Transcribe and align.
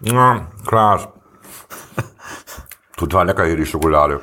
Ja, 0.00 0.46
klar. 0.66 1.12
Total 2.96 3.26
lecker 3.26 3.44
hier 3.44 3.56
die 3.56 3.66
Schokolade. 3.66 4.20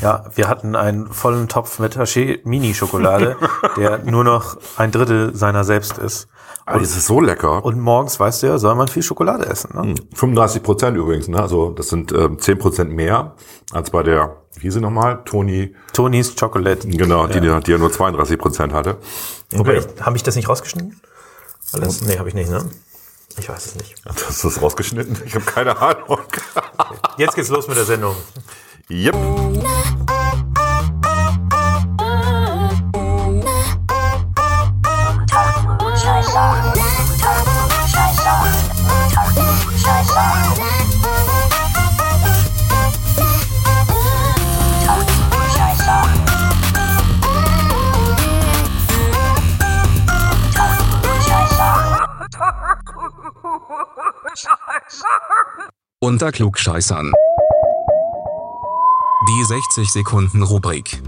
Ja, 0.00 0.24
wir 0.34 0.48
hatten 0.48 0.74
einen 0.74 1.12
vollen 1.12 1.46
Topf 1.46 1.78
mit 1.78 1.96
Haché 1.96 2.40
Mini-Schokolade, 2.42 3.36
der 3.76 3.98
nur 3.98 4.24
noch 4.24 4.56
ein 4.76 4.90
Drittel 4.90 5.34
seiner 5.34 5.62
selbst 5.62 5.96
ist. 5.96 6.26
Aber 6.66 6.80
das 6.80 6.96
ist 6.96 7.06
so 7.06 7.20
lecker. 7.20 7.64
Und 7.64 7.78
morgens, 7.78 8.18
weißt 8.18 8.42
du 8.42 8.48
ja, 8.48 8.58
soll 8.58 8.74
man 8.74 8.88
viel 8.88 9.04
Schokolade 9.04 9.46
essen. 9.46 9.70
Ne? 9.74 9.94
35 10.14 10.62
Prozent 10.62 10.96
übrigens, 10.96 11.28
ne? 11.28 11.40
Also 11.40 11.70
das 11.70 11.88
sind 11.88 12.12
ähm, 12.12 12.38
10 12.38 12.58
Prozent 12.58 12.90
mehr 12.90 13.34
als 13.72 13.90
bei 13.90 14.02
der, 14.02 14.36
wie 14.54 14.62
hieß 14.62 14.74
sie 14.74 14.80
nochmal? 14.80 15.22
Toni, 15.24 15.74
Tony's 15.92 16.34
Chocolate. 16.34 16.88
genau, 16.88 17.28
die, 17.28 17.40
die, 17.40 17.60
die 17.60 17.70
ja 17.70 17.78
nur 17.78 17.92
32 17.92 18.38
Prozent 18.38 18.72
hatte. 18.72 18.98
Ich, 19.50 19.58
habe 19.58 20.16
ich 20.16 20.22
das 20.24 20.34
nicht 20.34 20.48
rausgeschnitten? 20.48 21.00
Alles? 21.72 22.02
Nee, 22.02 22.18
habe 22.18 22.28
ich 22.28 22.34
nicht, 22.34 22.50
ne? 22.50 22.64
Ich 23.38 23.48
weiß 23.48 23.66
es 23.66 23.74
nicht. 23.76 23.94
Hast 24.06 24.44
du 24.44 24.48
das 24.48 24.60
rausgeschnitten? 24.60 25.22
Ich 25.24 25.34
habe 25.34 25.44
keine 25.44 25.76
Ahnung. 25.78 26.20
Jetzt 27.16 27.34
geht's 27.34 27.48
los 27.48 27.68
mit 27.68 27.76
der 27.76 27.84
Sendung. 27.84 28.16
Yep. 28.90 29.16
Unter 56.00 56.32
Klugscheißern. 56.32 57.12
Die 59.28 59.44
60 59.44 59.92
Sekunden 59.92 60.42
Rubrik. 60.42 61.00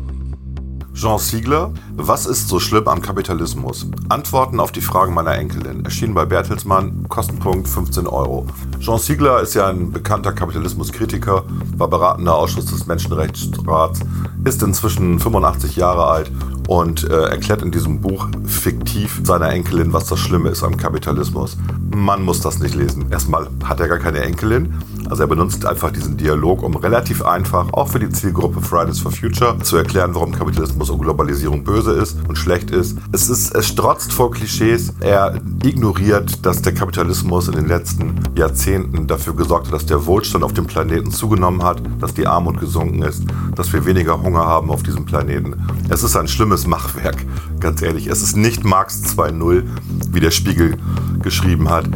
Jean 0.94 1.18
Siegler, 1.18 1.72
was 1.94 2.26
ist 2.26 2.48
so 2.48 2.60
schlimm 2.60 2.86
am 2.86 3.00
Kapitalismus? 3.00 3.86
Antworten 4.08 4.60
auf 4.60 4.70
die 4.70 4.82
Fragen 4.82 5.14
meiner 5.14 5.34
Enkelin. 5.34 5.84
Erschienen 5.84 6.14
bei 6.14 6.26
Bertelsmann, 6.26 7.08
Kostenpunkt 7.08 7.66
15 7.66 8.06
Euro. 8.06 8.46
Jean 8.82 8.98
Siegler 8.98 9.40
ist 9.40 9.54
ja 9.54 9.68
ein 9.68 9.92
bekannter 9.92 10.32
Kapitalismuskritiker, 10.32 11.44
war 11.76 11.88
beratender 11.88 12.34
Ausschuss 12.34 12.64
des 12.64 12.84
Menschenrechtsrats, 12.88 14.00
ist 14.42 14.60
inzwischen 14.60 15.20
85 15.20 15.76
Jahre 15.76 16.06
alt 16.06 16.32
und 16.66 17.08
äh, 17.08 17.26
erklärt 17.26 17.62
in 17.62 17.70
diesem 17.70 18.00
Buch 18.00 18.26
fiktiv 18.44 19.20
seiner 19.22 19.50
Enkelin, 19.50 19.92
was 19.92 20.06
das 20.06 20.18
Schlimme 20.18 20.48
ist 20.48 20.64
am 20.64 20.76
Kapitalismus. 20.76 21.56
Man 21.94 22.24
muss 22.24 22.40
das 22.40 22.58
nicht 22.58 22.74
lesen. 22.74 23.06
Erstmal 23.12 23.46
hat 23.62 23.78
er 23.78 23.86
gar 23.86 23.98
keine 23.98 24.18
Enkelin, 24.18 24.74
also 25.08 25.24
er 25.24 25.26
benutzt 25.26 25.66
einfach 25.66 25.92
diesen 25.92 26.16
Dialog, 26.16 26.62
um 26.62 26.74
relativ 26.74 27.22
einfach, 27.22 27.72
auch 27.74 27.88
für 27.88 27.98
die 27.98 28.08
Zielgruppe 28.08 28.62
Fridays 28.62 28.98
for 28.98 29.12
Future, 29.12 29.58
zu 29.58 29.76
erklären, 29.76 30.14
warum 30.14 30.32
Kapitalismus 30.32 30.90
und 30.90 31.02
Globalisierung 31.02 31.64
böse 31.64 31.92
ist 31.92 32.16
und 32.28 32.36
schlecht 32.36 32.70
ist. 32.70 32.96
Es 33.12 33.28
ist, 33.28 33.54
es 33.54 33.66
strotzt 33.66 34.12
vor 34.12 34.30
Klischees. 34.30 34.94
Er 35.00 35.38
ignoriert, 35.64 36.44
dass 36.46 36.62
der 36.62 36.72
Kapitalismus 36.72 37.48
in 37.48 37.54
den 37.54 37.68
letzten 37.68 38.20
Jahrzehnten 38.34 38.71
dafür 38.78 39.34
gesorgt 39.34 39.66
hat, 39.66 39.74
dass 39.74 39.86
der 39.86 40.06
Wohlstand 40.06 40.44
auf 40.44 40.52
dem 40.52 40.66
Planeten 40.66 41.10
zugenommen 41.10 41.62
hat, 41.62 41.82
dass 42.00 42.14
die 42.14 42.26
Armut 42.26 42.58
gesunken 42.60 43.02
ist, 43.02 43.24
dass 43.54 43.72
wir 43.72 43.84
weniger 43.86 44.20
Hunger 44.20 44.46
haben 44.46 44.70
auf 44.70 44.82
diesem 44.82 45.04
Planeten. 45.04 45.66
Es 45.88 46.02
ist 46.02 46.16
ein 46.16 46.28
schlimmes 46.28 46.66
Machwerk, 46.66 47.24
ganz 47.60 47.82
ehrlich. 47.82 48.06
Es 48.06 48.22
ist 48.22 48.36
nicht 48.36 48.64
Marx 48.64 49.02
2.0, 49.16 49.64
wie 50.12 50.20
der 50.20 50.30
Spiegel 50.30 50.76
geschrieben 51.22 51.68
hat. 51.68 51.86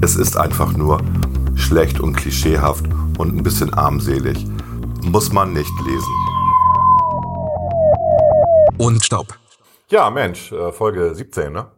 Es 0.00 0.16
ist 0.16 0.36
einfach 0.36 0.76
nur 0.76 1.00
schlecht 1.54 2.00
und 2.00 2.14
klischeehaft 2.14 2.84
und 3.18 3.36
ein 3.36 3.42
bisschen 3.42 3.72
armselig. 3.74 4.46
Muss 5.02 5.32
man 5.32 5.52
nicht 5.52 5.72
lesen. 5.86 6.14
Und 8.78 9.04
Stopp. 9.04 9.38
Ja, 9.88 10.10
Mensch, 10.10 10.50
äh, 10.50 10.72
Folge 10.72 11.14
17, 11.14 11.52
ne? 11.52 11.70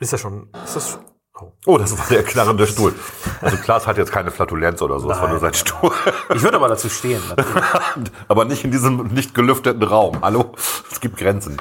Ist 0.00 0.12
ja 0.12 0.18
schon, 0.18 0.48
ist 0.64 0.74
das, 0.74 0.98
oh. 1.66 1.78
Das 1.78 1.96
war 1.98 2.06
der 2.10 2.22
knarrende 2.22 2.66
Stuhl. 2.66 2.94
Also 3.40 3.56
Klaas 3.56 3.86
hat 3.86 3.96
jetzt 3.98 4.12
keine 4.12 4.30
Flatulenz 4.30 4.80
oder 4.82 4.98
so, 5.00 5.08
das 5.08 5.20
war 5.20 5.28
nur 5.28 5.38
sein 5.38 5.54
Stuhl. 5.54 5.90
Ich 6.34 6.42
würde 6.42 6.56
aber 6.56 6.68
dazu 6.68 6.88
stehen. 6.88 7.20
natürlich. 7.28 7.54
Aber 8.28 8.44
nicht 8.44 8.64
in 8.64 8.70
diesem 8.70 9.08
nicht 9.08 9.34
gelüfteten 9.34 9.82
Raum. 9.82 10.18
Hallo? 10.22 10.52
Es 10.90 11.00
gibt 11.00 11.16
Grenzen. 11.16 11.56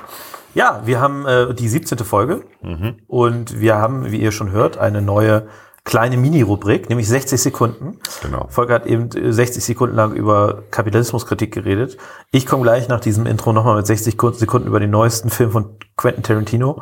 Ja, 0.53 0.81
wir 0.85 0.99
haben 0.99 1.25
äh, 1.25 1.53
die 1.53 1.67
17. 1.69 1.97
Folge 1.99 2.43
und 3.07 3.59
wir 3.59 3.75
haben, 3.77 4.11
wie 4.11 4.19
ihr 4.21 4.31
schon 4.31 4.51
hört, 4.51 4.77
eine 4.77 5.01
neue 5.01 5.47
kleine 5.83 6.15
Mini-Rubrik, 6.17 6.89
nämlich 6.89 7.07
60 7.07 7.41
Sekunden. 7.41 7.97
Genau. 8.21 8.45
Volker 8.49 8.75
hat 8.75 8.85
eben 8.85 9.09
äh, 9.15 9.31
60 9.33 9.63
Sekunden 9.63 9.95
lang 9.95 10.13
über 10.13 10.63
Kapitalismuskritik 10.69 11.53
geredet. 11.53 11.97
Ich 12.31 12.45
komme 12.45 12.63
gleich 12.63 12.87
nach 12.89 12.99
diesem 12.99 13.25
Intro 13.25 13.51
nochmal 13.53 13.77
mit 13.77 13.87
60 13.87 14.17
Kur- 14.17 14.33
Sekunden 14.33 14.67
über 14.67 14.79
den 14.79 14.91
neuesten 14.91 15.29
Film 15.29 15.51
von 15.51 15.77
Quentin 15.97 16.23
Tarantino. 16.23 16.81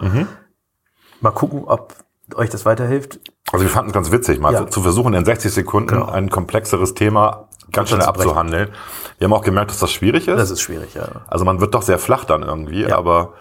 Mal 1.21 1.31
gucken, 1.31 1.63
ob 1.65 1.93
euch 2.35 2.49
das 2.49 2.65
weiterhilft. 2.65 3.19
Also 3.51 3.65
wir 3.65 3.69
fanden 3.69 3.89
es 3.89 3.93
ganz 3.93 4.11
witzig, 4.11 4.39
mal 4.39 4.53
Ja. 4.53 4.67
zu 4.67 4.81
versuchen, 4.81 5.13
in 5.13 5.25
60 5.25 5.51
Sekunden 5.51 5.87
Genau. 5.89 6.05
ein 6.07 6.29
komplexeres 6.29 6.93
Thema 6.93 7.47
ganz 7.71 7.89
schnell 7.89 8.01
abzuhandeln. 8.01 8.69
Wir 9.17 9.25
haben 9.25 9.33
auch 9.33 9.43
gemerkt, 9.43 9.71
dass 9.71 9.79
das 9.79 9.91
schwierig 9.91 10.27
ist. 10.27 10.37
Das 10.37 10.51
ist 10.51 10.61
schwierig, 10.61 10.93
ja. 10.95 11.07
also 11.27 11.45
man 11.45 11.59
wird 11.61 11.73
doch 11.75 11.81
sehr 11.83 11.99
flach 11.99 12.25
dann 12.25 12.43
irgendwie, 12.43 12.83
Ja. 12.83 12.97
aber 12.97 13.33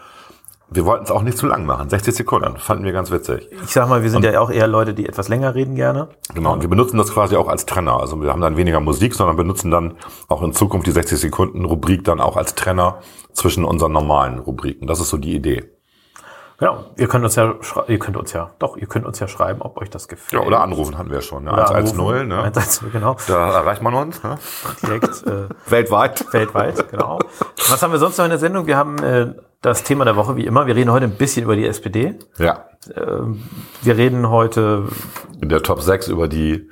wir 0.70 0.84
wollten 0.84 1.04
es 1.04 1.10
auch 1.10 1.22
nicht 1.22 1.38
zu 1.38 1.46
lang 1.46 1.64
machen. 1.64 1.88
60 1.88 2.14
Sekunden, 2.14 2.58
fanden 2.58 2.84
wir 2.84 2.92
ganz 2.92 3.10
witzig. 3.10 3.48
Ich 3.64 3.70
sag 3.72 3.88
mal, 3.88 4.02
wir 4.02 4.10
sind 4.10 4.22
ja 4.22 4.38
auch 4.38 4.50
eher 4.50 4.66
Leute, 4.66 4.92
die 4.92 5.08
etwas 5.08 5.28
länger 5.28 5.54
reden 5.54 5.74
gerne. 5.76 6.08
Genau, 6.34 6.52
und 6.52 6.60
wir 6.60 6.68
benutzen 6.68 6.98
das 6.98 7.10
quasi 7.10 7.36
auch 7.36 7.48
als 7.48 7.64
Trenner. 7.64 7.98
Also 8.00 8.20
wir 8.20 8.30
haben 8.30 8.42
dann 8.42 8.58
weniger 8.58 8.80
Musik, 8.80 9.14
sondern 9.14 9.36
benutzen 9.36 9.70
dann 9.70 9.94
auch 10.28 10.42
in 10.42 10.52
Zukunft 10.52 10.86
die 10.86 10.90
60 10.90 11.18
Sekunden 11.18 11.64
Rubrik 11.64 12.04
dann 12.04 12.20
auch 12.20 12.36
als 12.36 12.54
Trenner 12.54 12.98
zwischen 13.32 13.64
unseren 13.64 13.92
normalen 13.92 14.40
Rubriken. 14.40 14.86
Das 14.86 15.00
ist 15.00 15.08
so 15.08 15.16
die 15.16 15.34
Idee. 15.34 15.70
Genau. 16.58 16.86
Ihr 16.96 17.06
könnt 17.06 17.24
uns 17.24 17.36
ja, 17.36 17.54
ihr 17.86 17.98
könnt 18.00 18.16
uns 18.16 18.32
ja, 18.32 18.50
doch, 18.58 18.76
ihr 18.76 18.88
könnt 18.88 19.06
uns 19.06 19.20
ja 19.20 19.28
schreiben, 19.28 19.62
ob 19.62 19.76
euch 19.80 19.90
das 19.90 20.08
gefällt. 20.08 20.42
Ja, 20.42 20.46
oder 20.46 20.60
anrufen 20.60 20.98
hatten 20.98 21.10
wir 21.10 21.20
schon. 21.20 21.44
Ne? 21.44 21.52
Oder 21.52 21.70
110, 21.70 22.00
anrufen. 22.00 22.28
ne? 22.28 22.38
110, 22.38 22.90
genau. 22.92 23.16
Da 23.28 23.52
erreicht 23.52 23.80
man 23.80 23.94
uns. 23.94 24.20
Ne? 24.24 24.38
Direkt, 24.82 25.24
äh, 25.26 25.48
Weltweit. 25.70 26.24
weltweit, 26.32 26.90
genau. 26.90 27.20
Was 27.68 27.80
haben 27.80 27.92
wir 27.92 28.00
sonst 28.00 28.18
noch 28.18 28.24
in 28.24 28.30
der 28.30 28.40
Sendung? 28.40 28.66
Wir 28.66 28.76
haben 28.76 28.98
äh, 28.98 29.34
das 29.62 29.84
Thema 29.84 30.04
der 30.04 30.16
Woche, 30.16 30.34
wie 30.34 30.46
immer. 30.46 30.66
Wir 30.66 30.74
reden 30.74 30.90
heute 30.90 31.04
ein 31.04 31.16
bisschen 31.16 31.44
über 31.44 31.54
die 31.54 31.66
SPD. 31.66 32.18
Ja. 32.38 32.64
Wir 33.82 33.96
reden 33.96 34.30
heute, 34.30 34.84
In 35.40 35.48
der 35.48 35.62
Top 35.62 35.82
6 35.82 36.08
über 36.08 36.28
die 36.28 36.70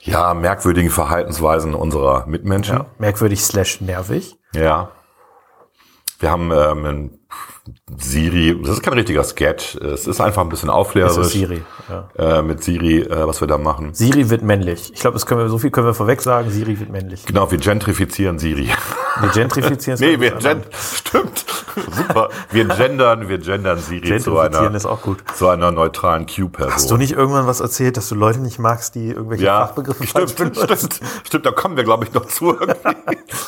ja, 0.00 0.34
merkwürdigen 0.34 0.90
Verhaltensweisen 0.90 1.74
unserer 1.74 2.26
Mitmenschen. 2.26 2.76
ja, 2.78 2.86
merkwürdig 2.98 3.44
slash 3.44 3.80
nervig. 3.80 4.38
Ja. 4.54 4.90
Wir 6.20 6.30
haben 6.30 6.52
ähm, 6.52 6.84
ein 6.84 7.18
Siri, 7.98 8.60
das 8.62 8.72
ist 8.72 8.82
kein 8.82 8.94
richtiger 8.94 9.24
Sketch, 9.24 9.76
es 9.76 10.06
ist 10.06 10.20
einfach 10.20 10.42
ein 10.42 10.48
bisschen 10.48 10.70
aufklärerisch. 10.70 11.16
Das 11.16 11.26
ist 11.26 11.32
Siri. 11.32 11.62
Ja. 11.88 12.38
Äh, 12.38 12.42
mit 12.42 12.62
Siri, 12.62 13.00
äh, 13.00 13.26
was 13.26 13.40
wir 13.40 13.48
da 13.48 13.58
machen. 13.58 13.94
Siri 13.94 14.30
wird 14.30 14.42
männlich. 14.42 14.92
Ich 14.92 15.00
glaube, 15.00 15.14
das 15.14 15.26
können 15.26 15.40
wir, 15.40 15.48
so 15.48 15.58
viel 15.58 15.70
können 15.70 15.86
wir 15.86 15.94
vorweg 15.94 16.22
sagen. 16.22 16.50
Siri 16.50 16.78
wird 16.78 16.90
männlich. 16.90 17.24
Genau, 17.26 17.50
wir 17.50 17.58
gentrifizieren 17.58 18.38
Siri. 18.38 18.68
Wir 19.20 19.28
gentrifizieren 19.30 19.94
es. 19.94 20.00
nee, 20.00 20.20
wir 20.20 20.32
gen 20.32 20.62
stimmt. 20.72 21.44
Super. 21.74 22.30
Wir 22.50 22.64
gendern, 22.66 23.28
wir 23.28 23.38
gendern 23.38 23.78
Siri 23.78 24.18
zu 24.18 24.38
einer, 24.38 24.74
ist 24.74 24.86
auch 24.86 25.02
gut. 25.02 25.22
zu 25.34 25.48
einer 25.48 25.70
neutralen 25.72 26.26
Q-Person. 26.26 26.72
Hast 26.72 26.90
du 26.90 26.96
nicht 26.96 27.12
irgendwann 27.12 27.46
was 27.46 27.60
erzählt, 27.60 27.96
dass 27.96 28.08
du 28.08 28.14
Leute 28.14 28.40
nicht 28.40 28.58
magst, 28.58 28.94
die 28.94 29.08
irgendwelche 29.08 29.44
ja, 29.44 29.66
Fachbegriffe 29.66 30.06
stimmt, 30.06 30.36
benutzen? 30.36 30.90
stimmt, 30.90 31.00
stimmt, 31.24 31.46
da 31.46 31.50
kommen 31.50 31.76
wir, 31.76 31.84
glaube 31.84 32.04
ich, 32.04 32.12
noch 32.12 32.26
zu. 32.26 32.56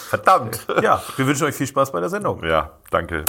Verdammt. 0.08 0.66
Ja, 0.82 1.02
wir 1.16 1.26
wünschen 1.26 1.46
euch 1.46 1.54
viel 1.54 1.66
Spaß 1.66 1.92
bei 1.92 2.00
der 2.00 2.08
Sendung. 2.08 2.44
Ja, 2.44 2.72
danke. 2.90 3.24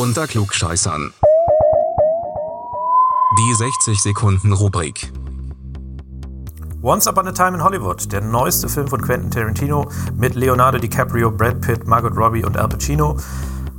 Unter 0.00 0.26
Klugscheißern. 0.26 1.12
Die 3.38 3.54
60 3.54 4.00
Sekunden 4.00 4.54
Rubrik. 4.54 5.12
Once 6.80 7.06
Upon 7.06 7.28
a 7.28 7.32
Time 7.32 7.58
in 7.58 7.62
Hollywood, 7.62 8.10
der 8.10 8.22
neueste 8.22 8.70
Film 8.70 8.88
von 8.88 9.02
Quentin 9.02 9.30
Tarantino 9.30 9.90
mit 10.16 10.36
Leonardo 10.36 10.78
DiCaprio, 10.78 11.30
Brad 11.30 11.60
Pitt, 11.60 11.86
Margot 11.86 12.16
Robbie 12.16 12.42
und 12.42 12.56
Al 12.56 12.68
Pacino. 12.68 13.18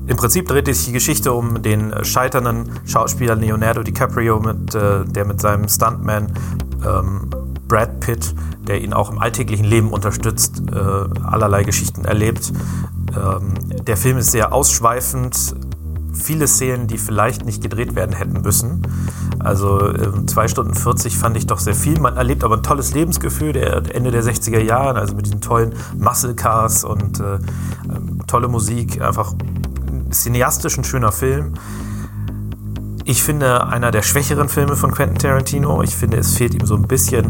Im 0.05 0.15
Prinzip 0.15 0.47
dreht 0.47 0.67
sich 0.67 0.85
die 0.85 0.91
Geschichte 0.91 1.33
um 1.33 1.63
den 1.63 1.91
scheiternden 2.05 2.69
Schauspieler 2.85 3.33
Leonardo 3.33 3.81
DiCaprio, 3.81 4.39
mit, 4.39 4.75
äh, 4.75 5.03
der 5.03 5.25
mit 5.25 5.41
seinem 5.41 5.67
Stuntman 5.67 6.31
ähm, 6.85 7.31
Brad 7.67 7.99
Pitt, 7.99 8.35
der 8.67 8.79
ihn 8.79 8.93
auch 8.93 9.09
im 9.09 9.17
alltäglichen 9.17 9.65
Leben 9.65 9.89
unterstützt, 9.89 10.61
äh, 10.71 10.75
allerlei 11.23 11.63
Geschichten 11.63 12.05
erlebt. 12.05 12.53
Ähm, 13.15 13.55
der 13.87 13.97
Film 13.97 14.19
ist 14.19 14.29
sehr 14.29 14.53
ausschweifend, 14.53 15.55
viele 16.13 16.47
Szenen, 16.47 16.87
die 16.87 16.97
vielleicht 16.97 17.45
nicht 17.45 17.61
gedreht 17.61 17.95
werden 17.95 18.15
hätten 18.15 18.41
müssen. 18.41 18.81
Also 19.39 19.93
ähm, 19.93 20.27
zwei 20.27 20.47
Stunden 20.47 20.73
40 20.73 21.17
fand 21.17 21.37
ich 21.37 21.47
doch 21.47 21.59
sehr 21.59 21.75
viel. 21.75 21.99
Man 21.99 22.17
erlebt 22.17 22.43
aber 22.43 22.57
ein 22.57 22.63
tolles 22.63 22.93
Lebensgefühl 22.93 23.53
der 23.53 23.95
Ende 23.95 24.11
der 24.11 24.23
60er 24.23 24.59
Jahre, 24.59 24.99
also 24.99 25.15
mit 25.15 25.25
diesen 25.25 25.41
tollen 25.41 25.73
Muscle 25.97 26.35
Cars 26.35 26.83
und 26.83 27.19
äh, 27.19 27.39
ähm, 27.89 28.19
tolle 28.27 28.47
Musik. 28.47 29.01
Einfach 29.01 29.33
cineastisch 30.11 30.77
ein 30.77 30.83
schöner 30.83 31.11
Film. 31.11 31.53
Ich 33.05 33.23
finde, 33.23 33.67
einer 33.67 33.91
der 33.91 34.03
schwächeren 34.03 34.47
Filme 34.47 34.75
von 34.75 34.91
Quentin 34.91 35.17
Tarantino. 35.17 35.81
Ich 35.81 35.95
finde, 35.95 36.17
es 36.17 36.35
fehlt 36.35 36.53
ihm 36.53 36.65
so 36.65 36.75
ein 36.75 36.87
bisschen, 36.87 37.29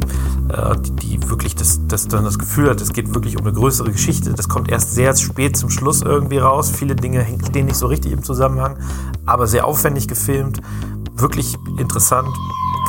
äh, 0.50 0.76
die, 0.80 0.92
die 0.96 1.30
wirklich 1.30 1.56
das, 1.56 1.88
das, 1.88 2.08
dann 2.08 2.24
das 2.24 2.38
Gefühl 2.38 2.70
hat, 2.70 2.82
es 2.82 2.94
geht 2.94 3.14
wirklich 3.14 3.38
um 3.38 3.46
eine 3.46 3.54
größere 3.54 3.92
Geschichte. 3.92 4.34
Das 4.34 4.50
kommt 4.50 4.70
erst 4.70 4.94
sehr 4.94 5.16
spät 5.16 5.56
zum 5.58 5.70
Schluss 5.70 6.02
irgendwie 6.02 6.40
raus. 6.40 6.72
Viele 6.72 6.96
Dinge 6.96 7.26
stehen 7.48 7.68
nicht 7.68 7.78
so 7.78 7.88
richtig 7.88 8.12
im 8.12 8.24
Zusammenhang, 8.24 8.78
aber 9.26 9.48
sehr 9.48 9.66
aufwendig 9.66 10.08
gefilmt. 10.08 10.62
Wirklich 11.14 11.58
interessant. 11.78 12.30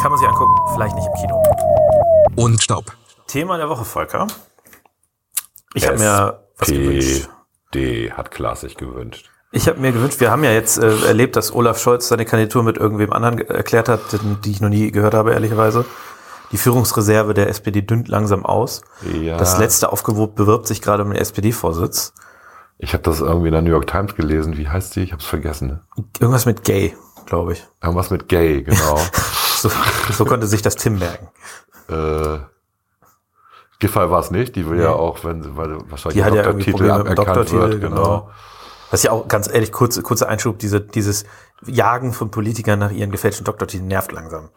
Kann 0.01 0.11
man 0.11 0.19
sich 0.19 0.29
angucken, 0.29 0.55
vielleicht 0.75 0.97
nicht 0.97 1.07
im 1.07 1.15
Kino. 1.21 1.43
Und 2.35 2.63
Stopp. 2.63 2.93
Thema 3.27 3.57
der 3.57 3.69
Woche, 3.69 3.85
Volker. 3.85 4.27
Ich 5.75 5.87
habe 5.87 5.99
mir 5.99 6.41
was 6.59 6.69
gewünscht. 6.69 7.29
SPD 7.73 8.13
hat 8.13 8.31
Klaas 8.31 8.63
sich 8.63 8.77
gewünscht. 8.77 9.32
Ich 9.55 9.69
habe 9.69 9.79
mir 9.79 9.93
gewünscht, 9.93 10.19
wir 10.19 10.31
haben 10.31 10.45
ja 10.45 10.51
jetzt 10.51 10.79
äh, 10.79 11.07
erlebt, 11.07 11.37
dass 11.37 11.53
Olaf 11.53 11.79
Scholz 11.79 12.09
seine 12.09 12.25
Kandidatur 12.25 12.63
mit 12.63 12.79
irgendwem 12.79 13.13
anderen 13.13 13.39
erklärt 13.39 13.89
hat, 13.91 14.01
die 14.45 14.51
ich 14.51 14.63
noch 14.63 14.71
nie 14.71 14.91
gehört 14.91 15.13
habe, 15.13 15.33
ehrlicherweise. 15.33 15.85
Die 16.53 16.57
Führungsreserve 16.57 17.35
der 17.35 17.49
SPD 17.49 17.83
dünnt 17.83 18.09
langsam 18.09 18.47
aus. 18.47 18.81
Ja. 19.21 19.37
Das 19.37 19.59
letzte 19.59 19.93
Aufgebot 19.93 20.35
bewirbt 20.35 20.67
sich 20.67 20.81
gerade 20.81 21.03
um 21.03 21.11
den 21.11 21.19
SPD-Vorsitz. 21.19 22.15
Ich 22.79 22.95
habe 22.95 23.03
das 23.03 23.21
irgendwie 23.21 23.49
in 23.49 23.53
der 23.53 23.63
New 23.63 23.71
York 23.71 23.87
Times 23.87 24.15
gelesen. 24.15 24.57
Wie 24.57 24.69
heißt 24.69 24.97
die? 24.97 25.03
Ich 25.03 25.13
habe 25.13 25.21
es 25.21 25.29
vergessen. 25.29 25.69
Ne? 25.69 25.81
Irgendwas 26.19 26.47
mit 26.47 26.65
Gay, 26.65 26.97
glaube 27.27 27.53
ich. 27.53 27.67
Irgendwas 27.83 28.11
mit 28.11 28.29
Gay, 28.29 28.63
genau. 28.63 28.99
So, 29.63 29.71
so 30.11 30.25
konnte 30.25 30.49
sich 30.49 30.61
das 30.61 30.75
Tim 30.75 30.99
merken. 30.99 31.29
äh, 31.89 32.39
Giffey 33.79 34.11
war 34.11 34.19
es 34.19 34.33
nicht. 34.33 34.57
Die 34.57 34.69
will 34.69 34.81
ja 34.81 34.91
auch, 34.91 35.23
wenn 35.25 35.41
sie, 35.41 35.57
weil 35.57 35.79
wahrscheinlich 35.89 36.15
Die 36.15 36.25
hat 36.25 36.35
ja 36.35 36.43
der 36.43 36.51
irgendwie 36.51 36.73
Doktortitel 36.73 36.89
Probleme 36.89 36.95
aberkannt 36.95 37.29
Doktortitel, 37.29 37.71
wird, 37.71 37.81
genau. 37.81 38.31
Was 38.93 39.03
ja 39.03 39.11
auch 39.11 39.27
ganz 39.27 39.53
ehrlich, 39.53 39.73
kurze, 39.73 40.03
kurzer 40.03 40.29
Einschub, 40.29 40.59
diese, 40.59 40.81
dieses 40.81 41.25
Jagen 41.67 42.13
von 42.13 42.31
Politikern 42.31 42.79
nach 42.79 42.91
ihren 42.91 43.11
gefälschten 43.11 43.45
Doktortiteln 43.45 43.89
nervt 43.89 44.13
langsam. 44.13 44.51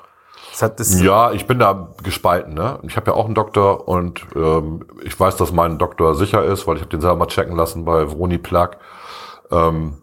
Das 0.51 0.61
hat 0.61 0.79
das, 0.79 1.01
Ja, 1.01 1.31
ich 1.31 1.47
bin 1.47 1.57
da 1.57 1.89
gespalten. 2.03 2.53
Ne? 2.53 2.79
Ich 2.83 2.97
habe 2.97 3.11
ja 3.11 3.17
auch 3.17 3.25
einen 3.25 3.33
Doktor 3.33 3.87
und 3.87 4.25
ähm, 4.35 4.85
ich 5.03 5.17
weiß, 5.17 5.37
dass 5.37 5.53
mein 5.53 5.77
Doktor 5.77 6.15
sicher 6.15 6.43
ist, 6.43 6.67
weil 6.67 6.75
ich 6.75 6.81
habe 6.81 6.89
den 6.89 7.01
selber 7.01 7.15
mal 7.15 7.27
checken 7.27 7.55
lassen 7.55 7.85
bei 7.85 8.09
Vroni 8.09 8.37
Plug. 8.37 8.71
Ähm, 9.51 9.97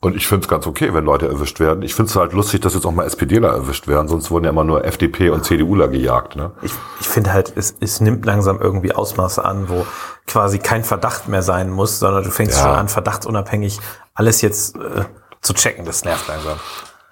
und 0.00 0.14
ich 0.14 0.26
finde 0.28 0.44
es 0.44 0.48
ganz 0.48 0.66
okay, 0.66 0.92
wenn 0.94 1.04
Leute 1.04 1.26
erwischt 1.26 1.58
werden. 1.58 1.82
Ich 1.82 1.94
finde 1.94 2.10
es 2.10 2.16
halt 2.16 2.32
lustig, 2.32 2.60
dass 2.60 2.74
jetzt 2.74 2.84
auch 2.86 2.92
mal 2.92 3.04
SPDler 3.06 3.48
erwischt 3.48 3.88
werden, 3.88 4.08
sonst 4.08 4.30
wurden 4.30 4.44
ja 4.44 4.50
immer 4.50 4.64
nur 4.64 4.84
FDP 4.84 5.30
und 5.30 5.44
CDUler 5.44 5.88
gejagt. 5.88 6.36
Ne? 6.36 6.52
ich, 6.62 6.72
ich 7.00 7.08
finde 7.08 7.32
halt, 7.32 7.52
es, 7.56 7.74
es 7.80 8.00
nimmt 8.00 8.24
langsam 8.26 8.60
irgendwie 8.60 8.92
Ausmaße 8.92 9.44
an, 9.44 9.68
wo 9.68 9.86
quasi 10.26 10.58
kein 10.58 10.84
Verdacht 10.84 11.28
mehr 11.28 11.42
sein 11.42 11.70
muss, 11.70 11.98
sondern 11.98 12.24
du 12.24 12.30
fängst 12.30 12.56
Ja. 12.58 12.62
schon 12.64 12.72
an, 12.72 12.88
verdachtsunabhängig 12.88 13.80
alles 14.14 14.42
jetzt 14.42 14.76
äh, 14.76 15.04
zu 15.40 15.54
checken. 15.54 15.84
Das 15.84 16.04
nervt 16.04 16.28
langsam. 16.28 16.58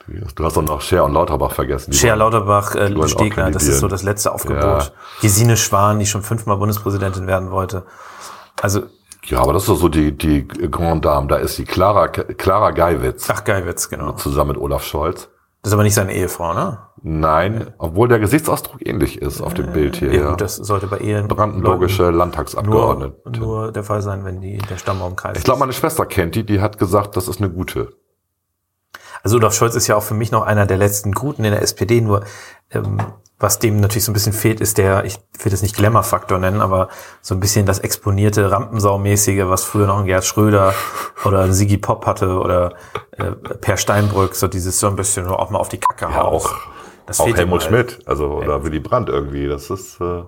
Du 0.07 0.45
hast 0.45 0.57
doch 0.57 0.63
noch 0.63 0.83
Scher 0.83 1.05
und 1.05 1.15
Lauterbach 1.15 1.53
vergessen. 1.53 1.93
Scher 1.95 2.17
Lauterbach, 2.17 2.75
äh, 2.75 3.09
Stegner, 3.09 3.51
das 3.51 3.63
ist 3.63 3.79
so 3.81 3.89
das 3.89 4.03
letzte 4.03 4.33
Aufgebot. 4.33 4.63
Ja. 4.63 4.87
Gesine 5.23 5.57
Schwan, 5.57 5.99
die 5.99 6.05
schon 6.07 6.23
fünfmal 6.23 6.59
Bundespräsidentin 6.59 7.27
werden 7.27 7.51
wollte. 7.51 7.87
Also, 8.61 8.83
Ja, 9.26 9.41
aber 9.41 9.53
das 9.53 9.62
ist 9.62 9.69
doch 9.69 9.76
so 9.76 9.88
die, 9.88 10.12
die 10.12 10.47
Grand 10.47 11.05
Dame. 11.05 11.29
Da 11.29 11.37
ist 11.37 11.56
die 11.59 11.65
Clara, 11.65 12.09
Clara 12.09 12.71
Geiwitz 12.71 13.29
ach 13.31 13.44
Geiwitz, 13.44 13.88
genau. 13.88 14.12
zusammen 14.12 14.53
mit 14.53 14.59
Olaf 14.59 14.85
Scholz. 14.85 15.29
Das 15.62 15.71
ist 15.71 15.75
aber 15.75 15.82
nicht 15.82 15.94
seine 15.94 16.12
Ehefrau, 16.12 16.53
ne? 16.53 16.79
Nein, 17.00 17.73
obwohl 17.79 18.06
der 18.09 18.19
Gesichtsausdruck 18.19 18.87
ähnlich 18.87 19.21
ist 19.23 19.41
auf 19.41 19.55
dem 19.55 19.73
Bild 19.73 19.97
hier. 19.97 20.12
Ja, 20.12 20.31
gut, 20.31 20.41
das 20.43 20.56
sollte 20.56 20.87
bei 20.87 20.99
Ehen 20.99 21.26
Brandenburgische 21.26 22.11
Landtagsabgeordnete. 22.11 23.17
nur, 23.25 23.47
nur 23.47 23.73
der 23.73 23.82
Fall 23.82 24.03
sein, 24.03 24.26
wenn 24.26 24.43
die 24.43 24.59
der 24.59 24.76
Stammbaumkreis 24.76 25.38
Ich 25.38 25.44
glaube, 25.44 25.61
meine 25.61 25.73
Schwester 25.73 26.05
kennt 26.05 26.35
die, 26.35 26.44
die 26.44 26.61
hat 26.61 26.79
gesagt, 26.79 27.17
das 27.17 27.29
ist 27.29 27.41
eine 27.41 27.50
gute. 27.50 27.94
Also 29.23 29.37
Olaf 29.37 29.55
Scholz 29.55 29.75
ist 29.75 29.87
ja 29.87 29.97
auch 29.97 30.03
für 30.03 30.15
mich 30.15 30.32
noch 30.32 30.43
einer 30.43 30.67
der 30.67 30.76
letzten 30.76 31.12
Guten 31.12 31.44
in 31.44 31.53
der 31.53 31.62
SPD, 31.62 32.03
nur 32.03 32.25
ähm, 32.71 32.99
was 33.39 33.59
dem 33.59 33.81
natürlich 33.81 34.05
so 34.05 34.13
ein 34.13 34.15
bisschen 34.15 34.33
fehlt, 34.33 34.61
ist 34.61 34.79
der, 34.79 35.05
ich 35.05 35.19
will 35.43 35.51
das 35.51 35.61
nicht 35.63 35.77
Glamour-Faktor 35.77 36.39
nennen, 36.39 36.61
aber 36.61 36.89
so 37.21 37.35
ein 37.35 37.41
bisschen 37.41 37.67
das 37.67 37.81
exponierte 37.81 38.51
Rampensau-mäßige, 38.51 39.49
was 39.49 39.65
früher 39.65 39.87
noch 39.87 39.99
ein 39.99 40.07
Gerd 40.07 40.25
Schröder 40.25 40.73
oder 41.25 41.41
ein 41.43 41.53
Sigi 41.53 41.77
Pop 41.77 42.07
hatte 42.07 42.39
oder 42.39 42.75
äh, 43.19 43.33
Per 43.33 43.77
Steinbrück, 43.77 44.35
so 44.37 44.47
dieses 44.49 44.79
so 44.79 44.87
ein 44.87 44.97
bisschen 44.97 45.27
auch 45.27 45.51
mal 45.51 45.59
auf 45.59 45.69
die 45.69 45.79
Kacke 45.79 46.07
Ja, 46.13 46.23
hauen. 46.23 46.35
auch, 46.35 46.53
Das 47.06 47.21
auch 47.21 47.27
Helmut. 47.27 47.62
Schmidt, 47.62 47.99
also 48.06 48.29
oder 48.39 48.65
Willy 48.65 48.81
Brandt 48.81 49.11
irgendwie. 49.11 49.47
Das 49.47 49.69
ist, 49.69 50.01
äh, 50.01 50.23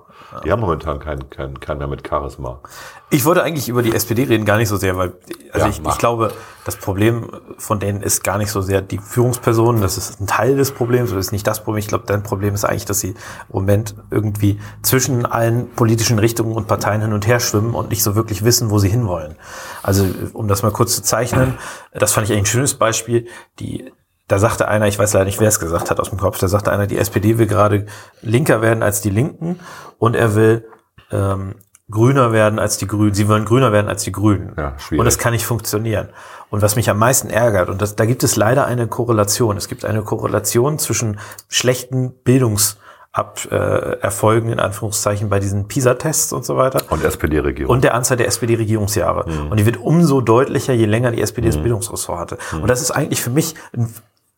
die 0.45 0.53
haben 0.53 0.61
momentan 0.61 0.99
keinen 0.99 1.31
keinen 1.31 1.59
keinen 1.59 1.79
mehr 1.79 1.87
mit 1.87 2.07
Charisma. 2.07 2.61
Ich 3.09 3.25
wollte 3.25 3.43
eigentlich 3.43 3.71
über 3.71 3.83
die 3.83 3.95
SPD 3.95 4.25
reden, 4.25 4.45
gar 4.45 4.59
nicht 4.59 4.69
so 4.69 4.77
sehr, 4.77 4.97
weil 4.99 5.15
also 5.53 5.67
Ja, 5.67 5.73
ich, 5.73 5.81
ich 5.81 5.99
glaube, 5.99 6.33
das 6.65 6.77
Problem 6.77 7.31
von 7.57 7.81
denen 7.81 8.03
ist 8.03 8.25
gar 8.25 8.37
nicht 8.37 8.51
so 8.51 8.61
sehr 8.61 8.83
die 8.83 8.99
Führungspersonen, 8.99 9.81
das 9.81 9.97
ist 9.97 10.21
ein 10.21 10.27
Teil 10.27 10.57
des 10.57 10.73
Problems, 10.73 11.11
das 11.11 11.27
ist 11.27 11.33
nicht 11.33 11.47
das 11.47 11.63
Problem. 11.65 11.79
Ich 11.79 11.89
glaube, 11.89 12.05
dein 12.07 12.23
Problem 12.23 12.53
ist 12.55 12.65
eigentlich, 12.65 12.85
dass 12.85 13.01
sie 13.01 13.11
im 13.11 13.17
Moment 13.49 13.95
irgendwie 14.11 14.61
zwischen 14.83 15.25
allen 15.25 15.71
politischen 15.71 16.19
Richtungen 16.19 16.53
und 16.53 16.67
Parteien 16.67 17.01
hin 17.01 17.15
und 17.15 17.27
her 17.27 17.41
schwimmen 17.41 17.75
und 17.75 17.89
nicht 17.89 18.03
so 18.03 18.17
wirklich 18.17 18.45
wissen, 18.45 18.71
wo 18.71 18.79
sie 18.79 18.91
hinwollen. 18.91 19.37
Also, 19.83 20.07
um 20.35 20.47
das 20.47 20.63
mal 20.63 20.73
kurz 20.73 20.95
zu 20.95 21.03
zeichnen, 21.03 21.55
das 21.93 22.13
fand 22.13 22.27
ich 22.27 22.33
eigentlich 22.33 22.43
ein 22.43 22.53
schönes 22.53 22.75
Beispiel. 22.75 23.29
Die 23.61 23.91
da 24.29 24.39
sagte 24.39 24.69
einer, 24.69 24.87
ich 24.89 24.99
weiß 24.99 25.13
leider 25.13 25.25
nicht, 25.27 25.41
wer 25.41 25.49
es 25.49 25.61
gesagt 25.61 25.91
hat 25.91 26.01
aus 26.01 26.11
dem 26.11 26.19
Kopf, 26.19 26.39
da 26.39 26.49
sagte 26.49 26.73
einer, 26.73 26.87
die 26.87 26.99
SPD 26.99 27.39
will 27.39 27.47
gerade 27.47 27.87
linker 28.23 28.61
werden 28.61 28.83
als 28.83 29.01
die 29.01 29.11
Linken 29.11 29.61
und 29.99 30.17
er 30.17 30.35
will 30.35 30.67
ähm, 31.13 31.55
grüner 31.91 32.33
werden 32.33 32.59
als 32.59 32.79
die 32.79 32.87
Grünen. 32.89 33.15
Sie 33.15 33.29
wollen 33.29 33.45
grüner 33.45 33.73
werden 33.73 33.89
als 33.89 34.03
die 34.03 34.13
Grünen. 34.13 34.55
Ja, 34.57 34.77
schwierig. 34.79 34.99
und 34.99 35.05
das 35.05 35.19
kann 35.19 35.33
nicht 35.33 35.47
funktionieren. 35.47 36.09
Und 36.51 36.63
was 36.63 36.77
mich 36.77 36.91
am 36.91 36.99
meisten 36.99 37.31
ärgert, 37.31 37.69
und 37.69 37.81
das, 37.81 37.95
da 37.97 38.05
gibt 38.05 38.25
es 38.25 38.37
leider 38.37 38.67
eine 38.67 38.89
Korrelation. 38.89 39.57
Es 39.57 39.69
gibt 39.69 39.85
eine 39.85 40.03
Korrelation 40.03 40.79
zwischen 40.79 41.21
schlechten 41.49 42.13
Bildungs 42.25 42.79
Ab, 43.13 43.49
äh, 43.51 43.55
Erfolgen 43.55 44.51
in 44.51 44.61
Anführungszeichen 44.61 45.31
bei 45.31 45.41
diesen 45.41 45.69
PISA-Tests 45.69 46.35
und 46.35 46.45
so 46.45 46.59
weiter 46.59 46.83
Und 46.91 47.03
SPD-Regierung. 47.03 47.73
und 47.75 47.83
der 47.83 47.95
Anzahl 47.95 48.19
der 48.19 48.27
SPD-Regierungsjahre. 48.27 49.25
Mhm. 49.27 49.51
Und 49.53 49.59
die 49.59 49.65
wird 49.65 49.79
umso 49.79 50.21
deutlicher, 50.21 50.75
je 50.75 50.85
länger 50.85 51.13
die 51.13 51.23
SPD 51.23 51.47
das 51.49 51.57
Bildungsressort 51.57 52.19
hatte. 52.19 52.39
Und 52.53 52.69
das 52.69 52.83
ist 52.83 52.91
eigentlich 52.91 53.23
für 53.23 53.31
mich 53.31 53.55
ein, 53.75 53.89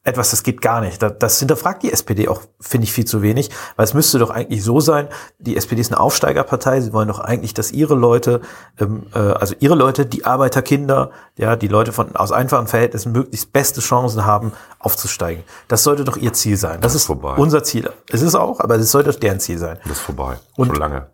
etwas, 0.08 0.30
das 0.30 0.42
geht 0.42 0.60
gar 0.60 0.80
nicht. 0.80 1.00
Das, 1.02 1.12
das 1.18 1.38
hinterfragt 1.38 1.82
die 1.84 1.92
SPD 1.92 2.26
auch, 2.28 2.42
finde 2.60 2.84
ich, 2.84 2.92
viel 2.92 3.04
zu 3.04 3.22
wenig, 3.22 3.50
weil 3.76 3.84
es 3.84 3.94
müsste 3.94 4.18
doch 4.18 4.30
eigentlich 4.30 4.64
so 4.64 4.80
sein, 4.80 5.08
die 5.38 5.56
SPD 5.56 5.80
ist 5.80 5.92
eine 5.92 6.00
Aufsteigerpartei, 6.00 6.80
sie 6.80 6.92
wollen 6.92 7.08
doch 7.08 7.20
eigentlich, 7.20 7.54
dass 7.54 7.70
ihre 7.70 7.94
Leute, 7.94 8.40
ähm, 8.80 9.04
äh, 9.14 9.18
also 9.18 9.54
ihre 9.60 9.74
Leute, 9.74 10.06
die 10.06 10.24
Arbeiterkinder, 10.24 11.10
ja, 11.36 11.54
die 11.54 11.68
Leute 11.68 11.92
von 11.92 12.16
aus 12.16 12.32
einfachen 12.32 12.66
Verhältnissen 12.66 13.12
möglichst 13.12 13.52
beste 13.52 13.80
Chancen 13.80 14.24
haben, 14.24 14.52
aufzusteigen. 14.78 15.44
Das 15.68 15.84
sollte 15.84 16.04
doch 16.04 16.16
ihr 16.16 16.32
Ziel 16.32 16.56
sein. 16.56 16.80
Das, 16.80 16.92
ist 16.94 17.02
ist 17.02 17.06
vorbei. 17.06 17.34
unser 17.36 17.62
Ziel. 17.62 17.90
Es 18.10 18.22
ist 18.22 18.34
auch, 18.34 18.60
aber 18.60 18.76
es 18.76 18.90
sollte 18.90 19.10
doch 19.12 19.20
deren 19.20 19.38
Ziel 19.40 19.58
sein 19.58 19.78
das 19.84 19.92
ist 19.98 20.00
vorbei. 20.00 20.38
Und- 20.56 20.68
Schon 20.68 20.76
lange. 20.76 21.06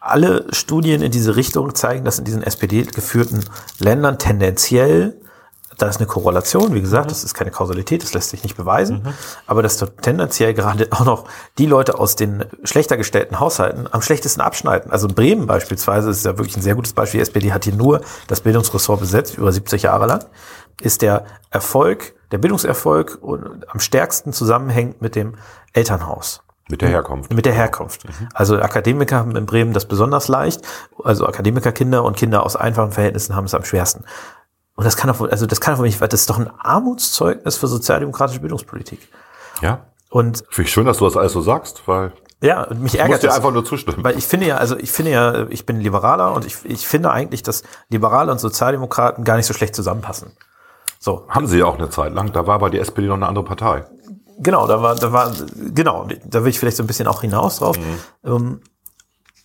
alle 0.00 0.46
Studien 0.52 1.02
in 1.02 1.10
diese 1.10 1.34
Richtung 1.36 1.74
zeigen, 1.74 2.04
dass 2.04 2.18
in 2.18 2.24
diesen 2.24 2.42
SPD-geführten 2.42 3.44
Ländern 3.78 4.18
tendenziell, 4.18 5.20
da 5.78 5.88
ist 5.88 5.98
eine 5.98 6.06
Korrelation, 6.06 6.74
wie 6.74 6.80
gesagt, 6.80 7.10
das 7.10 7.24
ist 7.24 7.34
keine 7.34 7.50
Kausalität, 7.50 8.02
das 8.02 8.14
lässt 8.14 8.30
sich 8.30 8.42
nicht 8.42 8.56
beweisen, 8.56 9.14
aber 9.46 9.62
dass 9.62 9.76
dort 9.76 10.02
tendenziell 10.02 10.54
gerade 10.54 10.88
auch 10.90 11.04
noch 11.04 11.24
die 11.58 11.66
Leute 11.66 11.98
aus 11.98 12.16
den 12.16 12.44
schlechter 12.64 12.96
gestellten 12.96 13.40
Haushalten 13.40 13.86
am 13.90 14.02
schlechtesten 14.02 14.40
abschneiden. 14.40 14.90
Also 14.90 15.08
in 15.08 15.14
Bremen 15.14 15.46
beispielsweise 15.46 16.10
ist 16.10 16.24
ja 16.24 16.38
wirklich 16.38 16.56
ein 16.56 16.62
sehr 16.62 16.74
gutes 16.74 16.92
Beispiel. 16.92 17.18
Die 17.18 17.22
SPD 17.22 17.52
hat 17.52 17.64
hier 17.64 17.74
nur 17.74 18.00
das 18.26 18.40
Bildungsressort 18.40 19.00
besetzt, 19.00 19.36
über 19.36 19.52
70 19.52 19.82
Jahre 19.82 20.06
lang, 20.06 20.24
ist 20.80 21.02
der 21.02 21.24
Erfolg, 21.50 22.14
der 22.32 22.38
Bildungserfolg 22.38 23.18
und 23.20 23.68
am 23.68 23.80
stärksten 23.80 24.32
zusammenhängt 24.32 25.02
mit 25.02 25.14
dem 25.14 25.34
Elternhaus. 25.72 26.42
Mit 26.68 26.82
der 26.82 26.88
Herkunft. 26.88 27.32
Mit 27.32 27.46
der 27.46 27.52
Herkunft. 27.52 28.06
Also 28.34 28.58
Akademiker 28.58 29.16
haben 29.16 29.36
in 29.36 29.46
Bremen 29.46 29.72
das 29.72 29.86
besonders 29.86 30.26
leicht. 30.26 30.62
Also 31.04 31.26
Akademikerkinder 31.26 32.02
und 32.02 32.16
Kinder 32.16 32.44
aus 32.44 32.56
einfachen 32.56 32.90
Verhältnissen 32.90 33.36
haben 33.36 33.44
es 33.44 33.54
am 33.54 33.64
schwersten. 33.64 34.04
Und 34.76 34.84
das 34.84 34.96
kann 34.96 35.08
doch, 35.08 35.20
also 35.28 35.46
das 35.46 35.60
kann 35.60 35.74
doch 35.74 35.82
nicht, 35.82 36.00
weil 36.00 36.08
das 36.08 36.20
ist 36.20 36.30
doch 36.30 36.38
ein 36.38 36.50
Armutszeugnis 36.58 37.56
für 37.56 37.66
sozialdemokratische 37.66 38.40
Bildungspolitik. 38.40 39.08
Ja. 39.62 39.86
Und 40.10 40.44
Finde 40.50 40.68
ich 40.68 40.72
schön, 40.72 40.86
dass 40.86 40.98
du 40.98 41.06
das 41.06 41.16
alles 41.16 41.32
so 41.32 41.40
sagst, 41.40 41.82
weil 41.86 42.12
ja, 42.42 42.64
und 42.64 42.82
mich 42.82 42.98
ärgert 42.98 43.22
dir 43.22 43.28
das. 43.28 43.36
einfach 43.36 43.50
nur 43.50 43.64
zustimmen. 43.64 44.04
Weil 44.04 44.18
ich 44.18 44.26
finde 44.26 44.46
ja, 44.46 44.58
also 44.58 44.76
ich 44.76 44.92
finde 44.92 45.10
ja, 45.10 45.46
ich 45.48 45.64
bin 45.64 45.80
Liberaler 45.80 46.34
und 46.34 46.44
ich, 46.44 46.56
ich 46.64 46.86
finde 46.86 47.10
eigentlich, 47.10 47.42
dass 47.42 47.62
Liberale 47.88 48.30
und 48.30 48.38
Sozialdemokraten 48.38 49.24
gar 49.24 49.36
nicht 49.36 49.46
so 49.46 49.54
schlecht 49.54 49.74
zusammenpassen. 49.74 50.32
So, 50.98 51.26
Haben 51.28 51.46
sie 51.46 51.58
ja 51.58 51.64
auch 51.64 51.78
eine 51.78 51.88
Zeit 51.88 52.12
lang. 52.12 52.32
Da 52.32 52.46
war 52.46 52.56
aber 52.56 52.68
die 52.68 52.78
SPD 52.78 53.06
noch 53.08 53.14
eine 53.14 53.26
andere 53.26 53.44
Partei. 53.44 53.84
Genau, 54.38 54.66
da 54.66 54.82
war, 54.82 54.94
da 54.96 55.12
war, 55.12 55.32
genau, 55.56 56.08
da 56.24 56.44
will 56.44 56.50
ich 56.50 56.58
vielleicht 56.58 56.76
so 56.76 56.82
ein 56.82 56.86
bisschen 56.86 57.06
auch 57.06 57.22
hinaus 57.22 57.58
drauf. 57.58 57.78
Ähm, 58.22 58.60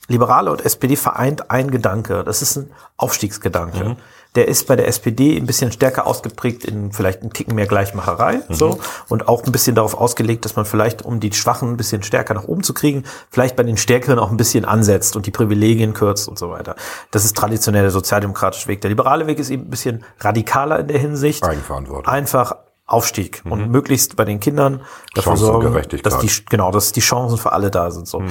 Liberale 0.07 0.51
und 0.51 0.65
SPD 0.65 0.97
vereint 0.97 1.49
ein 1.49 1.71
Gedanke. 1.71 2.23
Das 2.25 2.41
ist 2.41 2.57
ein 2.57 2.71
Aufstiegsgedanke. 2.97 3.95
Der 4.35 4.47
ist 4.47 4.67
bei 4.67 4.75
der 4.75 4.87
SPD 4.87 5.37
ein 5.37 5.45
bisschen 5.45 5.71
stärker 5.71 6.07
ausgeprägt 6.07 6.63
in 6.63 6.91
vielleicht 6.91 7.21
einen 7.21 7.33
Ticken 7.33 7.55
mehr 7.55 7.67
Gleichmacherei, 7.67 8.41
so. 8.49 8.79
Und 9.09 9.27
auch 9.27 9.43
ein 9.43 9.51
bisschen 9.51 9.75
darauf 9.75 9.93
ausgelegt, 9.93 10.45
dass 10.45 10.55
man 10.55 10.65
vielleicht, 10.65 11.03
um 11.03 11.19
die 11.19 11.33
Schwachen 11.33 11.71
ein 11.71 11.77
bisschen 11.77 12.01
stärker 12.03 12.33
nach 12.33 12.45
oben 12.45 12.63
zu 12.63 12.73
kriegen, 12.73 13.03
vielleicht 13.29 13.55
bei 13.55 13.63
den 13.63 13.77
Stärkeren 13.77 14.19
auch 14.19 14.31
ein 14.31 14.37
bisschen 14.37 14.63
ansetzt 14.63 15.15
und 15.15 15.25
die 15.25 15.31
Privilegien 15.31 15.93
kürzt 15.93 16.29
und 16.29 16.39
so 16.39 16.49
weiter. 16.49 16.75
Das 17.11 17.25
ist 17.25 17.35
traditionell 17.35 17.83
der 17.83 17.91
sozialdemokratische 17.91 18.67
Weg. 18.67 18.81
Der 18.81 18.89
liberale 18.89 19.27
Weg 19.27 19.39
ist 19.39 19.49
eben 19.49 19.63
ein 19.63 19.69
bisschen 19.69 20.05
radikaler 20.19 20.79
in 20.79 20.87
der 20.87 20.99
Hinsicht. 20.99 21.43
Eigenverantwortung. 21.43 22.11
Einfach 22.11 22.55
Aufstieg 22.91 23.41
und 23.49 23.69
möglichst 23.69 24.15
bei 24.17 24.25
den 24.25 24.39
Kindern 24.39 24.81
dafür 25.13 25.37
sorgen, 25.37 25.73
dass 26.03 26.19
die 26.19 26.29
genau, 26.49 26.71
dass 26.71 26.91
die 26.91 26.99
Chancen 26.99 27.37
für 27.37 27.53
alle 27.53 27.71
da 27.71 27.89
sind. 27.89 28.07
So, 28.07 28.21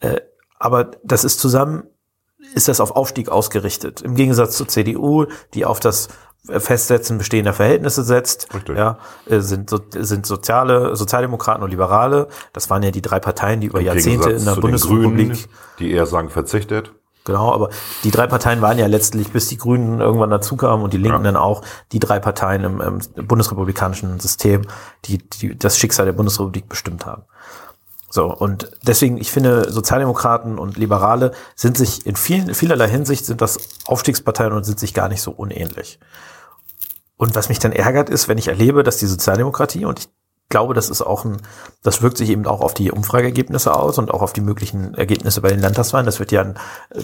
äh, 0.00 0.20
aber 0.58 0.90
das 1.02 1.24
ist 1.24 1.40
zusammen 1.40 1.84
ist 2.54 2.68
das 2.68 2.80
auf 2.80 2.96
Aufstieg 2.96 3.28
ausgerichtet. 3.28 4.02
Im 4.02 4.14
Gegensatz 4.14 4.56
zur 4.56 4.68
CDU, 4.68 5.26
die 5.54 5.64
auf 5.64 5.80
das 5.80 6.08
Festsetzen 6.46 7.18
bestehender 7.18 7.52
Verhältnisse 7.52 8.02
setzt, 8.02 8.52
Richtig. 8.54 8.76
ja, 8.76 8.98
äh, 9.26 9.40
sind, 9.40 9.68
so, 9.68 9.78
sind 9.94 10.24
soziale, 10.24 10.96
Sozialdemokraten 10.96 11.62
und 11.62 11.70
Liberale. 11.70 12.28
Das 12.52 12.70
waren 12.70 12.82
ja 12.82 12.90
die 12.90 13.02
drei 13.02 13.20
Parteien, 13.20 13.60
die 13.60 13.66
über 13.66 13.80
Im 13.80 13.86
Jahrzehnte 13.86 14.28
Gegensatz 14.28 14.40
in 14.40 14.54
der 14.54 14.60
Bundesrepublik 14.60 15.28
Grünen, 15.28 15.44
die 15.78 15.92
eher 15.92 16.06
sagen, 16.06 16.30
verzichtet. 16.30 16.92
Genau, 17.24 17.52
aber 17.52 17.68
die 18.04 18.10
drei 18.10 18.26
Parteien 18.26 18.62
waren 18.62 18.78
ja 18.78 18.86
letztlich, 18.86 19.30
bis 19.30 19.48
die 19.48 19.58
Grünen 19.58 20.00
irgendwann 20.00 20.30
dazukamen 20.30 20.82
und 20.82 20.94
die 20.94 20.96
Linken 20.96 21.18
Ja. 21.18 21.32
dann 21.32 21.36
auch, 21.36 21.62
die 21.92 21.98
drei 21.98 22.18
Parteien 22.18 22.64
im, 22.64 22.80
im 22.80 23.26
bundesrepublikanischen 23.26 24.18
System, 24.18 24.62
die, 25.04 25.18
die 25.18 25.58
das 25.58 25.76
Schicksal 25.76 26.06
der 26.06 26.14
Bundesrepublik 26.14 26.68
bestimmt 26.70 27.04
haben. 27.04 27.24
So, 28.12 28.26
und 28.34 28.70
deswegen, 28.84 29.16
ich 29.18 29.30
finde, 29.30 29.70
Sozialdemokraten 29.70 30.58
und 30.58 30.76
Liberale 30.76 31.30
sind 31.54 31.78
sich 31.78 32.06
in 32.06 32.16
vielen, 32.16 32.54
vielerlei 32.54 32.88
Hinsicht 32.88 33.24
sind 33.24 33.40
das 33.40 33.58
Aufstiegsparteien 33.86 34.52
und 34.52 34.64
sind 34.64 34.80
sich 34.80 34.94
gar 34.94 35.08
nicht 35.08 35.22
so 35.22 35.30
unähnlich. 35.30 36.00
Und 37.16 37.36
was 37.36 37.48
mich 37.48 37.60
dann 37.60 37.72
ärgert, 37.72 38.10
ist, 38.10 38.26
wenn 38.26 38.38
ich 38.38 38.48
erlebe, 38.48 38.82
dass 38.82 38.96
die 38.96 39.06
Sozialdemokratie, 39.06 39.84
und 39.84 40.00
ich 40.00 40.08
glaube, 40.48 40.74
das 40.74 40.90
ist 40.90 41.02
auch 41.02 41.24
ein, 41.24 41.36
das 41.84 42.02
wirkt 42.02 42.16
sich 42.16 42.30
eben 42.30 42.46
auch 42.46 42.60
auf 42.60 42.74
die 42.74 42.90
Umfrageergebnisse 42.90 43.72
aus 43.72 43.98
und 43.98 44.10
auch 44.10 44.22
auf 44.22 44.32
die 44.32 44.40
möglichen 44.40 44.94
Ergebnisse 44.94 45.40
bei 45.40 45.48
den 45.50 45.60
Landtagswahlen. 45.60 46.06
Das 46.06 46.18
wird 46.18 46.32
ja 46.32 46.40
ein, 46.40 46.58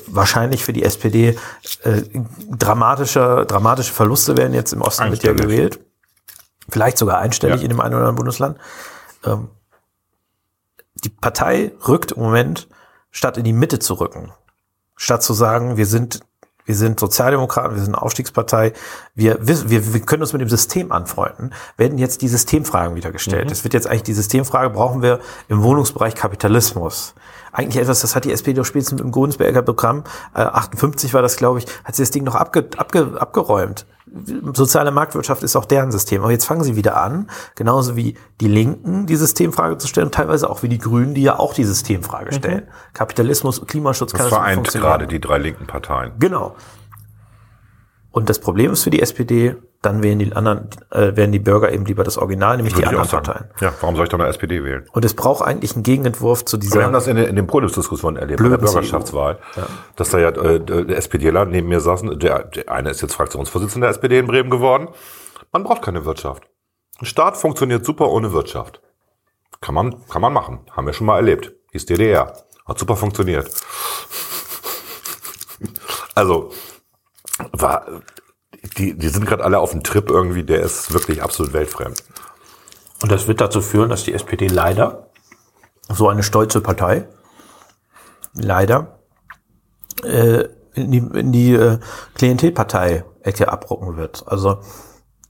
wahrscheinlich 0.09 0.65
für 0.65 0.73
die 0.73 0.83
SPD 0.83 1.39
äh, 1.85 2.03
dramatische, 2.51 3.45
dramatische 3.47 3.93
Verluste 3.93 4.37
werden 4.37 4.55
jetzt 4.55 4.73
im 4.73 4.83
Osten 4.83 5.11
wird 5.13 5.23
ja 5.23 5.33
gewählt. 5.33 5.79
Vielleicht 6.69 6.99
sogar 6.99 7.19
einstellig 7.19 7.59
Ja. 7.59 7.63
in 7.63 7.69
dem 7.69 7.81
einen 7.81 7.95
oder 7.95 8.01
anderen 8.03 8.17
Bundesland. 8.17 8.59
Ähm, 9.25 9.49
die 11.05 11.09
Partei 11.11 11.73
rückt 11.87 12.13
im 12.13 12.23
Moment, 12.23 12.69
statt 13.11 13.37
in 13.37 13.45
die 13.45 13.53
Mitte 13.53 13.79
zu 13.79 13.95
rücken, 13.95 14.33
statt 14.97 15.23
zu 15.23 15.33
sagen, 15.35 15.77
wir 15.77 15.87
sind, 15.87 16.21
wir 16.65 16.75
sind 16.75 16.99
Sozialdemokraten, 16.99 17.77
wir 17.77 17.83
sind 17.83 17.95
eine 17.95 18.03
Aufstiegspartei, 18.03 18.73
wir, 19.15 19.47
wissen- 19.47 19.71
wir, 19.71 19.93
wir 19.95 20.01
können 20.01 20.23
uns 20.23 20.33
mit 20.33 20.41
dem 20.43 20.49
System 20.49 20.91
anfreunden, 20.93 21.53
werden 21.77 21.99
jetzt 21.99 22.23
die 22.23 22.29
Systemfragen 22.29 22.97
wieder 22.97 23.13
gestellt. 23.13 23.51
Es 23.53 23.63
wird 23.65 23.75
jetzt 23.75 23.87
eigentlich 23.87 24.03
die 24.03 24.15
Systemfrage, 24.15 24.71
brauchen 24.71 25.01
wir 25.03 25.21
im 25.49 25.63
Wohnungsbereich 25.63 26.15
Kapitalismus? 26.15 27.15
Eigentlich 27.53 27.81
etwas, 27.83 28.01
das 28.01 28.15
hat 28.17 28.25
die 28.25 28.33
SPD 28.33 28.55
doch 28.59 28.67
spätestens 28.67 29.01
im 29.01 29.13
Godensberger 29.13 29.63
Programm, 29.63 30.05
äh, 30.35 30.41
58 30.41 31.15
war 31.15 31.23
das, 31.23 31.37
glaube 31.37 31.61
ich, 31.61 31.67
hat 31.85 31.95
sie 31.95 32.03
das 32.03 32.11
Ding 32.11 32.25
noch 32.25 32.35
abge, 32.35 32.69
abge, 32.77 33.13
abgeräumt. 33.19 33.87
Soziale 34.55 34.91
Marktwirtschaft 34.91 35.43
ist 35.43 35.57
auch 35.57 35.65
deren 35.65 35.93
System. 35.93 36.23
Aber 36.23 36.31
jetzt 36.31 36.45
fangen 36.45 36.65
sie 36.65 36.77
wieder 36.77 36.97
an, 36.97 37.29
genauso 37.55 37.97
wie 37.97 38.17
die 38.41 38.49
Linken 38.49 39.07
die 39.07 39.17
Systemfrage 39.17 39.79
zu 39.79 39.89
stellen, 39.89 40.11
teilweise 40.11 40.49
auch 40.51 40.63
wie 40.63 40.69
die 40.69 40.79
Grünen, 40.79 41.15
die 41.15 41.23
ja 41.23 41.39
auch 41.39 41.55
die 41.55 41.65
Systemfrage 41.65 42.33
stellen. 42.33 42.69
Kapitalismus, 42.93 43.65
Klimaschutz 43.67 44.13
Das 44.13 44.19
kann 44.19 44.27
nicht 44.27 44.35
vereint 44.35 44.73
gerade 44.73 45.07
die 45.07 45.21
drei 45.21 45.39
linken 45.39 45.67
Parteien. 45.67 46.13
Genau. 46.19 46.57
Und 48.17 48.31
das 48.31 48.39
Problem 48.39 48.73
ist 48.73 48.83
für 48.83 48.89
die 48.89 49.03
SPD, 49.03 49.57
dann 49.83 50.03
wählen 50.03 50.19
die 50.19 50.33
anderen, 50.33 50.71
äh, 50.91 51.15
wählen 51.17 51.33
die 51.33 51.39
Bürger 51.39 51.71
eben 51.71 51.85
lieber 51.85 52.03
das 52.03 52.17
Original, 52.17 52.57
nämlich 52.57 52.73
die 52.75 52.87
anderen. 52.87 53.07
Parteien. 53.07 53.51
Ja, 53.61 53.75
warum 53.83 53.95
soll 53.95 54.05
ich 54.07 54.09
dann 54.11 54.23
eine 54.23 54.31
SPD 54.31 54.65
wählen? 54.65 54.89
Und 54.93 55.05
es 55.05 55.13
braucht 55.13 55.45
eigentlich 55.47 55.75
einen 55.75 55.83
Gegenentwurf 55.83 56.47
zu 56.47 56.57
dieser. 56.57 56.77
Wir 56.81 56.85
haben 56.87 56.95
das 56.95 57.09
in, 57.09 57.17
den- 57.17 57.27
in 57.27 57.37
den 57.37 57.47
Podiumsdiskussionen 57.47 58.17
erlebt, 58.17 58.43
bei 58.43 58.49
der 58.49 58.57
Bürgerschaftswahl, 58.57 59.39
dass 59.97 60.09
da 60.09 60.19
ja 60.19 60.31
äh, 60.31 60.61
der 60.61 60.97
SPDler 60.97 61.45
neben 61.45 61.69
mir 61.69 61.81
saßen, 61.81 62.19
der, 62.19 62.45
der 62.45 62.71
eine 62.71 62.89
ist 62.89 63.03
jetzt 63.03 63.13
Fraktionsvorsitzender 63.15 63.89
der 63.89 63.95
SPD 63.95 64.19
in 64.19 64.27
Bremen 64.27 64.49
geworden. 64.49 64.89
Man 65.53 65.63
braucht 65.65 65.83
keine 65.83 66.07
Wirtschaft. 66.07 66.45
Ein 66.99 67.05
Staat 67.05 67.37
funktioniert 67.37 67.85
super 67.85 68.09
ohne 68.09 68.33
Wirtschaft. 68.33 68.81
Kann 69.61 69.75
man, 69.75 69.95
kann 70.09 70.23
man 70.23 70.33
machen. 70.33 70.61
Haben 70.71 70.87
wir 70.87 70.95
schon 70.95 71.07
mal 71.07 71.17
erlebt. 71.17 71.53
Hieß 71.73 71.85
DDR. 71.85 72.33
Hat 72.67 72.79
super 72.79 72.97
funktioniert. 72.97 73.51
Also, 76.15 76.51
war, 77.53 77.87
die, 78.79 78.97
die 78.97 79.09
sind 79.09 79.27
gerade 79.27 79.45
alle 79.45 79.59
auf 79.59 79.73
dem 79.73 79.83
Trip 79.83 80.09
irgendwie, 80.11 80.43
der 80.45 80.63
ist 80.63 80.93
wirklich 80.93 81.23
absolut 81.23 81.53
weltfremd. 81.53 82.03
Und 83.03 83.13
das 83.13 83.29
wird 83.29 83.41
dazu 83.41 83.61
führen, 83.61 83.91
dass 83.91 84.05
die 84.05 84.15
SPD 84.15 84.49
leider, 84.49 85.11
so 85.89 86.09
eine 86.09 86.23
stolze 86.23 86.61
Partei, 86.61 87.07
leider 88.35 89.01
äh, 90.03 90.45
in 90.75 90.91
die, 90.91 90.99
in 90.99 91.33
die 91.33 91.55
äh, 91.55 91.79
Klientelpartei-Ecke 92.15 93.49
abrucken 93.49 93.97
wird. 93.97 94.25
Also, 94.27 94.61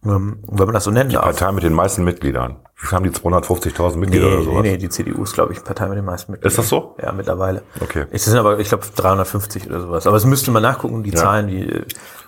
ähm, 0.08 0.38
wenn 0.46 0.66
man 0.66 0.74
das 0.74 0.84
so 0.84 0.90
nennen 0.90 1.10
darf. 1.10 1.24
Partei 1.24 1.52
mit 1.52 1.62
den 1.64 1.72
meisten 1.72 2.04
Mitgliedern. 2.04 2.56
Wie 2.78 2.88
haben 2.94 3.04
die 3.04 3.10
250.000 3.10 3.96
Mitglieder 3.96 4.26
oder 4.26 4.36
Nee, 4.38 4.44
sowas? 4.44 4.62
nee, 4.62 4.70
nee, 4.72 4.76
die 4.76 4.88
CDU 4.88 5.22
ist, 5.22 5.32
glaube 5.34 5.52
ich, 5.52 5.64
Partei 5.64 5.88
mit 5.88 5.96
den 5.96 6.04
meisten 6.04 6.32
Mitgliedern. 6.32 6.50
Ist 6.50 6.58
das 6.58 6.68
so? 6.68 6.94
Ja, 7.02 7.12
mittlerweile. 7.12 7.62
Okay. 7.80 8.04
Es 8.10 8.24
sind 8.26 8.36
aber, 8.36 8.58
ich 8.58 8.68
glaube, 8.68 8.84
350 8.94 9.66
oder 9.68 9.80
sowas. 9.80 10.06
Aber 10.06 10.16
es 10.16 10.24
müsste 10.26 10.50
man 10.50 10.62
nachgucken, 10.62 11.02
die 11.02 11.12
Zahlen, 11.12 11.46
die, 11.48 11.84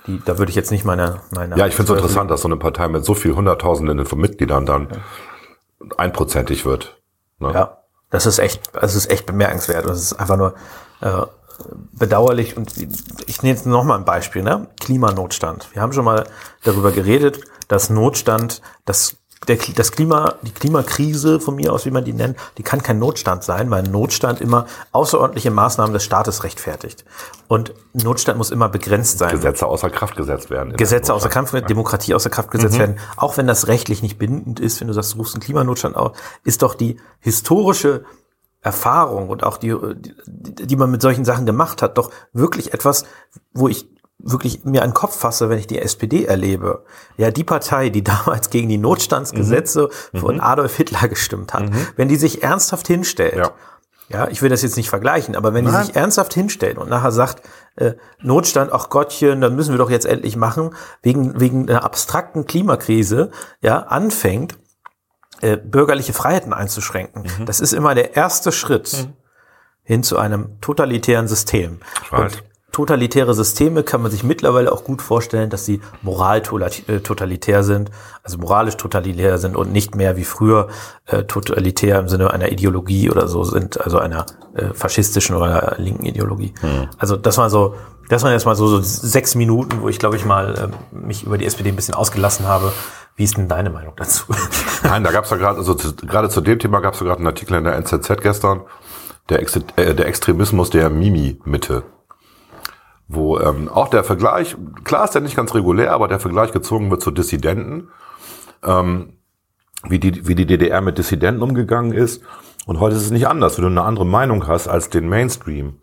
die, 0.07 0.23
da 0.25 0.39
würde 0.39 0.51
ich 0.51 0.57
jetzt 0.57 0.71
nicht 0.71 0.85
meine, 0.85 1.21
meine. 1.35 1.57
Ja, 1.59 1.67
ich 1.67 1.75
finde 1.75 1.93
es 1.93 1.99
interessant, 1.99 2.31
dass 2.31 2.41
so 2.43 2.49
eine 2.49 2.57
Partei 2.57 2.89
mit 2.89 3.05
so 3.05 3.15
viel 3.15 3.35
Hunderttausenden 3.37 4.07
von 4.07 4.19
Mitgliedern 4.19 4.65
dann 4.65 4.89
einprozentig 5.97 6.65
wird. 6.65 6.99
Ne? 7.39 7.53
Ja, 7.53 7.79
das 8.11 8.27
ist 8.27 8.39
echt, 8.39 8.75
das 8.75 8.95
ist 8.95 9.11
echt 9.11 9.27
bemerkenswert. 9.27 9.87
Das 9.89 10.01
ist 10.01 10.15
einfach 10.15 10.37
nur 10.37 10.55
äh, 11.01 11.23
bedauerlich. 11.93 12.57
Und 12.57 12.77
ich 13.27 13.43
nehme 13.43 13.55
jetzt 13.55 13.67
noch 13.67 13.85
mal 13.85 13.97
ein 13.97 14.05
Beispiel, 14.05 14.43
ne? 14.43 14.69
Klimanotstand. 14.81 15.69
Wir 15.75 15.83
haben 15.83 15.93
schon 15.93 16.05
mal 16.05 16.25
darüber 16.65 16.93
geredet, 16.93 17.41
dass 17.69 17.91
Notstand, 17.91 18.63
das 18.85 19.17
der, 19.47 19.57
das 19.77 19.93
Klima, 19.93 20.35
die 20.43 20.51
Klimakrise 20.51 21.39
von 21.39 21.55
mir 21.55 21.73
aus, 21.73 21.87
wie 21.87 21.91
man 21.91 22.05
die 22.05 22.13
nennt, 22.13 22.37
die 22.59 22.63
kann 22.63 22.83
kein 22.83 22.99
Notstand 22.99 23.45
sein, 23.45 23.71
weil 23.71 23.85
Notstand 23.85 24.41
immer 24.41 24.67
außerordentliche 24.93 25.51
Maßnahmen 25.51 25.93
des 25.93 26.05
Staates 26.05 26.43
rechtfertigt. 26.43 27.05
Und 27.47 27.73
Notstand 27.93 28.39
muss 28.39 28.51
immer 28.51 28.69
begrenzt 28.69 29.19
sein. 29.19 29.31
Gesetze 29.31 29.67
außer 29.67 29.91
Kraft 29.91 30.17
gesetzt 30.17 30.51
werden. 30.51 30.77
Gesetze 30.77 31.15
außer. 31.15 31.29
Kraft, 31.29 31.55
Demokratie 31.69 32.15
außer 32.15 32.31
Kraft 32.31 32.51
gesetzt 32.51 32.79
werden, 32.79 32.99
auch 33.17 33.37
wenn 33.37 33.47
das 33.47 33.69
rechtlich 33.69 34.03
nicht 34.03 34.19
bindend 34.19 34.59
ist, 34.59 34.81
wenn 34.81 34.89
du 34.89 34.95
sagst, 34.95 35.15
du 35.15 35.19
rufst 35.19 35.35
einen 35.35 35.43
Klimanotstand 35.43 35.97
auf, 35.97 36.19
ist 36.43 36.63
doch 36.63 36.75
die 36.75 36.97
historische 37.21 38.05
Erfahrung 38.61 39.29
und 39.29 39.45
auch 39.45 39.57
die, 39.57 39.75
die, 40.27 40.67
die 40.67 40.77
man 40.77 40.91
mit 40.91 41.03
solchen 41.03 41.25
Sachen 41.25 41.47
gemacht 41.47 41.83
hat, 41.83 41.97
doch 41.99 42.11
wirklich 42.33 42.75
etwas, 42.75 43.05
wo 43.53 43.69
ich 43.69 43.89
wirklich 44.19 44.65
mir 44.65 44.83
einen 44.83 44.95
Kopf 44.95 45.17
fasse, 45.17 45.49
wenn 45.49 45.59
ich 45.59 45.69
die 45.69 45.79
SPD 45.79 46.25
erlebe. 46.25 46.85
Ja, 47.17 47.31
die 47.31 47.45
Partei, 47.45 47.89
die 47.89 48.03
damals 48.05 48.51
gegen 48.51 48.69
die 48.69 48.79
Notstandsgesetze 48.79 49.91
von 50.15 50.41
Adolf 50.41 50.77
Hitler 50.77 51.09
gestimmt 51.09 51.55
hat, 51.55 51.71
wenn 51.97 52.09
die 52.09 52.17
sich 52.17 52.43
ernsthaft 52.43 52.89
hinstellt, 52.89 53.37
Ja. 53.37 53.51
ja, 54.09 54.29
ich 54.29 54.43
will 54.43 54.49
das 54.51 54.63
jetzt 54.63 54.77
nicht 54.77 54.91
vergleichen, 54.91 55.37
aber 55.37 55.55
wenn 55.55 55.65
die 55.65 55.71
Nein. 55.71 55.87
sich 55.87 55.95
ernsthaft 55.95 56.35
hinstellt 56.35 56.79
und 56.79 56.91
nachher 56.91 57.13
sagt, 57.13 57.43
äh, 57.77 57.93
Notstand, 58.21 58.73
ach 58.73 58.91
Gottchen, 58.91 59.41
dann 59.41 59.55
müssen 59.55 59.73
wir 59.73 59.79
doch 59.79 59.91
jetzt 59.91 60.07
endlich 60.07 60.35
machen, 60.35 60.75
wegen, 61.03 61.39
wegen 61.39 61.69
einer 61.71 61.85
abstrakten 61.85 62.45
Klimakrise, 62.45 63.31
ja, 63.61 63.79
anfängt, 63.85 64.59
äh, 65.41 65.57
bürgerliche 65.57 66.13
Freiheiten 66.13 66.53
einzuschränken. 66.53 67.25
Mhm. 67.39 67.47
Das 67.47 67.61
ist 67.61 67.73
immer 67.73 67.95
der 67.95 68.17
erste 68.17 68.53
Schritt 68.53 69.09
hin 69.83 70.03
zu 70.03 70.19
einem 70.19 70.61
totalitären 70.61 71.29
System. 71.29 71.81
Und 72.11 72.45
totalitäre 72.73 73.35
Systeme 73.35 73.83
kann 73.83 74.03
man 74.03 74.11
sich 74.11 74.23
mittlerweile 74.23 74.71
auch 74.73 74.85
gut 74.85 75.01
vorstellen, 75.03 75.51
dass 75.51 75.65
sie 75.65 75.81
moral 76.03 76.43
äh, 76.87 77.01
totalitär 77.01 77.65
sind, 77.65 77.91
also 78.23 78.39
moralisch 78.39 78.77
totalitär 78.77 79.39
sind 79.39 79.57
und 79.57 79.73
nicht 79.73 79.95
mehr 79.95 80.17
wie 80.17 80.25
früher 80.25 80.69
äh, 81.07 81.25
totalitär 81.25 81.99
im 81.99 82.09
Sinne 82.09 82.31
einer 82.31 82.53
Ideologie 82.53 83.11
oder 83.11 83.27
so 83.27 83.43
sind, 83.43 83.81
also 83.81 83.99
einer 83.99 84.27
äh, 84.55 84.75
faschistischen 84.75 85.35
oder 85.35 85.47
einer 85.47 85.75
linken 85.79 86.05
Ideologie. 86.05 86.53
Hm. 86.61 86.89
Also 86.99 87.17
das 87.17 87.39
war 87.39 87.49
so, 87.51 87.75
das 88.09 88.23
waren 88.23 88.33
jetzt 88.33 88.47
mal 88.47 88.55
so, 88.55 88.69
so 88.69 88.81
sechs 88.81 89.35
Minuten, 89.35 89.81
wo 89.81 89.89
ich 89.89 89.99
glaube 89.99 90.17
ich 90.17 90.25
mal 90.25 90.71
äh, 90.71 90.97
mich 90.97 91.25
über 91.25 91.39
die 91.39 91.47
SPD 91.47 91.71
ein 91.71 91.77
bisschen 91.77 91.95
ausgelassen 91.95 92.47
habe. 92.47 92.73
Wie 93.17 93.25
ist 93.25 93.37
denn 93.37 93.49
deine 93.49 93.71
Meinung 93.71 93.95
dazu? 93.97 94.27
Nein, 94.83 95.03
da 95.03 95.11
gab 95.11 95.25
es 95.25 95.31
ja 95.31 95.37
gerade, 95.37 95.59
also 95.59 95.75
zu, 95.75 95.97
gerade 95.97 96.29
zu 96.29 96.41
dem 96.41 96.59
Thema 96.59 96.81
gab 96.81 96.95
es 96.95 97.01
ja 97.01 97.07
gerade 97.07 97.19
einen 97.19 97.27
Artikel 97.27 97.55
in 97.55 97.65
der 97.65 97.75
NZZ 97.75 98.21
gestern, 98.23 98.61
der, 99.29 99.41
Ex 99.41 99.57
äh, 99.57 99.95
der 99.95 100.07
Extremismus 100.07 100.71
der 100.71 100.91
Mimi-Mitte. 100.91 101.83
Wo 103.09 103.39
ähm, 103.39 103.69
auch 103.69 103.89
der 103.89 104.05
Vergleich, 104.05 104.57
klar 104.85 105.05
ist 105.05 105.15
der 105.15 105.23
nicht 105.23 105.37
ganz 105.37 105.55
regulär, 105.55 105.93
aber 105.93 106.09
der 106.09 106.21
Vergleich 106.21 106.53
gezogen 106.53 106.91
wird 106.91 107.03
zu 107.03 107.11
Dissidenten, 107.11 107.89
ähm, 108.63 109.15
wie, 109.89 109.99
die, 109.99 110.29
wie 110.29 110.35
die 110.35 110.47
DDR 110.47 110.83
mit 110.83 110.99
Dissidenten 110.99 111.43
umgegangen 111.43 111.93
ist. 111.93 112.23
Und 112.67 112.81
heute 112.81 112.97
ist 112.97 113.03
es 113.03 113.11
nicht 113.11 113.27
anders, 113.27 113.57
wenn 113.57 113.65
du 113.65 113.71
eine 113.71 113.83
andere 113.83 114.05
Meinung 114.05 114.47
hast 114.47 114.69
als 114.69 114.91
den 114.91 115.09
Mainstream. 115.09 115.79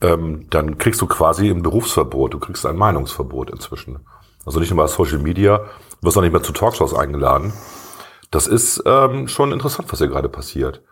ähm, 0.00 0.46
dann 0.50 0.78
kriegst 0.78 1.00
du 1.00 1.06
quasi 1.06 1.48
ein 1.48 1.62
Berufsverbot, 1.62 2.34
du 2.34 2.38
kriegst 2.38 2.66
ein 2.66 2.76
Meinungsverbot 2.76 3.50
inzwischen. 3.50 4.00
Also 4.44 4.58
nicht 4.58 4.70
nur 4.70 4.82
bei 4.82 4.88
Social 4.88 5.18
Media, 5.18 5.58
du 5.58 6.06
wirst 6.06 6.16
auch 6.16 6.22
nicht 6.22 6.32
mehr 6.32 6.42
zu 6.42 6.52
Talkshows 6.52 6.94
eingeladen. 6.94 7.52
Das 8.30 8.46
ist 8.46 8.82
ähm, 8.86 9.28
schon 9.28 9.52
interessant, 9.52 9.92
was 9.92 9.98
hier 9.98 10.08
gerade 10.08 10.28
passiert. 10.28 10.82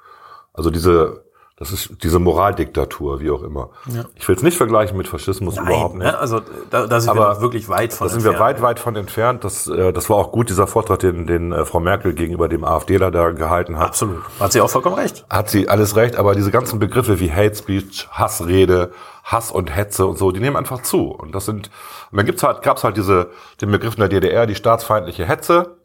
Also 0.52 0.70
diese, 0.70 1.24
das 1.60 1.72
ist 1.72 2.02
diese 2.02 2.18
Moraldiktatur, 2.18 3.20
wie 3.20 3.30
auch 3.30 3.42
immer. 3.42 3.68
Ja. 3.86 4.06
Ich 4.14 4.26
will 4.26 4.34
es 4.34 4.42
nicht 4.42 4.56
vergleichen 4.56 4.96
mit 4.96 5.06
Faschismus 5.06 5.58
überhaupt 5.58 5.94
nicht. 5.94 6.06
ne? 6.06 6.18
also 6.18 6.40
da, 6.70 6.86
da 6.86 7.00
sind 7.00 7.14
wir 7.14 7.20
Aber 7.20 7.34
noch 7.34 7.42
wirklich 7.42 7.68
weit 7.68 7.92
von 7.92 8.06
Da 8.08 8.12
sind 8.14 8.24
wir 8.24 8.30
entfernt. 8.30 8.56
weit, 8.56 8.62
weit 8.62 8.78
von 8.80 8.96
entfernt. 8.96 9.44
Das, 9.44 9.66
äh, 9.66 9.92
das 9.92 10.08
war 10.08 10.16
auch 10.16 10.32
gut, 10.32 10.48
dieser 10.48 10.66
Vortrag, 10.66 11.00
den, 11.00 11.26
den 11.26 11.52
äh, 11.52 11.66
Frau 11.66 11.78
Merkel 11.78 12.14
gegenüber 12.14 12.48
dem 12.48 12.64
AfDler 12.64 13.10
da 13.10 13.30
gehalten 13.32 13.76
hat. 13.78 13.88
Absolut. 13.88 14.22
Hat 14.40 14.52
sie 14.52 14.62
auch 14.62 14.70
vollkommen 14.70 14.96
recht. 14.96 15.26
Hat 15.28 15.50
sie 15.50 15.68
alles 15.68 15.96
recht, 15.96 16.16
aber 16.16 16.34
diese 16.34 16.50
ganzen 16.50 16.78
Begriffe 16.78 17.20
wie 17.20 17.30
Hate 17.30 17.54
Speech, 17.54 18.08
Hassrede, 18.10 18.92
Hass 19.22 19.50
und 19.52 19.76
Hetze 19.76 20.06
und 20.06 20.16
so, 20.16 20.32
die 20.32 20.40
nehmen 20.40 20.56
einfach 20.56 20.80
zu. 20.80 21.10
Und 21.10 21.34
das 21.34 21.44
sind, 21.44 21.70
und 22.10 22.16
dann 22.16 22.24
gibt's 22.24 22.42
halt, 22.42 22.62
gab's 22.62 22.84
halt 22.84 22.96
diese, 22.96 23.28
den 23.60 23.70
Begriff 23.70 23.96
in 23.96 24.00
der 24.00 24.08
DDR, 24.08 24.46
die 24.46 24.54
staatsfeindliche 24.54 25.26
Hetze. 25.26 25.76